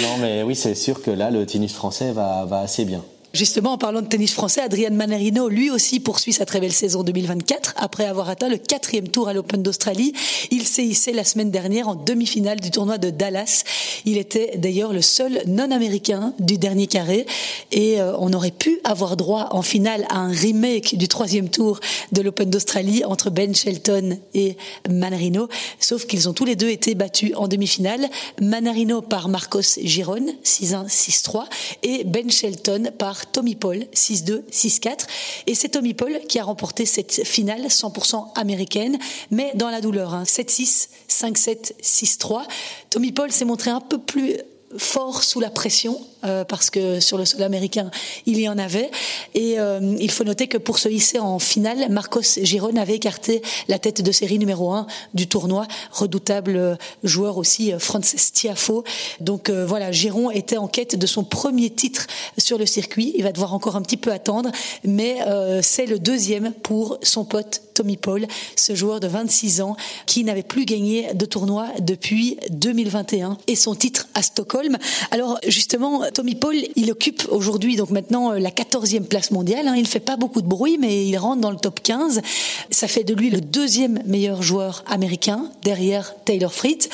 non, 0.02 0.17
mais 0.20 0.44
oui, 0.44 0.56
c'est 0.56 0.76
sûr 0.76 1.02
que 1.02 1.10
là, 1.10 1.32
le 1.32 1.46
tennis 1.48 1.74
français 1.74 2.12
va, 2.12 2.46
va 2.46 2.60
assez 2.60 2.86
bien. 2.86 3.04
Justement, 3.34 3.72
en 3.72 3.78
parlant 3.78 4.02
de 4.02 4.08
tennis 4.08 4.34
français, 4.34 4.60
Adrian 4.60 4.91
Manarino, 4.91 5.48
lui 5.48 5.70
aussi, 5.70 6.02
poursuit 6.02 6.34
sa 6.34 6.46
très 6.46 6.60
belle 6.60 6.74
saison 6.74 7.02
2024 7.02 7.76
après 7.78 8.04
avoir 8.04 8.28
atteint 8.28 8.50
le 8.50 8.58
quatrième 8.58 9.08
tour 9.08 9.30
à 9.30 9.34
l'Open 9.34 9.63
d'Australie. 9.63 10.12
Il 10.52 10.67
s'est 10.67 10.84
hissé 10.84 11.13
la 11.13 11.24
semaine 11.24 11.50
dernière 11.50 11.88
en 11.88 11.96
demi-finale 11.96 12.60
du 12.60 12.72
tournoi 12.72 12.98
de 12.98 13.10
Dallas. 13.10 13.63
Il 14.04 14.17
était 14.17 14.58
d'ailleurs 14.58 14.91
le 14.91 15.02
seul 15.02 15.41
non-américain 15.48 16.34
du 16.39 16.58
dernier 16.58 16.88
carré 16.88 17.26
et 17.72 18.02
euh, 18.02 18.13
on 18.17 18.34
aurait 18.34 18.52
pu 18.52 18.82
avoir 18.84 19.15
droit 19.15 19.48
en 19.52 19.62
finale 19.62 20.06
à 20.10 20.17
un 20.17 20.32
remake 20.32 20.98
du 20.98 21.08
troisième 21.08 21.48
tour 21.48 21.80
de 22.12 22.22
l'Open 22.22 22.50
d'Australie 22.50 23.06
entre 23.06 23.30
Ben 23.30 23.56
Shelton 23.56 24.17
et 24.34 24.58
Manarino, 24.89 25.48
sauf 25.80 26.06
qu'ils 26.06 26.28
ont 26.28 26.34
tous 26.34 26.46
les 26.46 26.58
deux 26.58 26.70
été 26.70 26.96
battus 26.96 27.32
en 27.38 27.48
demi-finale. 27.48 28.10
Manarino 28.41 29.02
par 29.02 29.30
Marcos 29.30 29.80
Giron, 29.82 30.26
6-1, 30.44 30.88
6-3 30.88 31.46
et 31.84 32.04
Ben 32.04 32.30
Shelton 32.30 32.91
par 32.98 33.20
Tommy 33.25 33.55
Paul, 33.55 33.86
6-2, 33.93 34.43
6-4. 34.49 35.05
Et 35.47 35.55
c'est 35.55 35.69
Tommy 35.69 35.93
Paul 35.93 36.19
qui 36.27 36.39
a 36.39 36.43
remporté 36.43 36.86
cette 36.86 37.25
finale 37.25 37.65
100% 37.67 38.34
américaine, 38.36 38.97
mais 39.29 39.51
dans 39.55 39.69
la 39.69 39.81
douleur. 39.81 40.23
7-6, 40.23 40.89
5-7, 41.10 41.73
6-3. 41.81 42.43
Tommy 42.89 43.12
Paul 43.12 43.31
s'est 43.31 43.45
montré 43.45 43.71
un 43.71 43.81
peu 43.81 43.97
plus 43.97 44.38
fort 44.77 45.23
sous 45.23 45.39
la 45.39 45.49
pression 45.49 45.99
euh, 46.23 46.43
parce 46.43 46.69
que 46.69 46.99
sur 46.99 47.17
le 47.17 47.25
sol 47.25 47.43
américain, 47.43 47.89
il 48.25 48.39
y 48.39 48.47
en 48.47 48.57
avait. 48.57 48.91
Et 49.34 49.60
euh, 49.60 49.95
il 49.99 50.12
faut 50.12 50.23
noter 50.23 50.47
que 50.47 50.57
pour 50.57 50.77
se 50.77 50.89
hisser 50.89 51.19
en 51.19 51.39
finale, 51.39 51.88
Marcos 51.89 52.21
Giron 52.41 52.75
avait 52.75 52.95
écarté 52.95 53.41
la 53.67 53.79
tête 53.79 54.01
de 54.01 54.12
série 54.12 54.38
numéro 54.38 54.71
1 54.71 54.88
du 55.13 55.27
tournoi, 55.27 55.67
redoutable 55.91 56.55
euh, 56.55 56.75
joueur 57.03 57.38
aussi, 57.38 57.73
Frances 57.79 58.31
Tiafo. 58.34 58.84
Donc 59.19 59.49
voilà, 59.49 59.91
Giron 59.91 60.31
était 60.31 60.57
en 60.57 60.67
quête 60.67 60.95
de 60.95 61.07
son 61.07 61.23
premier 61.23 61.69
titre 61.69 62.07
sur 62.38 62.57
le 62.57 62.65
circuit. 62.65 63.13
Il 63.15 63.23
va 63.23 63.31
devoir 63.31 63.53
encore 63.53 63.75
un 63.75 63.81
petit 63.81 63.97
peu 63.97 64.12
attendre, 64.12 64.51
mais 64.84 65.17
c'est 65.62 65.86
le 65.86 65.99
deuxième 65.99 66.53
pour 66.53 66.97
son 67.01 67.25
pote 67.25 67.62
Tommy 67.73 67.97
Paul, 67.97 68.27
ce 68.55 68.75
joueur 68.75 68.99
de 68.99 69.07
26 69.07 69.62
ans 69.62 69.75
qui 70.05 70.23
n'avait 70.23 70.43
plus 70.43 70.65
gagné 70.65 71.13
de 71.13 71.25
tournoi 71.25 71.67
depuis 71.79 72.38
2021 72.51 73.38
et 73.47 73.55
son 73.55 73.75
titre 73.75 74.07
à 74.13 74.21
Stockholm. 74.21 74.77
Alors 75.12 75.39
justement, 75.47 76.03
Tommy 76.13 76.36
Paul, 76.36 76.56
il 76.76 76.91
occupe 76.91 77.28
aujourd'hui 77.30 77.76
donc 77.76 77.89
maintenant 77.89 78.34
euh, 78.34 78.39
la 78.39 78.50
14e 78.50 79.04
place 79.04 79.32
mondiale. 79.32 79.67
Hein. 79.67 79.76
Il 79.76 79.84
ne 79.84 79.88
fait 79.88 80.00
pas 80.00 80.17
beaucoup 80.17 80.41
de 80.41 80.47
bruit, 80.47 80.78
mais 80.80 81.06
il 81.06 81.17
rentre 81.17 81.41
dans 81.41 81.52
le 81.52 81.58
top 81.58 81.82
15. 81.82 82.21
Ça 82.69 82.88
fait 82.88 83.04
de 83.04 83.13
lui 83.13 83.30
le 83.30 83.39
deuxième 83.41 84.02
meilleur 84.06 84.41
joueur 84.41 84.84
américain 84.88 85.50
derrière 85.63 86.13
Taylor 86.26 86.54
Fritz. 86.54 86.89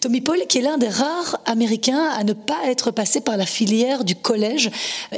Tommy 0.00 0.20
Paul, 0.20 0.38
qui 0.48 0.58
est 0.58 0.62
l'un 0.62 0.78
des 0.78 0.88
rares 0.88 1.38
Américains 1.46 2.08
à 2.16 2.24
ne 2.24 2.32
pas 2.32 2.58
être 2.66 2.90
passé 2.90 3.20
par 3.20 3.36
la 3.36 3.46
filière 3.46 4.04
du 4.04 4.14
collège 4.14 4.70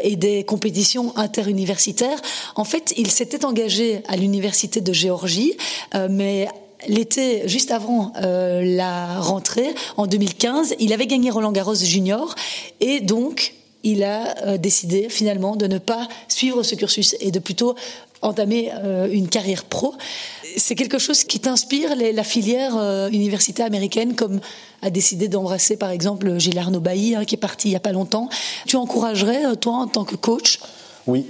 et 0.02 0.16
des 0.16 0.44
compétitions 0.44 1.16
interuniversitaires. 1.16 2.20
En 2.56 2.64
fait, 2.64 2.94
il 2.96 3.10
s'était 3.10 3.44
engagé 3.44 4.02
à 4.08 4.16
l'université 4.16 4.80
de 4.80 4.92
Géorgie, 4.92 5.54
euh, 5.94 6.08
mais 6.10 6.48
l'été 6.88 7.48
juste 7.48 7.70
avant 7.70 8.12
euh, 8.22 8.62
la 8.64 9.20
rentrée 9.20 9.74
en 9.96 10.06
2015, 10.06 10.76
il 10.78 10.92
avait 10.92 11.06
gagné 11.06 11.30
Roland 11.30 11.52
Garros 11.52 11.74
junior 11.74 12.34
et 12.80 13.00
donc 13.00 13.54
il 13.82 14.04
a 14.04 14.36
euh, 14.46 14.58
décidé 14.58 15.08
finalement 15.08 15.56
de 15.56 15.66
ne 15.66 15.78
pas 15.78 16.08
suivre 16.28 16.62
ce 16.62 16.74
cursus 16.74 17.16
et 17.20 17.30
de 17.30 17.38
plutôt 17.38 17.74
entamer 18.20 18.70
euh, 18.72 19.08
une 19.10 19.28
carrière 19.28 19.64
pro. 19.64 19.94
C'est 20.56 20.74
quelque 20.74 20.98
chose 20.98 21.24
qui 21.24 21.40
t'inspire 21.40 21.96
la 21.96 22.24
filière 22.24 22.76
université 23.10 23.62
américaine 23.62 24.14
comme 24.14 24.40
a 24.82 24.90
décidé 24.90 25.28
d'embrasser 25.28 25.76
par 25.76 25.90
exemple 25.90 26.38
Gilles 26.38 26.58
Arnaud 26.58 26.80
Bailly 26.80 27.14
hein, 27.14 27.24
qui 27.24 27.36
est 27.36 27.38
parti 27.38 27.68
il 27.68 27.70
n'y 27.70 27.76
a 27.76 27.80
pas 27.80 27.92
longtemps. 27.92 28.28
Tu 28.66 28.76
encouragerais 28.76 29.56
toi 29.56 29.74
en 29.74 29.86
tant 29.86 30.04
que 30.04 30.16
coach? 30.16 30.60
Oui, 31.06 31.24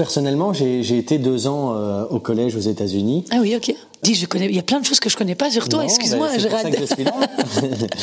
Personnellement, 0.00 0.54
j'ai 0.54 0.96
été 0.96 1.18
deux 1.18 1.46
ans 1.46 1.76
au 2.08 2.20
collège 2.20 2.56
aux 2.56 2.60
États-Unis. 2.60 3.26
Ah 3.30 3.36
oui, 3.42 3.54
ok. 3.54 3.74
Dis, 4.02 4.14
je 4.14 4.24
connais, 4.24 4.46
il 4.46 4.56
y 4.56 4.58
a 4.58 4.62
plein 4.62 4.80
de 4.80 4.86
choses 4.86 4.98
que 4.98 5.10
je 5.10 5.16
connais 5.18 5.34
pas 5.34 5.50
sur 5.50 5.68
toi. 5.68 5.84
Excuse-moi, 5.84 6.28
ben, 6.32 6.40
Gérald. 6.40 6.74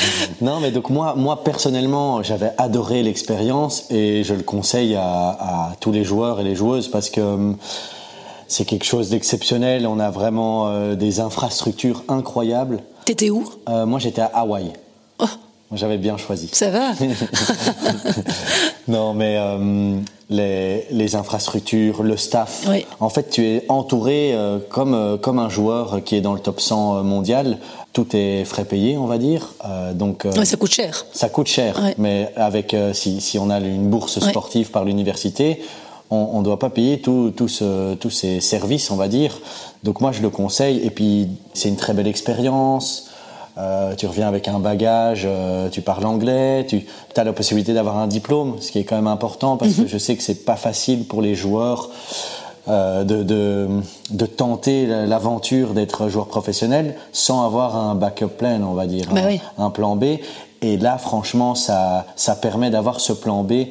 non, 0.42 0.60
mais 0.60 0.70
donc 0.70 0.92
moi, 0.92 1.16
moi 1.16 1.44
personnellement, 1.44 2.22
j'avais 2.22 2.52
adoré 2.60 3.02
l'expérience 3.02 3.90
et 3.90 4.24
je 4.24 4.36
le 4.36 4.44
conseille 4.44 4.94
à, 4.94 5.30
à, 5.30 5.76
tous 5.80 5.92
les 5.92 6.04
joueurs 6.04 6.40
et 6.40 6.44
les 6.44 6.54
joueuses 6.54 6.88
parce 6.88 7.10
que 7.10 7.20
hum, 7.20 7.58
c'est 8.48 8.66
quelque 8.66 8.86
chose 8.86 9.10
d'exceptionnel. 9.10 9.88
On 9.88 10.00
a 10.00 10.12
vraiment 10.12 10.68
euh, 10.68 10.94
des 10.94 11.20
infrastructures 11.20 12.04
incroyables. 12.10 12.84
T'étais 13.06 13.32
où? 13.32 13.44
Euh, 13.68 13.88
Moi, 13.88 13.98
j'étais 13.98 14.22
à 14.22 14.32
Hawaï. 14.36 14.74
Oh. 15.18 15.26
J'avais 15.74 15.98
bien 15.98 16.18
choisi. 16.18 16.50
Ça 16.54 16.70
va 16.70 16.92
Non, 18.88 19.16
mais 19.16 19.36
euh, 19.38 19.98
les, 20.30 20.86
les, 20.92 21.16
infrastructures, 21.16 22.04
le 22.04 22.18
staff. 22.18 22.66
Oui. 22.68 22.86
En 23.00 23.10
fait, 23.10 23.30
tu 23.30 23.46
es 23.46 23.66
entouré 23.70 24.34
euh, 24.34 24.60
comme, 24.70 24.94
euh, 24.94 25.18
comme 25.18 25.40
un 25.40 25.50
joueur 25.50 26.04
qui 26.04 26.16
est 26.16 26.22
dans 26.22 26.34
le 26.34 26.40
top 26.40 26.60
100 26.60 27.04
mondial. 27.04 27.58
Tout 27.94 28.08
est 28.16 28.44
frais 28.46 28.66
payé, 28.66 28.98
on 28.98 29.08
va 29.08 29.18
dire. 29.18 29.54
donc, 29.96 30.28
ça 30.44 30.58
coûte 30.58 30.72
cher. 30.72 31.06
Ça 31.14 31.30
coûte 31.30 31.48
cher. 31.48 31.82
Mais 31.98 32.32
avec, 32.36 32.76
si, 32.94 33.22
si, 33.22 33.40
on 33.40 33.50
a 33.50 33.60
une 33.60 33.90
bourse 33.90 34.20
sportive 34.20 34.70
par 34.70 34.86
l'université, 34.86 35.64
on 36.12 36.38
ne 36.38 36.44
doit 36.44 36.60
pas 36.60 36.70
payer 36.70 37.02
tous 37.02 37.32
tout 37.32 38.10
ces 38.10 38.40
services, 38.40 38.92
on 38.92 38.98
va 38.98 39.08
dire. 39.08 39.40
Donc 39.84 40.00
moi, 40.00 40.12
je 40.12 40.22
le 40.22 40.30
conseille. 40.30 40.86
Et 40.86 40.92
puis, 40.92 41.28
c'est 41.56 41.70
une 41.70 41.76
très 41.76 41.94
belle 41.94 42.08
expérience. 42.08 43.10
Euh, 43.58 43.96
tu 43.96 44.06
reviens 44.08 44.28
avec 44.28 44.48
un 44.48 44.60
bagage, 44.60 45.24
euh, 45.26 45.70
tu 45.70 45.82
parles 45.82 46.06
anglais, 46.06 46.66
tu 46.68 46.86
as 47.16 47.24
la 47.24 47.34
possibilité 47.34 47.74
d'avoir 47.74 47.98
un 47.98 48.08
diplôme, 48.08 48.56
ce 48.62 48.72
qui 48.72 48.80
est 48.80 48.84
quand 48.84 48.96
même 48.96 49.08
important 49.08 49.58
parce 49.58 49.74
que 49.74 49.82
Mhm. 49.82 49.88
je 49.88 49.98
sais 49.98 50.16
que 50.16 50.24
c'est 50.24 50.46
pas 50.46 50.56
facile 50.58 51.06
pour 51.06 51.22
les 51.22 51.34
joueurs 51.36 51.90
euh, 52.70 53.04
de, 53.04 53.24
de, 53.24 53.68
de 54.12 54.26
tenter 54.26 54.86
l'aventure 54.86 55.74
d'être 55.74 56.10
joueur 56.10 56.28
professionnel 56.28 56.96
sans 57.14 57.46
avoir 57.46 57.76
un 57.78 57.96
backup 57.96 58.28
plan, 58.38 58.62
on 58.64 58.74
va 58.74 58.86
dire, 58.88 59.06
Bah 59.12 59.22
un, 59.24 59.28
oui. 59.28 59.40
un 59.58 59.70
plan 59.70 59.96
B. 59.96 60.04
Et 60.62 60.76
là, 60.78 60.98
franchement, 60.98 61.56
ça, 61.56 62.06
ça 62.16 62.36
permet 62.36 62.70
d'avoir 62.70 63.00
ce 63.00 63.14
plan 63.14 63.44
B. 63.44 63.52
Et 63.52 63.70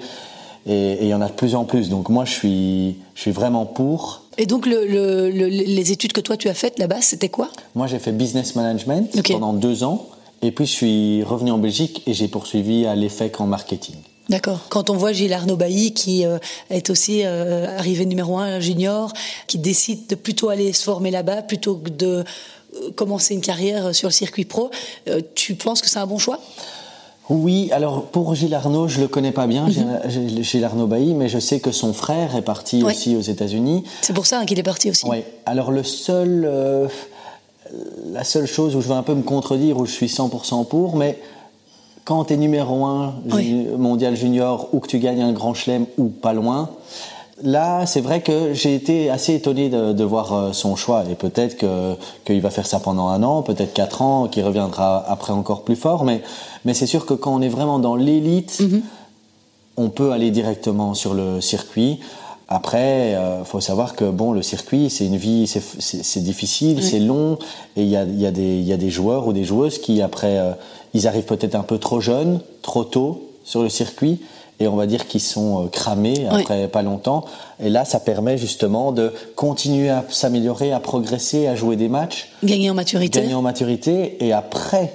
et 0.69 1.03
il 1.03 1.09
y 1.09 1.15
en 1.15 1.21
a 1.21 1.27
de 1.29 1.33
plus 1.33 1.55
en 1.55 1.65
plus. 1.65 1.91
Donc 1.91 2.09
moi, 2.09 2.25
je 2.25 2.33
suis, 2.33 2.97
je 3.15 3.21
suis 3.21 3.31
vraiment 3.31 3.67
pour. 3.67 4.23
Et 4.39 4.47
donc, 4.47 4.67
le, 4.67 4.87
le- 4.87 5.31
le- 5.31 5.47
les 5.49 5.93
études 5.93 6.13
que 6.13 6.21
toi 6.21 6.37
tu 6.37 6.49
as 6.49 6.55
faites 6.55 6.79
là-bas, 6.79 7.01
c'était 7.01 7.29
quoi? 7.29 7.49
Moi, 7.75 7.87
j'ai 7.87 7.99
fait 7.99 8.13
business 8.13 8.55
management 8.55 9.11
pendant 9.33 9.53
deux 9.53 9.83
ans. 9.85 10.09
Et 10.43 10.51
puis, 10.53 10.67
je 10.67 10.73
suis 10.73 11.23
revenu 11.23 11.51
en 11.51 11.59
Belgique 11.59 12.03
et 12.07 12.13
j'ai 12.13 12.29
poursuivi 12.29 12.87
à 12.87 12.95
l'EFEC 12.95 13.41
en 13.41 13.47
marketing. 13.47 13.97
D'accord. 14.29 14.67
Quand 14.69 14.91
on 14.91 14.95
voit 14.95 15.13
Gilles 15.13 15.33
Arnaud 15.33 15.57
Bailly, 15.57 15.95
qui 15.95 16.27
euh, 16.27 16.39
est 16.69 16.91
aussi 16.91 17.23
euh, 17.25 17.79
arrivé 17.79 18.05
numéro 18.05 18.37
un 18.39 18.61
junior, 18.61 19.13
qui 19.47 19.57
décide 19.59 20.09
de 20.09 20.15
plutôt 20.17 20.49
aller 20.51 20.73
se 20.73 20.83
former 20.83 21.11
là-bas 21.11 21.43
plutôt 21.43 21.77
que 21.77 21.89
de 21.91 22.25
euh, 22.75 22.91
commencer 22.97 23.35
une 23.35 23.41
carrière 23.41 23.95
sur 23.95 24.09
le 24.09 24.13
circuit 24.13 24.45
pro, 24.45 24.71
tu 25.35 25.55
penses 25.55 25.81
que 25.81 25.89
c'est 25.89 26.01
un 26.01 26.07
bon 26.07 26.19
choix? 26.19 26.41
Oui, 27.29 27.71
alors 27.73 28.05
pour 28.05 28.35
Gilles 28.37 28.55
Arnaud, 28.55 28.87
je 28.87 29.01
le 29.01 29.09
connais 29.09 29.33
pas 29.33 29.47
bien, 29.49 29.69
Gilles- 29.69 30.01
Gilles 30.09 30.45
Gilles 30.45 30.65
Arnaud 30.65 30.87
Bailly, 30.87 31.15
mais 31.15 31.29
je 31.29 31.39
sais 31.41 31.59
que 31.59 31.73
son 31.73 31.93
frère 31.93 32.37
est 32.37 32.43
parti 32.43 32.85
Ouais. 32.85 32.93
aussi 32.93 33.17
aux 33.17 33.21
États-Unis. 33.21 33.83
C'est 34.03 34.13
pour 34.13 34.27
ça 34.27 34.39
hein, 34.41 34.45
qu'il 34.47 34.59
est 34.61 34.63
parti 34.65 34.91
aussi. 34.91 35.07
Ouais. 35.07 35.25
Alors 35.45 35.73
le 35.73 35.83
seul, 35.83 36.45
euh, 36.49 36.87
la 38.13 38.23
seule 38.23 38.47
chose 38.47 38.77
où 38.77 38.81
je 38.81 38.87
vais 38.89 38.95
un 38.95 39.03
peu 39.03 39.15
me 39.15 39.23
contredire, 39.23 39.77
où 39.79 39.87
je 39.87 39.93
suis 39.93 40.07
100% 40.09 40.65
pour, 40.67 40.95
mais 40.95 41.19
quand 42.05 42.27
tu 42.27 42.35
es 42.35 42.37
numéro 42.37 42.85
1 42.85 43.15
Oui. 43.33 43.67
mondial 43.77 44.15
junior 44.15 44.69
ou 44.73 44.79
que 44.79 44.87
tu 44.87 45.01
gagnes 45.01 45.23
un 45.23 45.33
grand 45.33 45.53
chelem 45.55 45.87
ou 45.99 46.05
pas 46.05 46.33
loin, 46.33 46.71
là 47.43 47.87
c'est 47.87 48.01
vrai 48.01 48.23
que 48.23 48.55
j'ai 48.55 48.75
été 48.75 49.11
assez 49.11 49.35
étonné 49.35 49.69
de, 49.69 49.93
de 49.93 50.05
voir 50.05 50.33
euh, 50.33 50.53
son 50.53 50.77
choix 50.77 51.05
et 51.11 51.15
peut-être 51.15 51.57
que 51.57 51.95
qu'il 52.25 52.41
va 52.41 52.51
faire 52.51 52.67
ça 52.67 52.81
pendant 52.81 53.09
un 53.09 53.23
an, 53.23 53.43
peut-être 53.43 53.73
quatre 53.75 54.03
ans, 54.03 54.29
qu'il 54.29 54.45
reviendra 54.45 55.05
après 55.09 55.33
encore 55.33 55.63
plus 55.63 55.77
fort, 55.77 56.05
mais 56.05 56.23
mais 56.65 56.75
c'est 56.75 56.87
sûr 56.87 57.05
que 57.07 57.15
quand 57.15 57.35
on 57.35 57.43
est 57.43 57.49
vraiment 57.49 57.79
dans 57.79 57.95
l'élite, 57.97 58.63
on 59.77 59.91
peut 59.91 60.13
aller 60.13 60.31
directement 60.31 60.95
sur 60.95 61.15
le 61.15 61.41
circuit. 61.41 62.01
Après, 62.49 63.11
il 63.13 63.45
faut 63.45 63.61
savoir 63.61 63.97
que 63.97 64.05
bon, 64.05 64.31
le 64.33 64.41
circuit, 64.41 64.89
c'est 64.89 65.05
une 65.05 65.17
vie, 65.17 65.47
c'est- 65.49 66.21
difficile, 66.21 66.81
c'est 66.83 67.01
long, 67.01 67.39
et 67.77 67.83
il 67.83 67.89
y 67.89 67.97
a, 67.97 68.05
y, 68.05 68.25
a 68.27 68.31
y 68.31 68.73
a 68.73 68.77
des 68.77 68.91
joueurs 68.91 69.27
ou 69.27 69.33
des 69.33 69.43
joueuses 69.45 69.79
qui, 69.79 70.01
après, 70.01 70.39
euh, 70.39 70.53
ils 70.95 71.09
arrivent 71.09 71.25
peut-être 71.25 71.57
un 71.57 71.65
peu 71.65 71.79
trop 71.79 72.01
jeunes, 72.01 72.41
trop 72.63 72.85
tôt 72.85 73.31
sur 73.45 73.63
le 73.63 73.69
circuit, 73.69 74.21
et 74.59 74.69
on 74.69 74.77
va 74.77 74.87
dire 74.87 75.07
qu'ils 75.07 75.21
sont 75.21 75.65
euh, 75.65 75.69
cramés 75.69 76.27
après 76.31 76.69
pas 76.69 76.83
longtemps. 76.83 77.25
Et 77.63 77.69
là, 77.69 77.85
ça 77.85 78.01
permet 78.01 78.39
justement 78.39 78.93
de 78.93 79.13
continuer 79.35 79.91
à 79.91 80.05
s'améliorer, 80.09 80.73
à 80.73 80.81
progresser, 80.81 81.47
à 81.47 81.55
jouer 81.55 81.77
des 81.77 81.89
matchs, 81.89 82.31
Gagner 82.43 82.71
en 82.71 82.75
maturité. 82.75 83.21
gagner 83.21 83.35
en 83.35 83.43
maturité, 83.43 84.17
et 84.25 84.33
après 84.33 84.93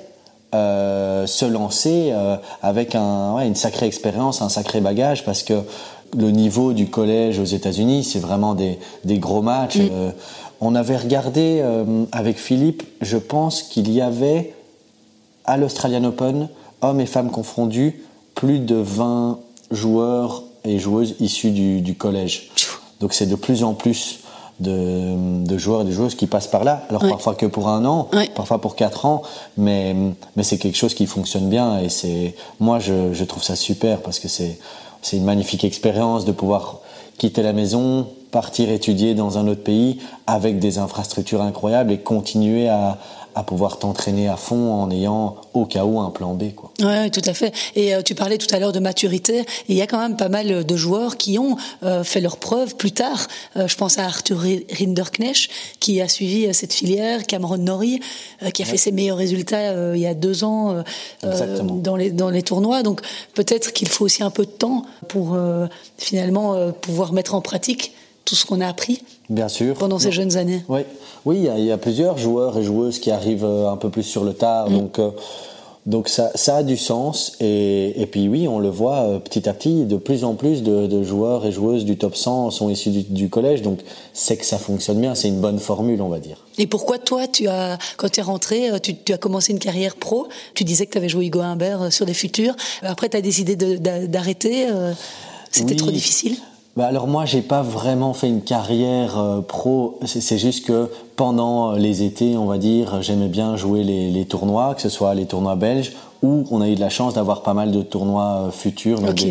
euh, 0.53 1.27
se 1.27 1.45
lancer 1.45 2.09
euh, 2.11 2.35
avec 2.61 2.93
un, 2.95 3.35
ouais, 3.35 3.47
une 3.47 3.55
sacrée 3.55 3.85
expérience, 3.85 4.41
un 4.41 4.49
sacré 4.49 4.81
bagage, 4.81 5.23
parce 5.23 5.43
que 5.43 5.61
le 6.17 6.29
niveau 6.31 6.73
du 6.73 6.89
collège 6.89 7.39
aux 7.39 7.45
États-Unis, 7.45 8.03
c'est 8.03 8.19
vraiment 8.19 8.53
des, 8.53 8.77
des 9.05 9.17
gros 9.17 9.41
matchs. 9.41 9.77
Euh, 9.77 10.11
on 10.59 10.75
avait 10.75 10.97
regardé 10.97 11.63
avec 12.11 12.37
Philippe, 12.37 12.83
je 13.01 13.17
pense 13.17 13.63
qu'il 13.63 13.89
y 13.89 13.99
avait 13.99 14.53
à 15.45 15.57
l'Australian 15.57 16.03
Open, 16.03 16.49
hommes 16.81 16.99
et 16.99 17.07
femmes 17.07 17.31
confondus, 17.31 18.03
plus 18.35 18.59
de 18.59 18.75
20 18.75 19.39
joueurs 19.71 20.43
et 20.63 20.79
joueuses 20.79 21.15
issus 21.19 21.51
du, 21.51 21.81
du 21.81 21.95
collège. 21.95 22.49
Donc 22.99 23.13
c'est 23.13 23.25
de 23.25 23.35
plus 23.35 23.63
en 23.63 23.73
plus 23.73 24.19
de, 24.59 25.43
de 25.45 25.57
joueurs 25.57 25.81
et 25.81 25.85
de 25.85 25.91
joueuses 25.91 26.13
qui 26.15 26.27
passent 26.27 26.47
par 26.47 26.63
là. 26.63 26.83
Alors 26.89 27.03
Ouais. 27.03 27.09
parfois 27.09 27.33
que 27.35 27.45
pour 27.47 27.67
un 27.67 27.83
an, 27.85 28.07
Ouais. 28.13 28.29
parfois 28.35 28.61
pour 28.61 28.75
quatre 28.75 29.05
ans, 29.05 29.23
mais, 29.57 29.95
mais 30.35 30.43
c'est 30.43 30.57
quelque 30.59 30.77
chose 30.77 30.93
qui 30.93 31.07
fonctionne 31.07 31.49
bien 31.49 31.79
et 31.79 31.89
c'est 31.89 32.35
moi 32.59 32.77
je, 32.79 33.13
je 33.13 33.23
trouve 33.23 33.43
ça 33.43 33.55
super 33.55 34.01
parce 34.01 34.19
que 34.19 34.27
c'est 34.27 34.59
c'est 35.01 35.17
une 35.17 35.23
magnifique 35.23 35.63
expérience 35.63 36.25
de 36.25 36.31
pouvoir 36.31 36.77
quitter 37.17 37.41
la 37.41 37.53
maison, 37.53 38.05
partir 38.29 38.69
étudier 38.69 39.15
dans 39.15 39.39
un 39.39 39.47
autre 39.47 39.63
pays 39.63 39.97
avec 40.27 40.59
des 40.59 40.77
infrastructures 40.77 41.41
incroyables 41.41 41.91
et 41.91 41.97
continuer 41.97 42.69
à, 42.69 42.99
à 43.35 43.43
pouvoir 43.43 43.79
t'entraîner 43.79 44.27
à 44.27 44.37
fond 44.37 44.73
en 44.73 44.89
ayant 44.91 45.37
au 45.53 45.65
cas 45.65 45.85
où 45.85 45.99
un 45.99 46.09
plan 46.09 46.33
B 46.33 46.53
quoi. 46.55 46.71
Oui, 46.79 47.11
tout 47.11 47.21
à 47.25 47.33
fait. 47.33 47.53
Et 47.75 47.93
euh, 47.93 48.01
tu 48.01 48.15
parlais 48.15 48.37
tout 48.37 48.53
à 48.53 48.59
l'heure 48.59 48.71
de 48.71 48.79
maturité. 48.79 49.39
Et 49.39 49.45
il 49.69 49.75
y 49.75 49.81
a 49.81 49.87
quand 49.87 49.99
même 49.99 50.17
pas 50.17 50.29
mal 50.29 50.65
de 50.65 50.75
joueurs 50.75 51.17
qui 51.17 51.39
ont 51.39 51.55
euh, 51.83 52.03
fait 52.03 52.21
leurs 52.21 52.37
preuves 52.37 52.75
plus 52.75 52.91
tard. 52.91 53.27
Euh, 53.55 53.67
je 53.67 53.75
pense 53.75 53.97
à 53.97 54.05
Arthur 54.05 54.39
Ri- 54.39 54.65
Rinderknecht 54.77 55.49
qui 55.79 56.01
a 56.01 56.07
suivi 56.07 56.53
cette 56.53 56.73
filière, 56.73 57.25
Cameron 57.25 57.57
Norrie 57.57 57.99
qui 58.53 58.63
a 58.63 58.65
fait 58.65 58.77
ses 58.77 58.91
meilleurs 58.91 59.17
résultats 59.17 59.93
il 59.95 59.99
y 60.01 60.07
a 60.07 60.13
deux 60.13 60.43
ans 60.43 60.83
dans 61.23 61.95
les 61.95 62.11
dans 62.11 62.29
les 62.29 62.43
tournois. 62.43 62.83
Donc 62.83 63.01
peut-être 63.33 63.73
qu'il 63.73 63.87
faut 63.87 64.05
aussi 64.05 64.23
un 64.23 64.29
peu 64.29 64.45
de 64.45 64.51
temps 64.51 64.85
pour 65.07 65.37
finalement 65.97 66.71
pouvoir 66.71 67.13
mettre 67.13 67.35
en 67.35 67.41
pratique 67.41 67.93
tout 68.25 68.35
ce 68.35 68.45
qu'on 68.45 68.61
a 68.61 68.67
appris 68.67 69.01
Bien 69.31 69.47
sûr. 69.47 69.75
pendant 69.75 69.97
ces 69.99 70.11
jeunes 70.11 70.35
années. 70.37 70.61
Oui, 70.69 70.81
oui, 71.25 71.37
il 71.37 71.43
y, 71.43 71.49
a, 71.49 71.57
il 71.57 71.65
y 71.65 71.71
a 71.71 71.77
plusieurs 71.77 72.17
joueurs 72.17 72.57
et 72.57 72.63
joueuses 72.63 72.99
qui 72.99 73.11
arrivent 73.11 73.45
euh, 73.45 73.69
un 73.71 73.77
peu 73.77 73.89
plus 73.89 74.03
sur 74.03 74.23
le 74.23 74.33
tard, 74.33 74.69
donc 74.69 74.99
euh, 74.99 75.11
donc 75.87 76.09
ça, 76.09 76.29
ça 76.35 76.57
a 76.57 76.63
du 76.63 76.77
sens. 76.77 77.33
Et, 77.39 77.99
et 77.99 78.05
puis 78.05 78.27
oui, 78.29 78.47
on 78.47 78.59
le 78.59 78.69
voit 78.69 78.97
euh, 78.99 79.19
petit 79.19 79.47
à 79.49 79.53
petit, 79.53 79.85
de 79.85 79.97
plus 79.97 80.23
en 80.23 80.35
plus 80.35 80.61
de, 80.63 80.85
de 80.85 81.01
joueurs 81.01 81.45
et 81.45 81.51
joueuses 81.51 81.85
du 81.85 81.97
top 81.97 82.15
100 82.15 82.51
sont 82.51 82.69
issus 82.69 82.89
du, 82.91 83.01
du 83.03 83.29
collège, 83.29 83.61
donc 83.63 83.79
c'est 84.13 84.37
que 84.37 84.45
ça 84.45 84.57
fonctionne 84.59 84.99
bien, 85.01 85.15
c'est 85.15 85.29
une 85.29 85.39
bonne 85.39 85.57
formule, 85.59 86.01
on 86.03 86.09
va 86.09 86.19
dire. 86.19 86.37
Et 86.59 86.67
pourquoi 86.67 86.99
toi, 86.99 87.25
tu 87.27 87.47
as, 87.47 87.77
quand 87.97 88.09
tu 88.09 88.19
es 88.19 88.23
rentré, 88.23 88.69
tu, 88.83 88.95
tu 88.95 89.13
as 89.13 89.17
commencé 89.17 89.53
une 89.53 89.59
carrière 89.59 89.95
pro, 89.95 90.27
tu 90.53 90.63
disais 90.65 90.85
que 90.85 90.91
tu 90.91 90.97
avais 90.99 91.09
joué 91.09 91.25
Hugo 91.27 91.39
Humbert 91.39 91.91
sur 91.91 92.05
les 92.05 92.13
futurs, 92.13 92.55
après 92.83 93.09
tu 93.09 93.17
as 93.17 93.21
décidé 93.21 93.55
d'arrêter, 93.55 94.67
c'était 95.51 95.71
Oui. 95.71 95.77
trop 95.77 95.89
difficile? 95.91 96.35
Bah 96.77 96.85
alors 96.85 97.07
moi, 97.07 97.25
j'ai 97.25 97.41
pas 97.41 97.61
vraiment 97.61 98.13
fait 98.13 98.27
une 98.29 98.41
carrière 98.41 99.19
euh, 99.19 99.41
pro. 99.41 99.99
C'est 100.05 100.37
juste 100.37 100.65
que 100.65 100.89
pendant 101.17 101.73
les 101.73 102.03
étés, 102.03 102.37
on 102.37 102.45
va 102.45 102.57
dire, 102.57 103.01
j'aimais 103.01 103.27
bien 103.27 103.57
jouer 103.57 103.83
les, 103.83 104.09
les 104.09 104.25
tournois, 104.25 104.73
que 104.75 104.81
ce 104.81 104.87
soit 104.89 105.13
les 105.13 105.25
tournois 105.25 105.55
belges, 105.55 105.91
ou 106.23 106.45
on 106.49 106.61
a 106.61 106.69
eu 106.69 106.75
de 106.75 106.79
la 106.79 106.89
chance 106.89 107.15
d'avoir 107.15 107.41
pas 107.43 107.53
mal 107.53 107.71
de 107.71 107.81
tournois 107.81 108.45
euh, 108.47 108.51
futurs, 108.51 109.01
donc 109.01 109.21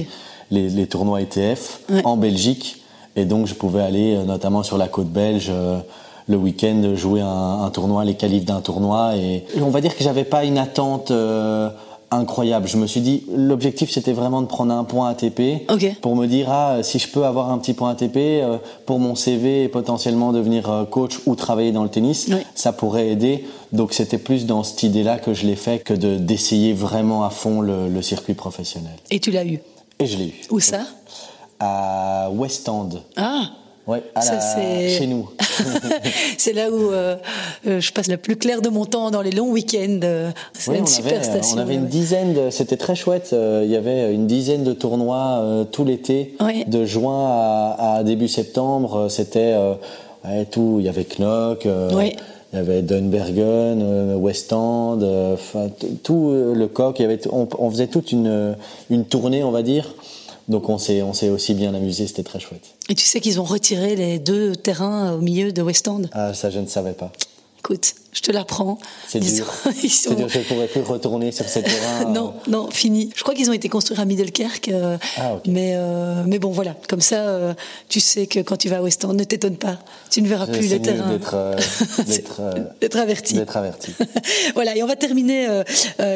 les, 0.50 0.68
les 0.68 0.86
tournois 0.86 1.22
ETF 1.22 1.80
Ouais. 1.90 2.02
en 2.04 2.16
Belgique. 2.18 2.82
Et 3.16 3.24
donc 3.24 3.46
je 3.46 3.54
pouvais 3.54 3.82
aller, 3.82 4.16
euh, 4.16 4.24
notamment 4.24 4.62
sur 4.62 4.76
la 4.76 4.88
côte 4.88 5.08
belge, 5.08 5.48
euh, 5.50 5.78
le 6.28 6.36
week-end 6.36 6.92
jouer 6.94 7.22
un, 7.22 7.62
un 7.64 7.70
tournoi, 7.70 8.04
les 8.04 8.14
qualifs 8.14 8.44
d'un 8.44 8.60
tournoi. 8.60 9.16
Et, 9.16 9.44
et 9.56 9.62
on 9.62 9.70
va 9.70 9.80
dire 9.80 9.96
que 9.96 10.04
j'avais 10.04 10.24
pas 10.24 10.44
une 10.44 10.58
attente. 10.58 11.10
Incroyable. 12.10 12.66
Je 12.68 12.76
me 12.76 12.86
suis 12.86 13.00
dit, 13.00 13.22
l'objectif 13.34 13.90
c'était 13.90 14.12
vraiment 14.12 14.42
de 14.42 14.46
prendre 14.46 14.72
un 14.74 14.84
point 14.84 15.08
ATP 15.10 15.70
Ok. 15.70 15.86
pour 16.00 16.16
me 16.16 16.26
dire 16.26 16.48
ah 16.50 16.82
si 16.82 16.98
je 16.98 17.08
peux 17.08 17.24
avoir 17.24 17.50
un 17.50 17.58
petit 17.58 17.72
point 17.74 17.90
ATP 17.90 18.16
euh, 18.16 18.58
pour 18.86 18.98
mon 18.98 19.14
CV 19.14 19.64
et 19.64 19.68
potentiellement 19.68 20.32
devenir 20.32 20.68
euh, 20.70 20.84
coach 20.84 21.20
ou 21.26 21.34
travailler 21.36 21.72
dans 21.72 21.82
le 21.84 21.88
tennis, 21.88 22.26
Oui. 22.30 22.40
ça 22.54 22.72
pourrait 22.72 23.08
aider. 23.10 23.44
Donc 23.72 23.92
c'était 23.92 24.18
plus 24.18 24.46
dans 24.46 24.62
cette 24.64 24.82
idée-là 24.82 25.18
que 25.18 25.34
je 25.34 25.46
l'ai 25.46 25.56
fait 25.56 25.78
que 25.78 25.94
de 25.94 26.16
d'essayer 26.16 26.72
vraiment 26.72 27.24
à 27.24 27.30
fond 27.30 27.60
le, 27.60 27.88
le 27.88 28.02
circuit 28.02 28.34
professionnel. 28.34 28.96
Et 29.10 29.20
tu 29.20 29.30
l'as 29.30 29.44
eu? 29.44 29.60
Et 29.98 30.06
je 30.06 30.16
l'ai 30.16 30.26
eu. 30.28 30.40
Où 30.50 30.58
ça? 30.60 30.80
À 31.60 32.30
West 32.32 32.68
End. 32.68 32.88
Ah 33.16 33.42
Ouais, 33.90 34.02
à 34.14 34.20
Ça, 34.20 34.34
la- 34.34 34.40
c'est- 34.40 34.88
chez 34.98 35.06
nous. 35.06 35.28
C'est 36.38 36.52
là 36.52 36.70
où 36.70 36.90
euh, 36.92 37.16
euh, 37.66 37.80
je 37.80 37.92
passe 37.92 38.08
le 38.08 38.16
plus 38.16 38.36
clair 38.36 38.62
de 38.62 38.68
mon 38.68 38.84
temps 38.84 39.10
dans 39.10 39.20
les 39.22 39.30
longs 39.32 39.50
week-ends. 39.50 40.00
euh, 40.04 40.30
C'est 40.52 40.76
une 40.78 40.86
super 40.86 41.14
avait, 41.16 41.24
station. 41.24 41.56
on 41.56 41.60
avait 41.60 41.74
une 41.74 41.86
dizaine, 41.86 42.32
de- 42.32 42.50
c'était 42.50 42.76
très 42.76 42.94
chouette. 42.94 43.30
Il 43.32 43.68
y 43.70 43.76
avait 43.76 44.14
une 44.14 44.26
dizaine 44.26 44.64
de 44.64 44.72
tournois 44.72 45.38
euh, 45.40 45.64
tout 45.64 45.84
l'été, 45.84 46.34
Ouais. 46.40 46.64
de 46.66 46.84
juin 46.84 47.26
à, 47.28 47.96
à 47.96 48.04
début 48.04 48.28
septembre. 48.28 49.08
C'était 49.10 49.52
euh, 49.54 49.74
tout. 50.50 50.76
Il 50.78 50.86
y 50.86 50.88
avait 50.88 51.04
Knock, 51.04 51.64
il 51.64 52.56
y 52.56 52.58
avait 52.58 52.82
Dunbergen, 52.82 54.14
West 54.16 54.52
End, 54.52 54.98
tout 56.02 56.30
le 56.32 56.66
coq. 56.66 56.98
Il 56.98 57.02
y 57.02 57.04
avait, 57.04 57.18
t- 57.18 57.28
on, 57.32 57.48
on 57.58 57.70
faisait 57.70 57.86
toute 57.86 58.12
une, 58.12 58.56
une 58.90 59.04
tournée, 59.04 59.42
on 59.42 59.50
va 59.50 59.62
dire. 59.62 59.94
Donc 60.48 60.68
on 60.68 60.78
s'est, 60.78 61.02
on 61.02 61.12
s'est 61.12 61.30
aussi 61.30 61.54
bien 61.54 61.74
amusé. 61.74 62.06
C'était 62.06 62.22
très 62.22 62.40
chouette. 62.40 62.74
Et 62.88 62.94
tu 62.94 63.04
sais 63.04 63.20
qu'ils 63.20 63.40
ont 63.40 63.44
retiré 63.44 63.96
les 63.96 64.18
deux 64.18 64.56
terrains 64.56 65.12
au 65.12 65.18
milieu 65.18 65.52
de 65.52 65.62
West 65.62 65.86
End? 65.88 66.02
Ah, 66.12 66.34
ça, 66.34 66.50
je 66.50 66.58
ne 66.58 66.66
savais 66.66 66.92
pas. 66.92 67.12
Écoute, 67.60 67.94
je 68.12 68.22
te 68.22 68.32
l'apprends. 68.32 68.78
C'est 69.06 69.20
dur. 69.20 69.46
Sont... 69.88 70.14
dur, 70.14 70.28
je 70.28 70.38
ne 70.38 70.44
pourrais 70.44 70.66
plus 70.66 70.80
retourner 70.80 71.30
sur 71.30 71.48
ce 71.48 71.60
terrain. 71.60 72.10
non, 72.10 72.34
euh. 72.34 72.50
non, 72.50 72.70
fini. 72.70 73.10
Je 73.14 73.22
crois 73.22 73.34
qu'ils 73.34 73.48
ont 73.50 73.52
été 73.52 73.68
construits 73.68 74.00
à 74.00 74.04
Middelkerk. 74.04 74.68
Euh, 74.68 74.96
ah, 75.16 75.36
mais, 75.46 75.74
euh, 75.76 76.24
mais 76.26 76.38
bon, 76.38 76.50
voilà. 76.50 76.74
Comme 76.88 77.00
ça, 77.00 77.54
tu 77.88 78.00
sais 78.00 78.26
que 78.26 78.40
quand 78.40 78.56
tu 78.56 78.68
vas 78.68 78.78
à 78.78 78.82
West 78.82 79.04
End, 79.04 79.12
ne 79.12 79.24
t'étonne 79.24 79.56
pas. 79.56 79.78
Tu 80.10 80.22
ne 80.22 80.28
verras 80.28 80.46
plus 80.46 80.70
le 80.70 80.80
terrain. 80.80 81.08
D'être 82.80 82.96
averti. 82.96 83.34
D'être 83.34 83.56
averti. 83.56 83.92
voilà. 84.54 84.76
Et 84.76 84.82
on 84.82 84.86
va 84.86 84.96
terminer, 84.96 85.62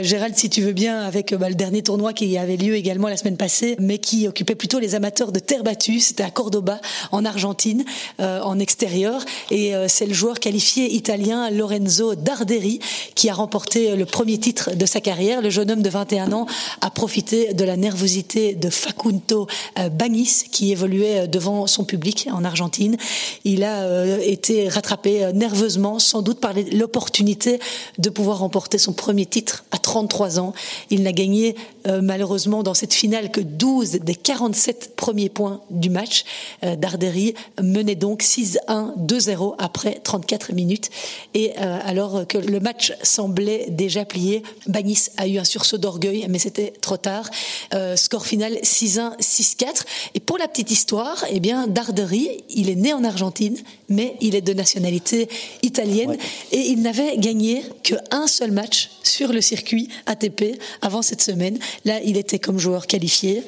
Gérald, 0.03 0.36
si 0.36 0.51
tu 0.51 0.62
veux 0.62 0.72
bien, 0.72 1.01
avec 1.01 1.32
bah, 1.34 1.49
le 1.49 1.55
dernier 1.55 1.82
tournoi 1.82 2.12
qui 2.12 2.36
avait 2.38 2.57
lieu 2.57 2.74
également 2.74 3.09
la 3.09 3.16
semaine 3.16 3.36
passée, 3.36 3.76
mais 3.78 3.99
qui 3.99 4.26
occupait 4.26 4.57
plutôt 4.57 4.80
les 4.80 4.97
amateurs 4.97 5.30
de 5.30 5.38
terre 5.38 5.62
battue. 5.62 6.01
C'était 6.01 6.24
à 6.24 6.30
Cordoba, 6.30 6.80
en 7.12 7.24
Argentine, 7.24 7.84
en 8.18 8.59
extérieur. 8.59 9.24
Et 9.53 9.72
c'est 9.86 10.07
le 10.07 10.14
joueur 10.14 10.40
qualifié 10.40 10.92
italien 10.92 11.34
Lorenzo 11.51 12.14
Darderi 12.14 12.80
qui 13.14 13.28
a 13.28 13.35
remporté 13.35 13.97
le 13.97 14.07
premier 14.07 14.39
titre 14.39 14.74
de 14.74 14.87
sa 14.87 15.01
carrière. 15.01 15.43
Le 15.43 15.51
jeune 15.51 15.70
homme 15.70 15.82
de 15.82 15.91
21 15.91 16.32
ans 16.32 16.47
a 16.80 16.91
profité 16.91 17.55
de 17.55 17.64
la 17.64 17.76
nervosité 17.76 18.55
de 18.55 18.70
Facundo 18.70 19.47
euh, 19.78 19.89
Bagnis 19.89 20.45
qui 20.51 20.72
évoluait 20.72 21.28
devant 21.28 21.66
son 21.66 21.85
public 21.85 22.28
en 22.32 22.45
Argentine. 22.45 22.97
Il 23.45 23.64
a 23.64 23.82
euh, 23.82 24.18
été 24.22 24.68
rattrapé 24.68 25.24
euh, 25.24 25.32
nerveusement, 25.32 25.99
sans 25.99 26.22
doute 26.22 26.41
par 26.41 26.53
l'opportunité 26.72 27.59
de 27.99 28.11
pouvoir 28.11 28.39
remporter 28.39 28.78
son 28.78 28.93
premier 28.93 29.26
titre 29.26 29.64
à 29.70 29.78
33 29.78 30.41
ans. 30.41 30.53
Il 30.91 31.03
n'a 31.03 31.12
gagné 31.12 31.57
malheureusement 31.87 32.62
dans 32.62 32.72
cette 32.72 32.95
finale 32.95 33.30
que 33.30 33.41
12 33.41 33.99
des 34.03 34.14
47 34.14 34.97
premiers 34.97 35.28
points 35.28 35.61
du 35.70 35.91
match. 35.91 36.24
Darderi 36.62 37.35
menait 37.61 37.95
donc 37.95 38.22
6-1, 38.22 38.97
2-0 38.99 39.55
après 39.59 40.01
34 40.03 40.53
minutes. 40.53 40.91
Et 41.35 41.53
euh, 41.59 41.78
alors 41.85 42.26
que 42.28 42.39
le 42.39 42.61
match 42.61 42.93
semblait 43.03 43.66
déjà 43.68 44.05
plié. 44.05 44.43
Bagnis 44.68 45.09
a 45.16 45.26
eu 45.26 45.39
un 45.39 45.45
sursaut 45.45 45.78
d'orgueil, 45.78 46.26
mais 46.28 46.39
c'était 46.39 46.72
trop 46.80 46.97
tard. 46.97 47.28
Euh, 47.74 47.97
score 47.97 48.24
final 48.24 48.55
6-1, 48.62 49.18
6-4. 49.18 49.82
Et 50.14 50.20
pour 50.20 50.39
la 50.39 50.47
petite 50.47 50.70
histoire, 50.70 51.24
eh 51.30 51.41
bien, 51.41 51.66
Darderi, 51.66 52.45
il 52.51 52.70
est 52.70 52.76
né 52.76 52.93
en 52.93 53.03
Argentine, 53.03 53.57
mais 53.89 54.16
il 54.20 54.37
est 54.37 54.43
de 54.43 54.53
nationalité 54.53 55.28
italienne 55.62 56.16
et 56.53 56.61
il 56.61 56.82
n'avait 56.82 57.16
gagné 57.18 57.64
qu'un 57.82 58.26
seul 58.28 58.53
match 58.53 58.91
sur 59.03 59.32
le 59.32 59.41
circuit 59.41 59.89
ATP 60.07 60.61
avant 60.82 61.03
cette 61.03 61.22
semaine. 61.22 61.59
Là, 61.85 62.01
il 62.05 62.16
était 62.16 62.39
comme 62.39 62.59
joueur 62.59 62.87
qualifié 62.87 63.43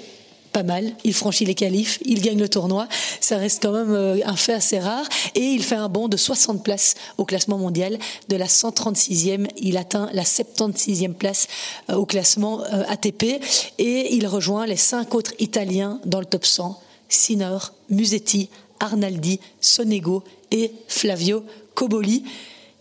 pas 0.56 0.62
mal. 0.62 0.90
Il 1.04 1.12
franchit 1.12 1.44
les 1.44 1.54
qualifs, 1.54 1.98
il 2.06 2.22
gagne 2.22 2.38
le 2.38 2.48
tournoi. 2.48 2.88
Ça 3.20 3.36
reste 3.36 3.62
quand 3.62 3.72
même 3.72 3.92
euh, 3.92 4.16
un 4.24 4.36
fait 4.36 4.54
assez 4.54 4.78
rare. 4.78 5.06
Et 5.34 5.42
il 5.42 5.62
fait 5.62 5.74
un 5.74 5.90
bond 5.90 6.08
de 6.08 6.16
60 6.16 6.64
places 6.64 6.94
au 7.18 7.26
classement 7.26 7.58
mondial. 7.58 7.98
De 8.30 8.36
la 8.36 8.46
136e, 8.46 9.48
il 9.58 9.76
atteint 9.76 10.08
la 10.14 10.22
76e 10.22 11.12
place 11.12 11.46
euh, 11.90 11.96
au 11.96 12.06
classement 12.06 12.62
euh, 12.72 12.84
ATP. 12.88 13.38
Et 13.76 14.14
il 14.14 14.26
rejoint 14.26 14.64
les 14.64 14.76
cinq 14.76 15.14
autres 15.14 15.34
Italiens 15.40 16.00
dans 16.06 16.20
le 16.20 16.26
top 16.26 16.46
100. 16.46 16.80
Sinner, 17.10 17.58
Musetti, 17.90 18.48
Arnaldi, 18.80 19.40
Sonego 19.60 20.24
et 20.52 20.72
Flavio 20.88 21.44
Coboli. 21.74 22.24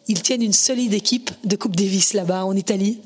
Ils 0.08 0.22
tiennent 0.22 0.44
une 0.44 0.54
solide 0.54 0.94
équipe 0.94 1.30
de 1.44 1.58
Coupe 1.58 1.76
Davis 1.76 2.14
là-bas 2.14 2.46
en 2.46 2.56
Italie. 2.56 3.02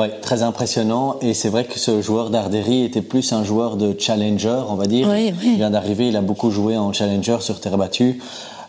Oui, 0.00 0.06
très 0.22 0.42
impressionnant. 0.42 1.16
Et 1.20 1.34
c'est 1.34 1.50
vrai 1.50 1.64
que 1.64 1.78
ce 1.78 2.00
joueur 2.00 2.30
d'Arderi 2.30 2.84
était 2.84 3.02
plus 3.02 3.34
un 3.34 3.44
joueur 3.44 3.76
de 3.76 3.94
challenger, 3.98 4.62
on 4.66 4.74
va 4.74 4.86
dire. 4.86 5.14
Il 5.14 5.56
vient 5.56 5.68
d'arriver, 5.68 6.08
il 6.08 6.16
a 6.16 6.22
beaucoup 6.22 6.50
joué 6.50 6.78
en 6.78 6.90
challenger 6.94 7.36
sur 7.40 7.60
terre 7.60 7.76
battue. 7.76 8.18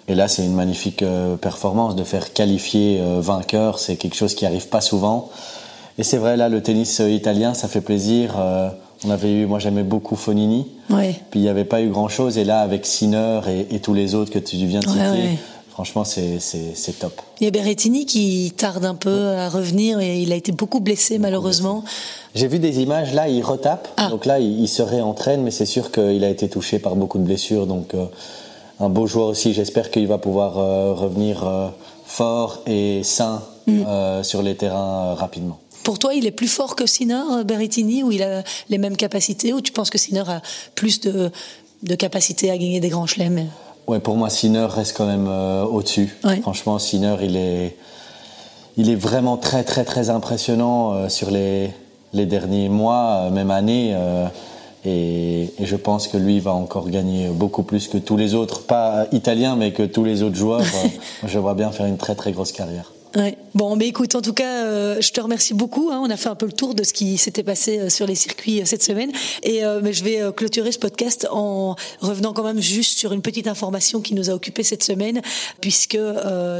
Et 0.10 0.16
là, 0.16 0.28
c'est 0.28 0.44
une 0.44 0.56
magnifique 0.56 1.04
euh, 1.04 1.38
performance 1.38 1.96
de 1.96 2.04
faire 2.04 2.34
qualifier 2.34 3.00
euh, 3.00 3.22
vainqueur. 3.22 3.80
C'est 3.80 3.96
quelque 3.96 4.16
chose 4.16 4.36
qui 4.36 4.46
arrive 4.46 4.68
pas 4.68 4.82
souvent. 4.82 5.30
Et 5.98 6.04
c'est 6.04 6.18
vrai, 6.18 6.36
là, 6.36 6.50
le 6.50 6.62
tennis 6.62 7.00
euh, 7.00 7.10
italien, 7.10 7.54
ça 7.54 7.70
fait 7.70 7.80
plaisir. 7.80 8.36
on 9.06 9.10
avait 9.10 9.32
eu, 9.32 9.46
moi, 9.46 9.60
j'aimais 9.60 9.84
beaucoup 9.84 10.18
Fonini. 10.18 10.68
Puis 11.30 11.40
il 11.40 11.44
n'y 11.44 11.50
avait 11.50 11.64
pas 11.64 11.82
eu 11.82 11.88
grand 11.88 12.10
chose. 12.10 12.38
Et 12.38 12.44
là, 12.44 12.60
avec 12.60 12.86
Sinner 12.86 13.40
et, 13.70 13.80
tous 13.80 13.94
les 13.94 14.16
autres 14.16 14.32
que 14.32 14.40
tu 14.40 14.58
viens 14.58 14.82
de 14.82 14.90
citer, 14.90 15.40
Franchement, 15.72 16.04
c'est 16.04 17.00
top. 17.00 17.22
Il 17.40 17.46
y 17.46 17.48
a 17.48 17.52
Berrettini 17.52 18.06
qui 18.06 18.54
tarde 18.56 18.84
un 18.84 18.96
peu 18.96 19.30
à 19.30 19.50
revenir 19.50 20.00
et 20.00 20.20
il 20.22 20.32
a 20.34 20.36
été 20.36 20.52
beaucoup 20.52 20.82
blessé 20.82 21.18
malheureusement. 21.18 21.84
J'ai 22.36 22.48
vu 22.48 22.60
des 22.60 22.82
images, 22.82 23.14
là 23.14 23.30
il 23.30 23.42
retape, 23.42 23.88
ah. 23.98 24.10
donc 24.10 24.26
là 24.26 24.40
il, 24.40 24.68
se 24.68 24.82
réentraîne, 24.82 25.44
mais 25.44 25.52
c'est 25.52 25.66
sûr 25.66 25.92
qu'il 25.92 26.24
a 26.24 26.30
été 26.30 26.50
touché 26.50 26.78
par 26.80 26.96
beaucoup 26.96 27.18
de 27.18 27.24
blessures, 27.24 27.68
donc 27.68 27.94
euh, 27.94 28.06
un 28.80 28.90
beau 28.90 29.08
joueur 29.08 29.28
aussi, 29.28 29.54
j'espère 29.54 29.92
qu'il 29.92 30.08
va 30.08 30.18
pouvoir 30.18 30.58
euh, 30.58 30.94
revenir 30.94 31.48
euh, 31.48 31.68
fort 32.06 32.62
et 32.68 33.02
sain 33.04 33.42
mm. 33.68 34.24
sur 34.24 34.42
les 34.42 34.56
terrains 34.56 35.16
rapidement. 35.16 35.60
Pour 35.84 35.98
toi, 36.00 36.14
il 36.14 36.28
est 36.28 36.32
plus 36.32 36.48
fort 36.48 36.76
que 36.76 36.86
Sinner, 36.86 37.44
Berrettini, 37.46 38.04
ou 38.04 38.12
il 38.12 38.22
a 38.22 38.44
les 38.70 38.78
mêmes 38.78 38.98
capacités, 38.98 39.52
ou 39.52 39.62
tu 39.62 39.72
penses 39.72 39.90
que 39.90 39.98
Sinner 39.98 40.24
a 40.28 40.42
plus 40.76 41.00
de, 41.00 41.32
de 41.82 41.96
capacité 41.96 42.52
à 42.52 42.58
gagner 42.58 42.80
des 42.80 42.90
grands 42.90 43.08
chelems? 43.08 43.48
Ouais, 43.92 44.00
pour 44.00 44.16
moi, 44.16 44.30
Sinner 44.30 44.68
reste 44.70 44.96
quand 44.96 45.06
même 45.06 45.28
euh, 45.28 45.66
au-dessus. 45.66 46.18
Franchement, 46.44 46.80
Sinner, 46.80 47.18
il 47.24 47.36
est, 47.36 47.76
il 48.78 48.89
est 48.89 48.96
vraiment 48.96 49.36
très, 49.36 49.66
très, 49.66 49.84
très 49.84 50.10
impressionnant 50.10 50.94
euh, 50.94 51.10
sur 51.10 51.30
les, 51.30 51.72
les 52.14 52.26
derniers 52.26 52.70
mois, 52.70 53.24
euh, 53.26 53.32
même 53.32 53.52
années. 53.52 53.94
Et, 54.86 55.54
et, 55.60 55.66
je 55.66 55.76
pense 55.76 56.08
que 56.08 56.16
lui 56.16 56.39
va 56.39 56.54
encore 56.54 56.89
gagner 56.89 57.28
beaucoup 57.28 57.64
plus 57.64 57.89
que 57.89 57.98
tous 57.98 58.16
les 58.16 58.34
autres, 58.34 58.62
pas 58.62 59.08
italiens, 59.12 59.58
mais 59.58 59.74
que 59.74 59.84
tous 59.84 60.06
les 60.06 60.24
autres 60.24 60.38
joueurs. 60.38 60.64
je 61.28 61.38
vois 61.38 61.54
bien 61.54 61.70
faire 61.72 61.86
une 61.86 61.98
très, 61.98 62.16
très 62.16 62.32
grosse 62.32 62.54
carrière. 62.54 62.94
Ouais. 63.16 63.38
Bon, 63.53 63.76
mais 63.76 63.88
écoute, 63.88 64.16
en 64.16 64.22
tout 64.22 64.32
cas, 64.32 64.64
euh, 64.66 65.01
je 65.01 65.12
te 65.12 65.20
remercie 65.20 65.53
beaucoup. 65.53 65.89
Hein. 65.91 66.01
On 66.01 66.09
a 66.09 66.16
fait 66.16 66.30
un 66.30 66.36
peu 66.36 66.45
le 66.45 66.53
tour 66.53 66.74
de 66.74 66.84
ce 66.84 66.93
qui 66.93 67.18
s'était 67.18 67.43
passé 67.43 67.80
euh, 67.80 67.89
sur 67.89 68.07
les 68.07 68.16
circuits 68.16 68.62
euh, 68.62 68.66
cette 68.66 68.84
semaine. 68.84 69.12
Et 69.43 69.62
mais 69.82 69.93
je 69.93 70.03
vais 70.03 70.22
clôturer 70.36 70.72
ce 70.72 70.80
podcast 70.80 71.28
en 71.32 71.76
revenant 71.99 72.34
quand 72.34 72.43
même 72.43 72.62
juste 72.62 72.97
sur 72.97 73.12
une 73.12 73.22
petite 73.22 73.47
information 73.47 74.01
qui 74.01 74.14
nous 74.14 74.30
a 74.30 74.34
occupé 74.34 74.64
cette 74.64 74.84
semaine, 74.84 75.22
puisque 75.59 75.97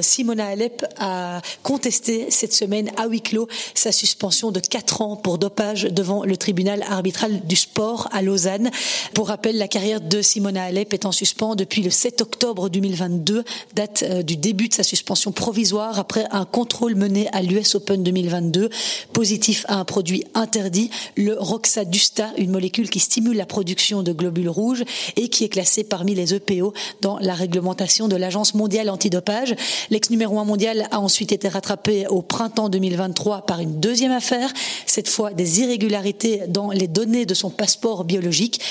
Simona 0.02 0.48
Alep 0.48 0.86
a 0.98 1.42
contesté 1.64 2.28
cette 2.30 2.54
semaine 2.54 2.90
à 2.98 3.08
huis 3.08 3.22
clos 3.22 3.48
sa 3.74 3.92
suspension 3.92 4.52
de 4.52 4.60
4 4.60 5.02
ans 5.02 5.16
pour 5.16 5.38
dopage 5.38 5.84
devant 5.84 6.24
le 6.24 6.38
tribunal 6.38 6.84
arbitral 6.90 7.42
du 7.46 7.56
sport 7.56 8.08
à 8.12 8.22
Lausanne. 8.22 8.72
Pour 9.14 9.28
rappel, 9.28 9.58
la 9.58 9.68
carrière 9.68 10.02
de 10.02 10.22
Simona 10.22 10.64
Alep 10.64 10.94
est 10.94 11.06
en 11.06 11.12
suspens 11.12 11.56
depuis 11.56 11.82
le 11.82 11.90
7 11.90 12.22
octobre 12.22 12.70
2022, 12.70 13.44
date 13.76 14.04
du 14.24 14.38
début 14.38 14.70
de 14.70 14.74
sa 14.74 14.84
suspension 14.84 15.32
provisoire 15.32 16.00
après 16.00 16.26
un 16.32 16.41
un 16.42 16.46
contrôle 16.46 16.96
mené 16.96 17.28
à 17.34 17.44
l'US 17.44 17.76
Open 17.76 18.04
2022 18.04 18.70
positif 19.14 19.66
à 19.68 19.76
un 19.76 19.86
produit 19.86 20.24
interdit, 20.34 20.90
le 21.16 21.38
Roxadusta, 21.38 22.32
une 22.38 22.50
molécule 22.50 22.90
qui 22.90 23.00
stimule 23.00 23.38
la 23.38 23.46
production 23.46 24.02
de 24.02 24.12
globules 24.12 24.50
rouges 24.50 24.84
et 25.16 25.30
qui 25.30 25.44
est 25.44 25.50
classée 25.50 25.84
parmi 25.84 26.16
les 26.16 26.34
EPO 26.34 26.74
dans 27.02 27.20
la 27.20 27.36
réglementation 27.36 28.08
de 28.08 28.16
l'Agence 28.16 28.56
mondiale 28.56 28.90
antidopage. 28.90 29.56
L'ex 29.92 30.10
numéro 30.10 30.40
un 30.40 30.46
mondial 30.46 30.88
a 30.90 31.00
ensuite 31.00 31.32
été 31.32 31.48
rattrapé 31.48 32.08
au 32.08 32.24
printemps 32.24 32.70
2023 32.70 33.46
par 33.46 33.60
une 33.60 33.80
deuxième 33.80 34.12
affaire, 34.12 34.52
cette 34.88 35.10
fois 35.10 35.32
des 35.32 35.62
irrégularités 35.62 36.42
dans 36.48 36.72
les 36.72 36.88
données 36.88 37.28
de 37.28 37.36
son 37.36 37.52
passeport 37.52 38.04
biologique 38.04 38.62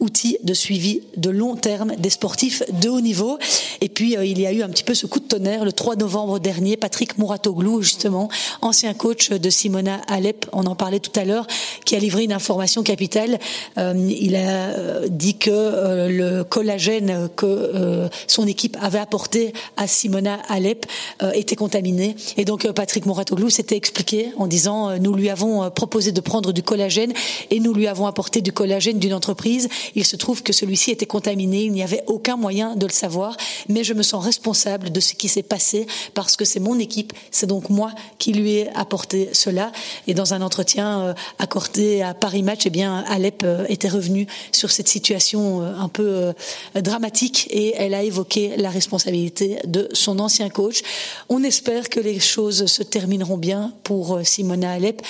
outil 0.00 0.38
de 0.42 0.54
suivi 0.54 1.02
de 1.16 1.30
long 1.30 1.56
terme 1.56 1.94
des 1.96 2.10
sportifs 2.10 2.62
de 2.80 2.88
haut 2.88 3.00
niveau. 3.00 3.38
Et 3.80 3.88
puis, 3.88 4.16
euh, 4.16 4.24
il 4.24 4.40
y 4.40 4.46
a 4.46 4.52
eu 4.52 4.62
un 4.62 4.68
petit 4.68 4.82
peu 4.82 4.94
ce 4.94 5.06
coup 5.06 5.20
de 5.20 5.26
tonnerre 5.26 5.64
le 5.64 5.72
3 5.72 5.96
novembre 5.96 6.38
dernier. 6.38 6.76
Patrick 6.76 7.18
Mouratoglou, 7.18 7.82
justement, 7.82 8.28
ancien 8.62 8.94
coach 8.94 9.30
de 9.30 9.50
Simona 9.50 10.00
Alep, 10.08 10.46
on 10.52 10.64
en 10.64 10.74
parlait 10.74 11.00
tout 11.00 11.18
à 11.18 11.24
l'heure, 11.24 11.46
qui 11.84 11.94
a 11.94 11.98
livré 11.98 12.24
une 12.24 12.32
information 12.32 12.82
capitale. 12.82 13.38
Euh, 13.78 13.94
il 14.08 14.36
a 14.36 14.70
euh, 14.70 15.08
dit 15.08 15.36
que 15.36 16.08
le 16.08 16.44
collagène 16.44 17.28
que 17.36 18.08
son 18.26 18.46
équipe 18.46 18.76
avait 18.80 18.98
apporté 18.98 19.52
à 19.76 19.86
Simona 19.86 20.38
Alep 20.48 20.86
était 21.34 21.56
contaminé. 21.56 22.16
Et 22.36 22.44
donc, 22.44 22.70
Patrick 22.72 23.06
Mouratoglou 23.06 23.50
s'était 23.50 23.76
expliqué 23.76 24.30
en 24.38 24.46
disant, 24.46 24.98
nous 24.98 25.14
lui 25.14 25.28
avons 25.28 25.70
proposé 25.70 26.12
de 26.12 26.20
prendre 26.20 26.52
du 26.52 26.62
collagène 26.62 27.12
et 27.50 27.60
nous 27.60 27.74
lui 27.74 27.86
avons 27.86 28.06
apporté 28.06 28.40
du 28.40 28.52
collagène 28.52 28.98
d'une 28.98 29.14
entreprise 29.14 29.68
il 29.94 30.04
se 30.04 30.16
trouve 30.16 30.42
que 30.42 30.52
celui-ci 30.52 30.90
était 30.90 31.06
contaminé, 31.06 31.64
il 31.64 31.72
n'y 31.72 31.82
avait 31.82 32.02
aucun 32.06 32.36
moyen 32.36 32.76
de 32.76 32.86
le 32.86 32.92
savoir, 32.92 33.36
mais 33.68 33.84
je 33.84 33.94
me 33.94 34.02
sens 34.02 34.24
responsable 34.24 34.90
de 34.90 35.00
ce 35.00 35.14
qui 35.14 35.28
s'est 35.28 35.42
passé 35.42 35.86
parce 36.14 36.36
que 36.36 36.44
c'est 36.44 36.60
mon 36.60 36.78
équipe, 36.78 37.12
c'est 37.30 37.46
donc 37.46 37.70
moi 37.70 37.92
qui 38.18 38.32
lui 38.32 38.52
ai 38.56 38.70
apporté 38.74 39.30
cela. 39.32 39.72
Et 40.06 40.14
dans 40.14 40.34
un 40.34 40.42
entretien 40.42 41.00
euh, 41.00 41.14
accordé 41.38 42.02
à 42.02 42.14
Paris 42.14 42.42
Match, 42.42 42.62
eh 42.66 42.70
bien, 42.70 43.04
Alep 43.08 43.42
euh, 43.44 43.64
était 43.68 43.88
revenue 43.88 44.26
sur 44.52 44.70
cette 44.70 44.88
situation 44.88 45.62
euh, 45.62 45.74
un 45.78 45.88
peu 45.88 46.32
dramatique 46.74 47.48
et 47.50 47.74
elle 47.76 47.94
a 47.94 48.02
évoqué 48.02 48.56
la 48.56 48.70
responsabilité 48.70 49.58
de 49.66 49.88
son 49.92 50.18
ancien 50.18 50.48
coach. 50.48 50.82
On 51.28 51.42
espère 51.42 51.88
que 51.88 52.00
les 52.00 52.18
choses 52.20 52.66
se 52.66 52.82
termineront 52.82 53.38
bien 53.38 53.72
pour 53.84 54.20
Simona 54.24 54.72
Alep 54.72 55.02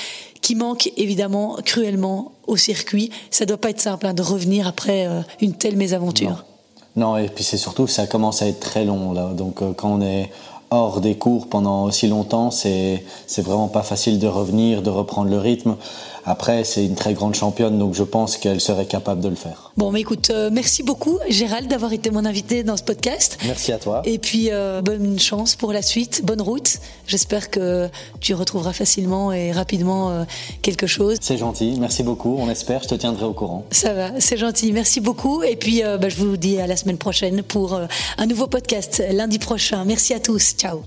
manque 0.57 0.91
évidemment 0.97 1.57
cruellement 1.65 2.33
au 2.47 2.57
circuit. 2.57 3.11
Ça 3.31 3.47
doit 3.47 3.57
pas 3.57 3.71
être 3.71 3.81
simple 3.81 4.07
hein, 4.07 4.15
de 4.15 4.23
revenir 4.23 4.67
après 4.67 5.07
euh, 5.07 5.21
une 5.41 5.55
telle 5.55 5.77
mésaventure. 5.77 6.45
Non. 6.97 7.17
et 7.17 7.29
puis 7.29 7.45
c'est 7.45 7.57
surtout 7.57 7.87
ça 7.87 8.07
commence 8.07 8.43
à 8.43 8.49
être 8.49 8.61
très 8.61 8.85
long 8.85 9.13
là. 9.13 9.33
Donc 9.33 9.63
euh, 9.63 9.73
quand 9.73 9.93
on 9.93 10.01
est 10.01 10.31
hors 10.71 11.01
des 11.01 11.17
cours 11.17 11.49
pendant 11.49 11.85
aussi 11.85 12.07
longtemps, 12.07 12.51
c'est 12.51 13.03
vraiment 13.39 13.69
pas 13.69 13.83
facile 13.83 14.19
de 14.19 14.27
revenir, 14.27 14.83
de 14.83 14.91
reprendre 14.91 15.29
le 15.29 15.39
rythme. 15.39 15.77
Après, 16.25 16.65
c'est 16.65 16.85
une 16.85 16.95
très 16.95 17.15
grande 17.15 17.35
championne, 17.35 17.79
donc 17.79 17.95
je 17.95 18.03
pense 18.03 18.37
qu'elle 18.37 18.61
serait 18.61 18.87
capable 18.87 19.21
de 19.21 19.29
le 19.29 19.35
faire. 19.35 19.73
Bon, 19.77 19.91
mais 19.91 20.01
écoute, 20.01 20.31
euh, 20.31 20.51
merci 20.53 20.83
beaucoup, 20.83 21.19
Gérald, 21.29 21.69
d'avoir 21.69 21.93
été 21.93 22.11
mon 22.11 22.25
invité 22.25 22.63
dans 22.63 22.77
ce 22.77 22.83
podcast. 22.83 23.39
Merci 23.47 23.73
à 23.73 23.79
toi. 23.79 24.03
Et 24.05 24.19
puis, 24.19 24.49
euh, 24.51 24.83
bonne 24.83 25.19
chance 25.19 25.57
pour 25.57 25.73
la 25.73 25.83
suite, 25.83 26.23
bonne 26.25 26.43
route. 26.43 26.79
J'espère 27.07 27.51
que 27.51 27.89
tu 28.21 28.35
retrouveras 28.35 28.73
facilement 28.73 29.33
et 29.33 29.53
rapidement 29.53 30.11
euh, 30.11 30.25
quelque 30.63 30.87
chose. 30.87 31.17
C'est 31.21 31.39
gentil, 31.39 31.77
merci 31.81 32.03
beaucoup. 32.03 32.37
On 32.39 32.51
espère, 32.51 32.83
je 32.83 32.89
te 32.89 32.95
tiendrai 32.95 33.25
au 33.25 33.33
courant. 33.33 33.65
Ça 33.71 33.95
va, 33.95 34.21
c'est 34.21 34.37
gentil, 34.37 34.73
merci 34.73 35.01
beaucoup. 35.01 35.43
Et 35.43 35.57
puis, 35.57 35.83
bah, 35.83 36.09
je 36.09 36.17
vous 36.17 36.37
dis 36.37 36.61
à 36.61 36.67
la 36.67 36.77
semaine 36.77 36.99
prochaine 36.99 37.43
pour 37.43 37.79
un 38.19 38.27
nouveau 38.27 38.47
podcast 38.47 39.03
lundi 39.11 39.39
prochain. 39.39 39.85
Merci 39.85 40.15
à 40.15 40.21
tous, 40.21 40.55
ciao. 40.57 40.83